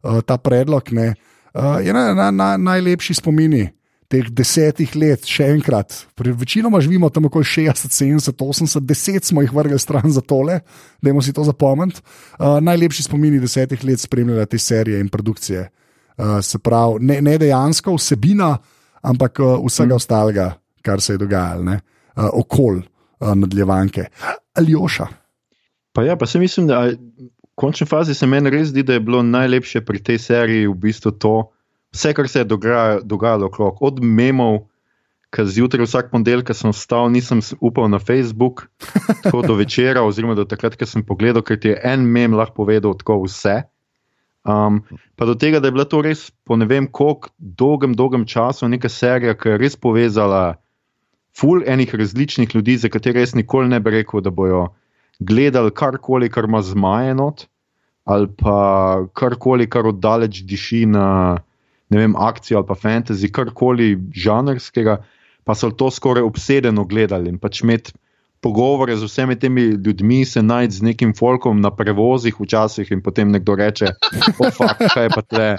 [0.08, 1.10] uh, ta predlog, ne.
[1.52, 3.66] Uh, je na, na, na, najlepši spomini
[4.12, 5.94] teh desetih let, še enkrat.
[6.16, 10.62] Večinoma živimo tam okoli 60, 70, 80, 10 smo jih vrgli stran za tole,
[11.02, 12.02] da jim si to zapomniti.
[12.40, 15.68] Uh, najlepši spomini desetih let spremljanja te serije in produkcije.
[16.18, 18.56] Uh, se pravi, ne, ne dejansko vsebina,
[19.04, 20.00] ampak uh, vsega hmm.
[20.00, 20.48] ostalega,
[20.82, 24.08] kar se je dogajalo, uh, okol uh, nadaljevanke.
[24.56, 25.08] Ali oša.
[25.94, 26.96] Pa ja, pa se mislim, da v
[27.58, 31.12] končni fazi se meni res zdi, da je bilo najlepše pri tej seriji v bistvu
[31.12, 31.36] to,
[31.98, 32.50] vse, kar se je
[33.04, 34.68] dogajalo okrog, od memov,
[35.34, 38.68] ki zjutraj vsak ponedeljek sem vstal, nisem upal na Facebook,
[39.24, 42.64] tako do večera, oziroma do takrat, ko sem pogledal, ker ti je en mem lahko
[42.64, 43.66] povedal tako vse.
[44.48, 44.80] Um,
[45.20, 48.70] pa do tega, da je bila to res po ne vem koliko dolgem, dolgem času
[48.72, 50.56] neka serija, ki je res povezala
[51.36, 54.70] ful enih različnih ljudi, za katere res nikoli ne bi rekel, da bojo
[55.20, 57.50] gledali karkoli, kar ima zmajenot,
[58.08, 58.58] ali pa
[59.14, 61.08] karkoli, kar oddaleč diši na
[61.90, 65.00] ne vem, akcijo ali pa fantasy, karkoli žanrskega,
[65.48, 67.96] pa so to skoraj obsedeno gledali in pač imeti
[68.42, 73.32] pogovore z vsemi temi ljudmi, se najti z nekim folkom na prevozih včasih in potem
[73.32, 73.92] nekdo reče:
[74.40, 75.50] oh, fuck, kaj je pa tle.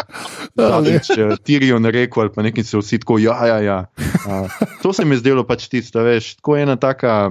[1.08, 3.78] Če tirijo na reko ali pa nekaj se vsi tako, ja, ja, ja.
[4.24, 4.46] Uh,
[4.82, 7.30] to se mi je zdelo pač tisto, veš, tako ena taka.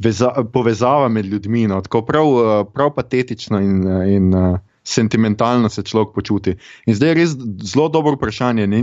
[0.00, 2.30] Veza, povezava med ljudmi, no, tako prav,
[2.72, 4.54] prav patetično in, in uh,
[4.90, 6.56] sentimentalno se človek počuti.
[6.86, 7.34] In zdaj je res
[7.72, 8.66] zelo dobro vprašanje.
[8.66, 8.82] Ne,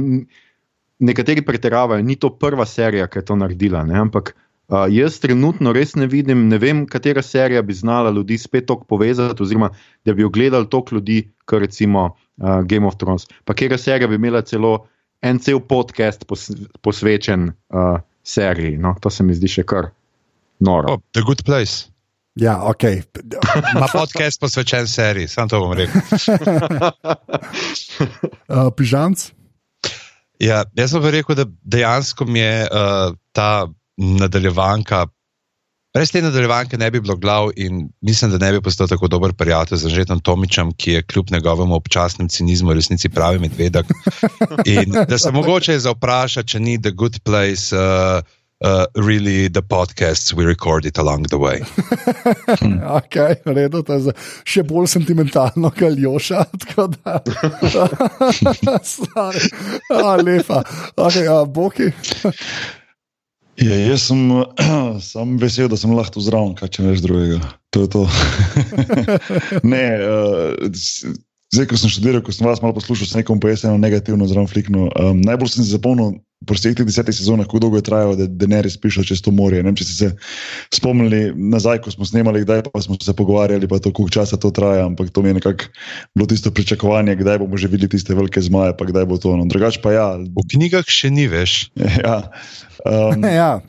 [0.99, 4.34] nekateri pretiravajo, ni to prva serija, ki je to naredila, ne, ampak
[4.67, 8.84] Uh, jaz trenutno res ne vidim, ne vem, katera serija bi znala ljudi spet tako
[8.84, 9.69] povezati, oziroma
[10.03, 13.29] da bi jo gledali toliko ljudi, kot recimo uh, Game of Thrones.
[13.45, 14.89] Pa katera serija bi imela celo
[15.21, 16.49] en cel podcast pos,
[16.84, 18.75] posvečen uh, seriji.
[18.77, 18.91] No?
[18.99, 19.88] To se mi zdi še kar
[20.59, 20.97] noro.
[20.97, 21.88] Oh, the Good Place.
[22.38, 22.84] Ja, ok.
[23.80, 26.01] Ma podcast posvečen seriji, samo to bom rekel.
[28.49, 29.31] uh, Pižamc?
[30.39, 35.07] Ja, jaz sem rekel, da dejansko mi je uh, ta nadaljevanka.
[35.97, 39.34] Res te nadaljevanke ne bi bilo glav in mislim, da ne bi postal tako dober
[39.34, 43.89] prijatelj z Žetom Tomičem, ki je kljub njegovemu občasnemu cinizmu resnici pravi medvedek.
[44.65, 47.73] In da se mogoče zapraša, če ni The Good Place.
[47.73, 51.61] Uh, Uh, really, the podcasts we recorded along the way.
[52.97, 54.09] ok, redo, to je
[54.49, 56.41] še bolj sentimentalno, kot Ljoša.
[60.25, 60.65] Lepa,
[60.97, 61.93] ok, a, Boki.
[63.61, 64.25] Ja, jaz sem,
[65.05, 67.38] sem vesel, da sem lahko zraven, kaj če neš drugega.
[67.77, 68.09] To je to.
[69.61, 70.57] ne, uh,
[71.53, 74.89] zdaj, ko sem študiral, ko sem vas malo poslušal, sem nekom pojasnil negativno zraven fliknu.
[74.97, 76.17] Um, najbolj sem se zapomnil
[76.48, 79.22] po vseh teh desetih sezonah, kako dolgo je trajalo, da je ne res prišel čez
[79.24, 79.60] to morje.
[79.61, 80.10] Ne vem, če ste se
[80.80, 84.52] spomnili nazaj, ko smo snemali, kdaj pa smo se pogovarjali, pa to, koliko časa to
[84.56, 85.69] traja, ampak to mi je nekako
[86.15, 89.36] bilo tisto pričakovanje, kdaj bomo že videli tiste velike zmaje, pa kdaj bo to.
[89.36, 89.45] No.
[89.45, 90.07] Drugač pa ja.
[90.18, 91.69] V knjigah še ni veš.
[92.03, 92.32] ja.
[92.88, 93.60] Um, ja.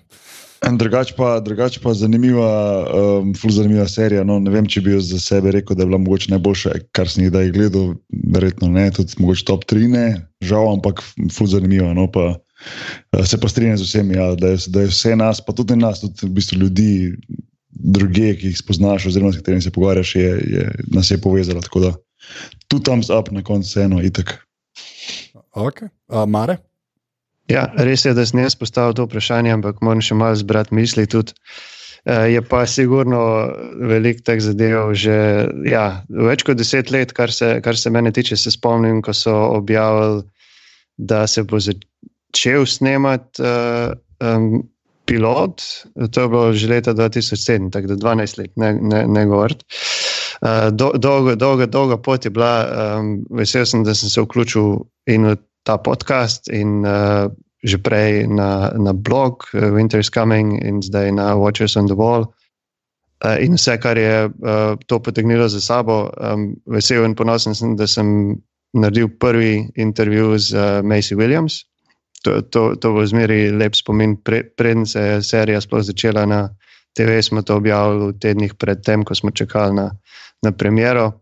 [0.59, 2.51] Drugač pa, drugač pa zanimiva,
[2.91, 4.25] um, ful zanimiva serija.
[4.27, 7.11] No, ne vem, če bi jo za sebe rekel, da je bila mogoče najboljša, kar
[7.11, 7.93] sem jih kdaj gledal,
[8.35, 10.07] verjetno ne, tudi mogoče top 3, ne,
[10.43, 11.03] žal, ampak
[11.35, 11.93] ful zanimiva.
[11.95, 15.41] No, pa, uh, se pa strinjam z vsemi, ja, da, je, da je vse nas,
[15.45, 16.91] pa tudi nas, tudi v bistvu ljudi,
[17.79, 21.63] druge, ki jih spoznaš, oziroma s katerimi se pogovarjaš, je, je, nas je povezalo.
[21.63, 21.95] Tako da
[22.67, 24.35] tu tam up na koncu eno, itek.
[25.55, 26.59] Ok, uh, Mare.
[27.49, 31.07] Ja, res je, da sem jaz postavil to vprašanje, ampak moram še malo zbrati misli.
[31.09, 31.33] Tudi.
[32.09, 33.21] Je pa sigurno
[33.91, 34.93] veliko teh zadev.
[34.97, 35.17] Že
[35.69, 39.35] ja, več kot deset let, kar se, kar se mene tiče, se spomnim, ko so
[39.57, 40.23] objavili,
[40.99, 43.93] da se bo začel snemati uh,
[44.25, 44.63] um,
[45.09, 45.65] pilot.
[46.13, 49.65] To je bilo že leta 2007, tako da 12 let, ne, ne, ne govoriti.
[50.39, 52.53] Uh, do, dolga, dolga, dolga pot je bila,
[52.99, 55.37] um, vesel sem, da sem se vključil in v
[55.69, 57.29] ta podcast in uh,
[57.61, 62.25] že prej na, na blog uh, Winter's Coming in zdaj na Watchers on the Wall.
[63.21, 67.77] Uh, in vse, kar je uh, to potegnilo za sabo, um, vesel in ponosen sem,
[67.77, 68.39] da sem
[68.73, 71.69] naredil prvi intervju z uh, Macy Williams.
[72.25, 76.49] To, to, to bo zmeri lep spomin, pre, preden se je serija sploh začela na
[76.95, 77.21] TV.
[77.23, 79.91] Smo to objavili v tednih predtem, ko smo čakali na,
[80.43, 81.21] na premiero.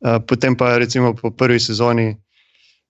[0.00, 2.14] Uh, potem pa recimo po prvi sezoni.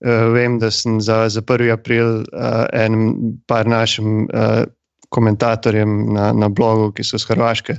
[0.01, 1.73] Uh, vem, da sem za, za 1.
[1.73, 3.13] april uh, en
[3.47, 4.65] par našim uh,
[5.11, 7.77] komentatorjem na, na blogu, ki so z Hrvaške,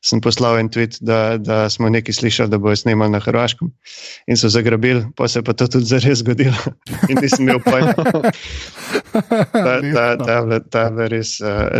[0.00, 3.68] sem poslal en tweet, da, da smo nekaj slišali, da bojo snimali na Hrvaškem
[4.26, 6.56] in so zagrabili, pa se je pa to tudi zares zgodilo.
[7.12, 7.92] in nisem imel pojma.
[9.52, 11.34] ta, ta, ta, ta je res,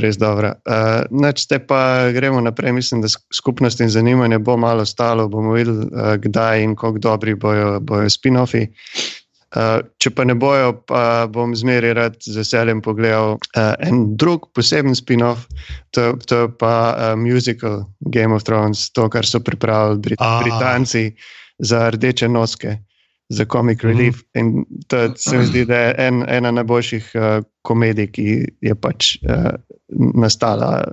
[0.05, 0.53] res dobra.
[0.69, 5.57] Uh, Nač te pa gremo naprej, mislim, da skupnost in zanimanje bo malo stalo, bomo
[5.57, 8.69] videli, uh, kdaj in kako dobri bojo, bojo spin-offi.
[8.69, 9.17] Uh,
[9.99, 14.95] če pa ne bojo, pa bom zmeraj rad z veseljem pogledal uh, en drug poseben
[14.95, 15.49] spin-off,
[15.91, 17.83] to, to je pa uh, musical
[18.15, 20.39] Game of Thrones, to, kar so pripravili Brit ah.
[20.45, 21.11] Britanci
[21.59, 22.77] za rdeče noske,
[23.29, 24.23] za comic relief.
[24.35, 24.39] Mm.
[24.39, 28.29] In to se mi zdi, da je en, ena najboljših uh, komedij, ki
[28.63, 29.51] je pač uh,
[30.15, 30.85] nastala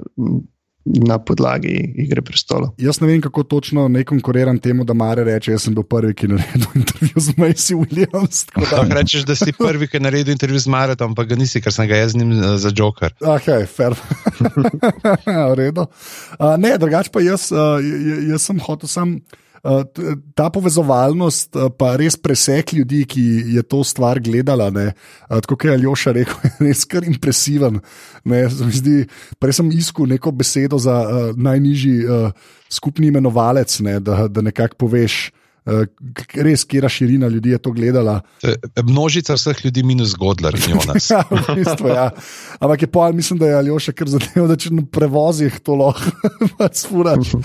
[1.07, 2.73] na podlagi Igre prestolov.
[2.81, 6.13] Jaz ne vem, kako točno ne konkuriram temu, da Mare reče: Jaz sem bil prvi,
[6.13, 8.45] ki je naredil intervju z Macy Williams.
[8.71, 11.73] Da rečeš, da si prvi, ki je naredil intervju z Maretom, pa ga nisi, ker
[11.73, 13.13] sem ga jaz z njim uh, za Joker.
[13.21, 13.97] Ok, fair.
[15.51, 15.87] v redu.
[16.39, 17.77] Uh, ne, drugače pa jaz, uh,
[18.29, 19.19] jaz sem hotel sam.
[19.63, 19.81] Uh,
[20.37, 23.23] ta povezovalnost, uh, pa res presek ljudi, ki
[23.55, 24.69] je to stvar gledala.
[24.69, 27.81] Uh, tako je Aljoša rekel, je res kar impresiven.
[28.77, 29.07] Zdi,
[29.41, 32.31] prej sem iskal neko besedo za uh, najnižji uh,
[32.69, 35.27] skupni imenovalec, ne, da, da nekako poveš.
[35.67, 35.83] Uh,
[36.39, 38.21] res, kera širina ljudi je to gledala.
[38.87, 41.09] Množica vseh ljudi, minus Godler in Jonas.
[41.13, 42.05] ja, v bistvu, ja.
[42.59, 46.31] Ampak je pa, mislim, da je Aljoša kar zadev, da če na prevozih to lahko
[46.81, 47.35] spuraš.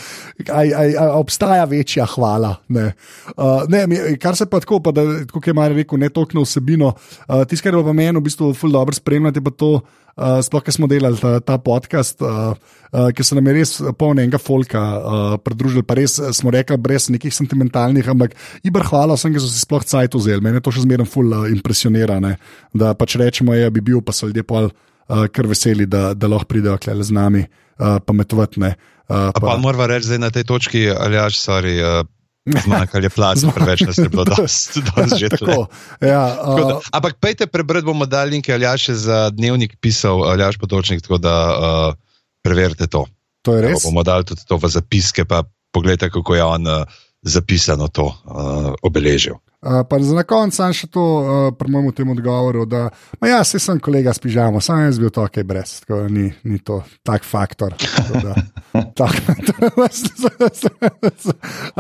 [1.19, 2.55] Obstaja večja hvala.
[2.71, 2.93] Ne.
[3.35, 6.95] Uh, ne, kar se pa tako, pa da, kot je Marij rekel, ne tokno vsebino.
[7.27, 9.75] Uh, Tisto, kar je pa meni v bistvu ful dobro spremljati, pa to.
[10.13, 12.53] Uh, sploh, ki smo delali ta, ta podcast, uh,
[12.93, 17.09] uh, ki se nam je res polnega folka uh, pridružili, pa res smo rekli, brez
[17.13, 20.45] nekih sentimentalnih, ampak ibr hvala vsem, ki so si sploh cajt vzeli.
[20.45, 22.37] Mene to še zmeraj ful uh, impresionira, ne?
[22.77, 26.29] da pač rečemo, da bi bil, pa so ljudje pol uh, kar veseli, da, da
[26.29, 28.61] lahko pridejo klele z nami uh, pametovati.
[28.61, 31.79] Uh, pa pa moramo reči, da je na tej točki, ali jaš, sorry.
[31.81, 32.05] Uh...
[32.43, 34.83] Zmanjkalo je plač, preveč nas je bilo, da se
[35.19, 35.71] že tako.
[36.03, 40.59] Ja, uh, ampak pejte prebrati, bomo dali link, ali je za dnevnik pisal, ali je
[40.59, 41.95] potočnik, tako da uh,
[42.43, 43.07] preverite to.
[43.47, 43.71] To je res.
[43.71, 46.83] Evo, bomo dali tudi to v zapiske, pa pogledajte, kako je on uh,
[47.23, 49.39] zapisano to uh, obeležil.
[49.63, 52.89] Uh, za na koncu sem še to, uh, pri mojem tem odgovoru, da
[53.23, 56.33] ja, se sem kolega s pižamo, sam jaz bil to, kaj brez, tako da ni,
[56.43, 57.71] ni to tak faktor.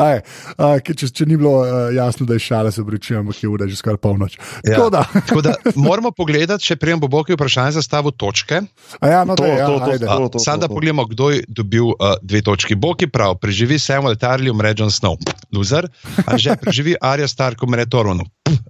[0.07, 0.21] Aj,
[0.59, 3.67] uh, če, če ni bilo uh, jasno, da je šala, se pričujem, ampak je ura
[3.67, 4.39] že skoraj polnoč.
[4.63, 4.77] Ja.
[4.77, 5.03] Tako da.
[5.15, 8.63] tako da moramo pogledati, če prijem bo Boki vprašanje zastavil točke.
[9.03, 10.07] Ja, no, To, daj, ja, to, to, ajde.
[10.07, 10.75] to, to, Sam da to.
[10.77, 12.75] pogledamo, kdo je dobil uh, dve točki.
[12.79, 15.17] Boki prav, preživi Samuel Tarly, umre John Snow,
[15.51, 15.89] loser.
[16.27, 18.25] A že preživi Arya Stark, umre Torunu,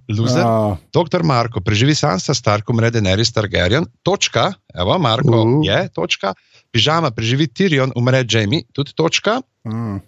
[0.07, 0.43] loser.
[0.47, 5.59] A, Doktor Marko, preživi Sansa Stark, umre Daenerys Targaryen, točka, evo, Marko Uh.
[5.59, 5.65] uh.
[5.67, 6.31] je, točka.
[6.71, 9.41] Pižama, preživi Tyrion, umre Jamie, tudi točka.
[9.67, 9.99] a,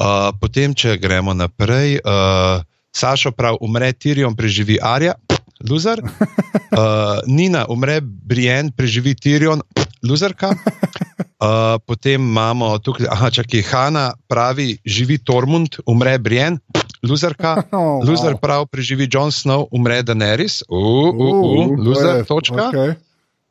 [0.00, 5.16] Uh, potem, če gremo naprej, uh, Sašo prav, umre Tyrion, preživi Arja,
[5.68, 6.00] loser.
[6.70, 9.58] Uh, Nina, umre Brienne, preživi Tyrion,
[10.06, 10.54] loserka.
[11.40, 11.48] Uh,
[11.80, 16.60] potem imamo tukaj, aha, čakaj, Hanna pravi, živi Tormund, umre Brienne,
[17.00, 17.64] loserka.
[17.72, 18.40] Oh, Loser wow.
[18.40, 22.68] prav, preživi Jon Snow, umre Daenerys, uh, uh, uh, Uh, to je- točka.
[22.68, 22.90] okej.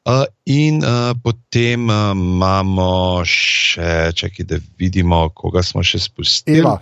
[0.06, 6.61] Uh, in uh, potem uh, imamo še, čakaj, da vidimo, koga smo še spustili.
[6.61, 6.78] Eva.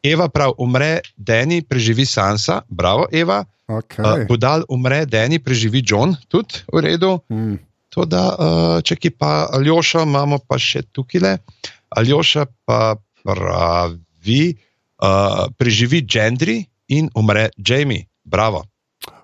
[0.00, 3.40] Eva prav, umre Dani, preživi Sansa, bravo, Eva.
[3.40, 4.24] Uh, Okay.
[4.24, 7.20] Budal umre Dani, preživi John, tudi v redu.
[7.28, 7.60] Mm.
[7.96, 11.36] To da, uh, čakaj pa Aljoša, imamo pa še tukaj le.
[11.96, 14.42] Aljoša pa pravi,
[15.02, 16.60] uh, preživi Gendry
[16.92, 18.64] in umre Jamie, bravo.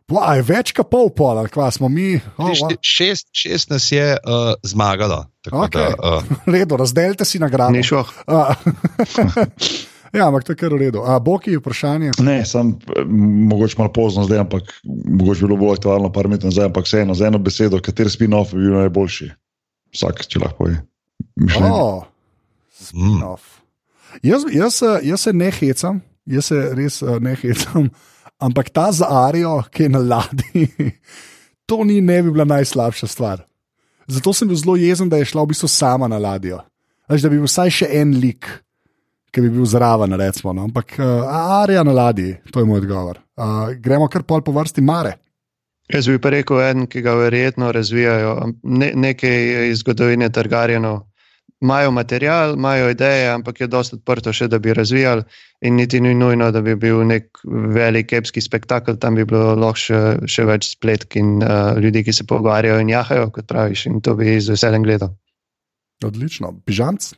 [0.04, 2.18] Pla, je več kot pol pol, ali kva smo mi.
[2.36, 2.74] Oh, wow.
[2.84, 5.22] šest, šest nas je uh, zmagalo.
[5.40, 5.96] tako Okej.
[5.96, 7.72] Da, uh, Redo, razdelite si nagrado.
[7.72, 8.04] Ni šlo.
[8.28, 8.52] A,
[10.14, 11.02] ja, ampak to je kar v redu.
[11.02, 12.12] A, Boki, vprašanje.
[12.22, 12.74] Ne, sem
[13.50, 17.14] mogoče malo pozno zdaj, ampak mogoče bi bilo bolj aktualno par minut nazaj, ampak vseeno
[17.14, 19.28] z eno besedo, kateri spin-off bi bil najboljši.
[19.94, 20.78] Vsak, če lahko je.
[21.42, 21.70] Mišljenje.
[21.70, 22.04] Oh,
[22.72, 23.60] spin-off.
[24.22, 27.88] Jaz, jaz, se- jaz se ne hecam, jaz se res eh, ne hecam,
[28.38, 30.68] ampak ta za Arijo, ki je na ladji,
[31.68, 33.42] to ni ne bi bila najslabša stvar.
[34.06, 36.60] Zato sem bil zelo jezen, da je šla v bistvu sama na ladjo.
[37.08, 38.46] Veš, da bi bil vsaj še en lik,
[39.34, 40.54] ki bi bil zraven, recimo.
[40.54, 40.68] No?
[40.68, 41.26] Ampak uh,
[41.60, 43.20] Arija na ladji, to je moj odgovor.
[43.36, 45.16] Uh, gremo kar pol po vrsti Mare.
[45.92, 51.02] Jaz bi pa rekel, en, ki ga verjetno razvijajo, ne, nekaj iz zgodovine Targaryenov.
[51.64, 55.24] Imajo material, imajo ideje, ampak je dosta odprto še, da bi razvijali.
[55.64, 57.40] In niti ni nujno, da bi bil nek
[57.72, 62.16] velik epski spektakel, tam bi bilo lahko še, še več spletk in uh, ljudi, ki
[62.16, 63.86] se pogovarjajo in jahajo, kot praviš.
[63.92, 65.14] In to bi z veseljem gledal.
[66.04, 66.52] Odlično.
[66.64, 67.12] Pižamc.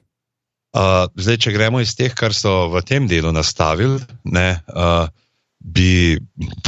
[0.76, 3.96] Uh, zdaj, če gremo iz teh, kar so v tem delu nastavili,
[4.28, 5.08] ne, uh,
[5.64, 6.18] bi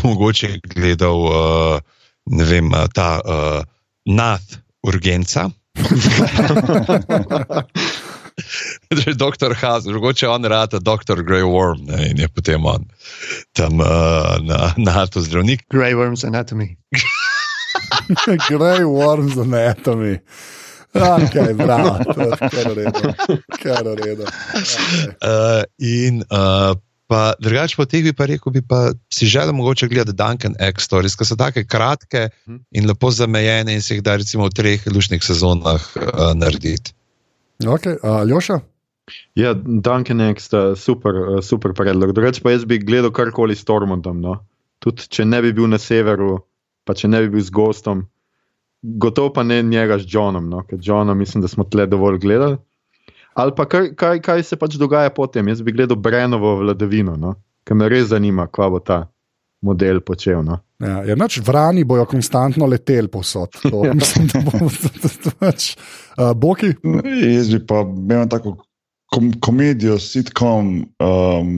[0.01, 1.81] mogoče gledal uh,
[2.49, 3.61] vem, uh, ta uh,
[4.09, 4.57] nath
[4.89, 5.51] urgenca.
[8.89, 12.89] Že doktor Haas, mogoče on rata doktor Grey Worm ne, in je potem on
[13.53, 15.69] tam uh, na, na to zdravnik.
[15.69, 16.79] Grey Worms Anatomy.
[18.49, 20.21] Grey Worms Anatomy.
[21.29, 23.13] Okay, bravo, to je kar v redu.
[23.63, 24.25] Kar v redu.
[24.25, 25.09] Okay.
[25.21, 26.73] Uh, in uh,
[27.07, 30.89] pa drugače po teh bi pa rekel, bi pa si želel mogoče gledati Duncan X
[30.89, 34.89] Stories, ki so tako kratke in lepo zamejene in se jih da recimo v treh
[34.89, 36.97] lušnih sezonah uh, narediti.
[37.65, 38.61] Okay, uh, Ljoša?
[39.35, 42.13] Ja, Duncan X, ta super, eh, super predlog.
[42.13, 44.21] Drugače pa jaz bi gledal karkoli s Tormundom.
[44.21, 44.39] No?
[44.79, 46.39] Tudi če ne bi bil na severu,
[46.85, 48.07] pa če ne bi bil z gostom,
[48.83, 50.63] gotovo pa ne njega s Johnom, no?
[50.67, 52.57] ker Johna mislim, da smo tle dovolj gledali.
[53.35, 55.49] Ali pa kaj, kaj, kaj se pač dogaja potem.
[55.49, 57.35] Jaz bi gledal Brenovo vladavino, no?
[57.65, 59.05] ker me res zanima, kva bo ta
[59.63, 60.43] model počel.
[60.43, 60.61] No?
[60.83, 63.59] Ja, ja, nač vrani bojo konstantno leteli posod.
[63.63, 64.71] To, mislim, da bo
[65.43, 65.75] pač.
[66.17, 66.73] Uh, Boki?
[67.23, 68.57] Jaz bi pa imel tako
[69.13, 71.53] kom komedijo, sitcom, um,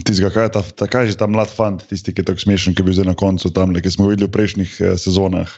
[0.00, 2.74] tistega, kaj je ta, ta, kaj je ta mlad fant, tisti, ki je tako smešen,
[2.74, 5.52] ki je bil zdaj na koncu tam, ki smo videli v prejšnjih eh, sezonah,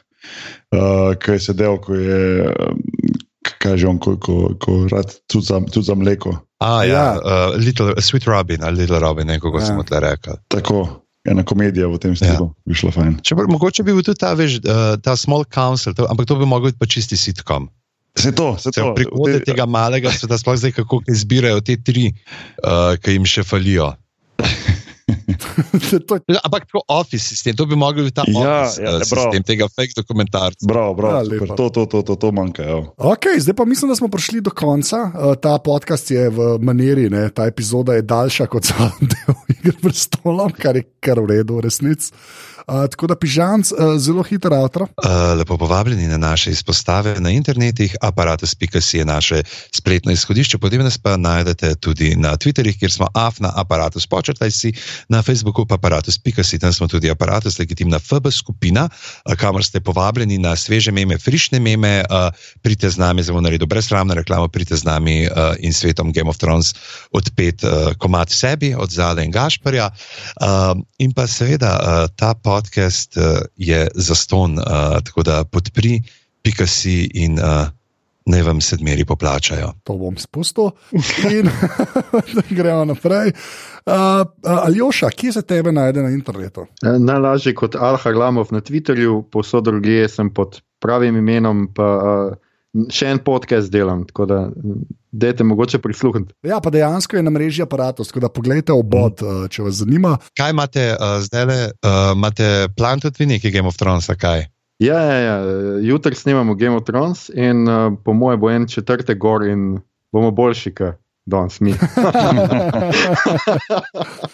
[0.70, 2.80] uh, ki je sedel, ko je, um,
[3.58, 6.36] kaj že on, ko, ko, ko rad tudi za, tudi za mleko.
[6.58, 7.06] A, ja, Ja.
[7.16, 9.58] uh, little, Sweet Robin ali Little Robin, neko Ja.
[9.58, 9.66] ja.
[9.66, 10.36] sem tle rekel.
[10.48, 12.62] Tako, ena komedija v tem stilu, ja.
[12.64, 13.18] bi šlo fajn.
[13.20, 16.34] Če, pa- mogoče bi bil tudi ta, veš, uh, ta Small Council, to, ampak to
[16.34, 17.66] bi mogel biti pa čisti sitcom.
[18.12, 18.92] Se to, se Se to.
[18.92, 22.12] prihode Te- tega malega sveta, sploh zdaj, kako izbirajo te tri,
[22.60, 23.94] uh, ki jim še falijo.
[26.08, 29.02] to je Ampak tako office sistem, to bi mogel biti ta Ja, office ja, uh,
[29.02, 29.24] prav.
[29.24, 30.66] sistem tega fake dokumentarca.
[30.66, 31.56] Bravo, bravo, Ja, ja, lepo.
[31.56, 32.62] to, to, to, to, to manjka.
[32.62, 32.76] Ja.
[32.96, 34.96] Ok, zdaj pa mislim, da smo prišli do konca.
[35.08, 37.30] Uh, ta podcast je v maniri, ne?
[37.30, 42.12] ta epizoda je daljša kot zadnji del Igre prestolov, kar je kar v redu, resnici.
[42.66, 44.82] Uh, tako da pižamc, uh, zelo hiter avtor.
[44.82, 49.42] Uh, lepo povabljeni na naše izpostave na internetih, aparatus.si je naše
[49.74, 54.72] spletno izhodišče, potem nas pa najdete tudi na Twitterih, kjer smo afna aparatus počrtaj si,
[55.08, 60.38] na Facebooku pa aparatus.si, tam smo tudi aparatus, legitimna FB skupina, uh, kamor ste povabljeni
[60.38, 62.30] na sveže meme, frišne meme, uh,
[62.62, 66.38] pridite z nami, zelo naredil brezsramno reklamo, pridite z nami uh, in svetom Game of
[66.38, 66.74] Thrones
[67.10, 69.90] odpet uh, komat sebi od Zale in Gašparja.
[69.90, 76.02] Uh, in pa seveda uh, ta podcast uh, je zaston, uh, tako da podpri,
[76.44, 77.70] pika si in uh,
[78.28, 79.72] naj vam sedmeri poplačajo.
[79.88, 80.70] To bom spustil
[81.30, 81.48] in
[82.58, 83.32] gremo naprej.
[83.86, 84.26] Uh,
[84.64, 86.66] Aljoša, kje se tebe najde na internetu?
[86.84, 92.36] Eh, Najlažje kot Al-Harlamov na Twitterju, posod drugje sem pod pravim imenom, pa uh,
[92.92, 96.32] še en podcast delam, tako da mm, dajte mogoče prisluhniti.
[96.46, 100.16] Ja, pa dejansko je na mreži aparatus, tako da pogledajte obod, uh, če vas zanima.
[100.38, 101.44] Kaj imate uh, zdaj?
[101.44, 104.46] Uh, imate plan tudi vi neki Game of Thrones, kaj?
[104.82, 105.36] Ja, ja, ja.
[105.84, 109.76] jutri snemamo Game of Thrones in uh, po mojem bo en četrtek gor in
[110.12, 111.74] bomo boljši, kot danes mi.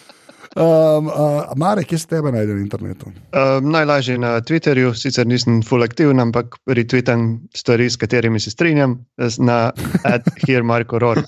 [0.59, 3.07] Um, uh, Marek, kje se tebe najde na internetu?
[3.07, 8.97] Uh, najlažje na Twitterju, sicer nisem full aktiven, ampak retweetam stvari, s katerimi se strinjam,
[9.37, 9.71] na
[10.15, 11.23] adhermarkoror.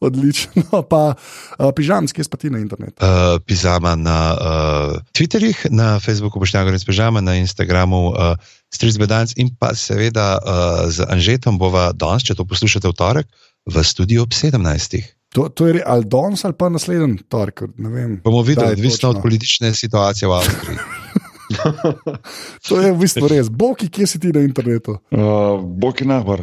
[0.00, 0.82] Odlično.
[0.90, 3.00] Pa uh, pižam, kje si pa ti na internetu?
[3.00, 8.36] Uh, Pizama na uh, Twitterjih, na Facebooku Bošnjago in Spežama, na Instagramu uh,
[8.68, 13.32] Strizbedanc in pa seveda uh, z Anžetom bova danes, če to poslušate v torek,
[13.64, 15.15] v studiu ob 17.
[15.36, 17.66] To, to je ali danes ali pa naslednji torek.
[18.24, 20.78] Bomo videli, odvisno od politične situacije v Avstriji.
[22.68, 23.46] To je v bistvu res.
[23.46, 24.98] Boki, kje si ti na internetu?
[25.14, 25.62] Uh,
[25.94, 26.42] je nahvar,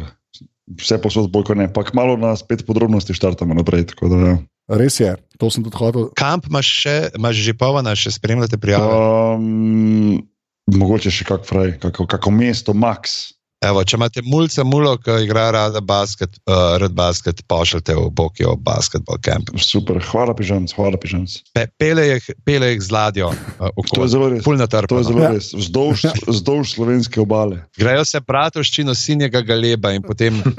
[0.80, 1.68] vse posod bolj kot ne.
[1.68, 3.92] Pa malo na spet podrobnosti štartamo naprej.
[3.92, 4.36] tako Da, ja.
[4.80, 6.08] Res je, to sem tudi hotel.
[6.16, 8.88] Kamp imaš, še, imaš že povana, še spremljate prijave.
[9.36, 10.24] um,
[10.72, 13.33] mogoče še kak fraj, kako, kako mesto, Max.
[13.64, 18.56] Evo, če imate mulce, mulo, ki igra rada basket, uh, rad basket, pošljite v Bokijo
[18.60, 19.48] basketball camp.
[19.56, 21.38] Super, hvala pižamc, hvala pižamc.
[21.56, 24.42] Pe, pele, jih, pele jih z ladjo, uh, To je zelo res.
[24.44, 25.30] Pulna To je zelo Ja.
[25.32, 25.52] res.
[25.56, 26.04] Vzdolž,
[26.34, 27.62] vzdolž slovenske obale.
[27.78, 30.52] Grejo se bratovščino sinjega galeba in potem Uh,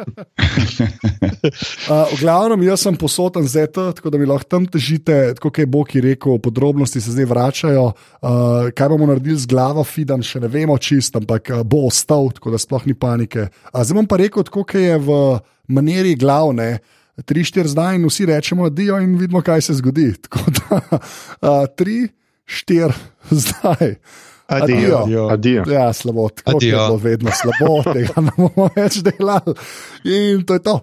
[2.16, 5.66] v glavnem, jaz sem posoten ZT, tako da mi lahko tam težite, tako kot je
[5.70, 7.86] Boki rekel, podrobnosti se zdaj vračajo.
[8.22, 12.32] Uh, kaj bomo naredili z glavo, Fidan, še ne vemo čist, ampak uh, bo ostal,
[12.36, 13.48] tako da sploh ni panike.
[13.72, 16.80] Uh, zdaj bom pa rekel, tako kot je v maniri glavne.
[17.26, 20.10] Tri, štiri zdaj in vsi rečemo, adijo in vidimo, kaj se zgodi.
[20.28, 22.10] Tako da, uh, tri,
[22.46, 22.94] štiri
[23.32, 23.96] zdaj.
[24.48, 24.98] Adijo.
[24.98, 25.28] Adijo.
[25.28, 25.64] Adijo.
[25.72, 26.78] Ja, slabo, tako je Adijo.
[26.78, 29.56] bilo vedno slabo, tega ne bomo več delali.
[30.04, 30.76] In to je to.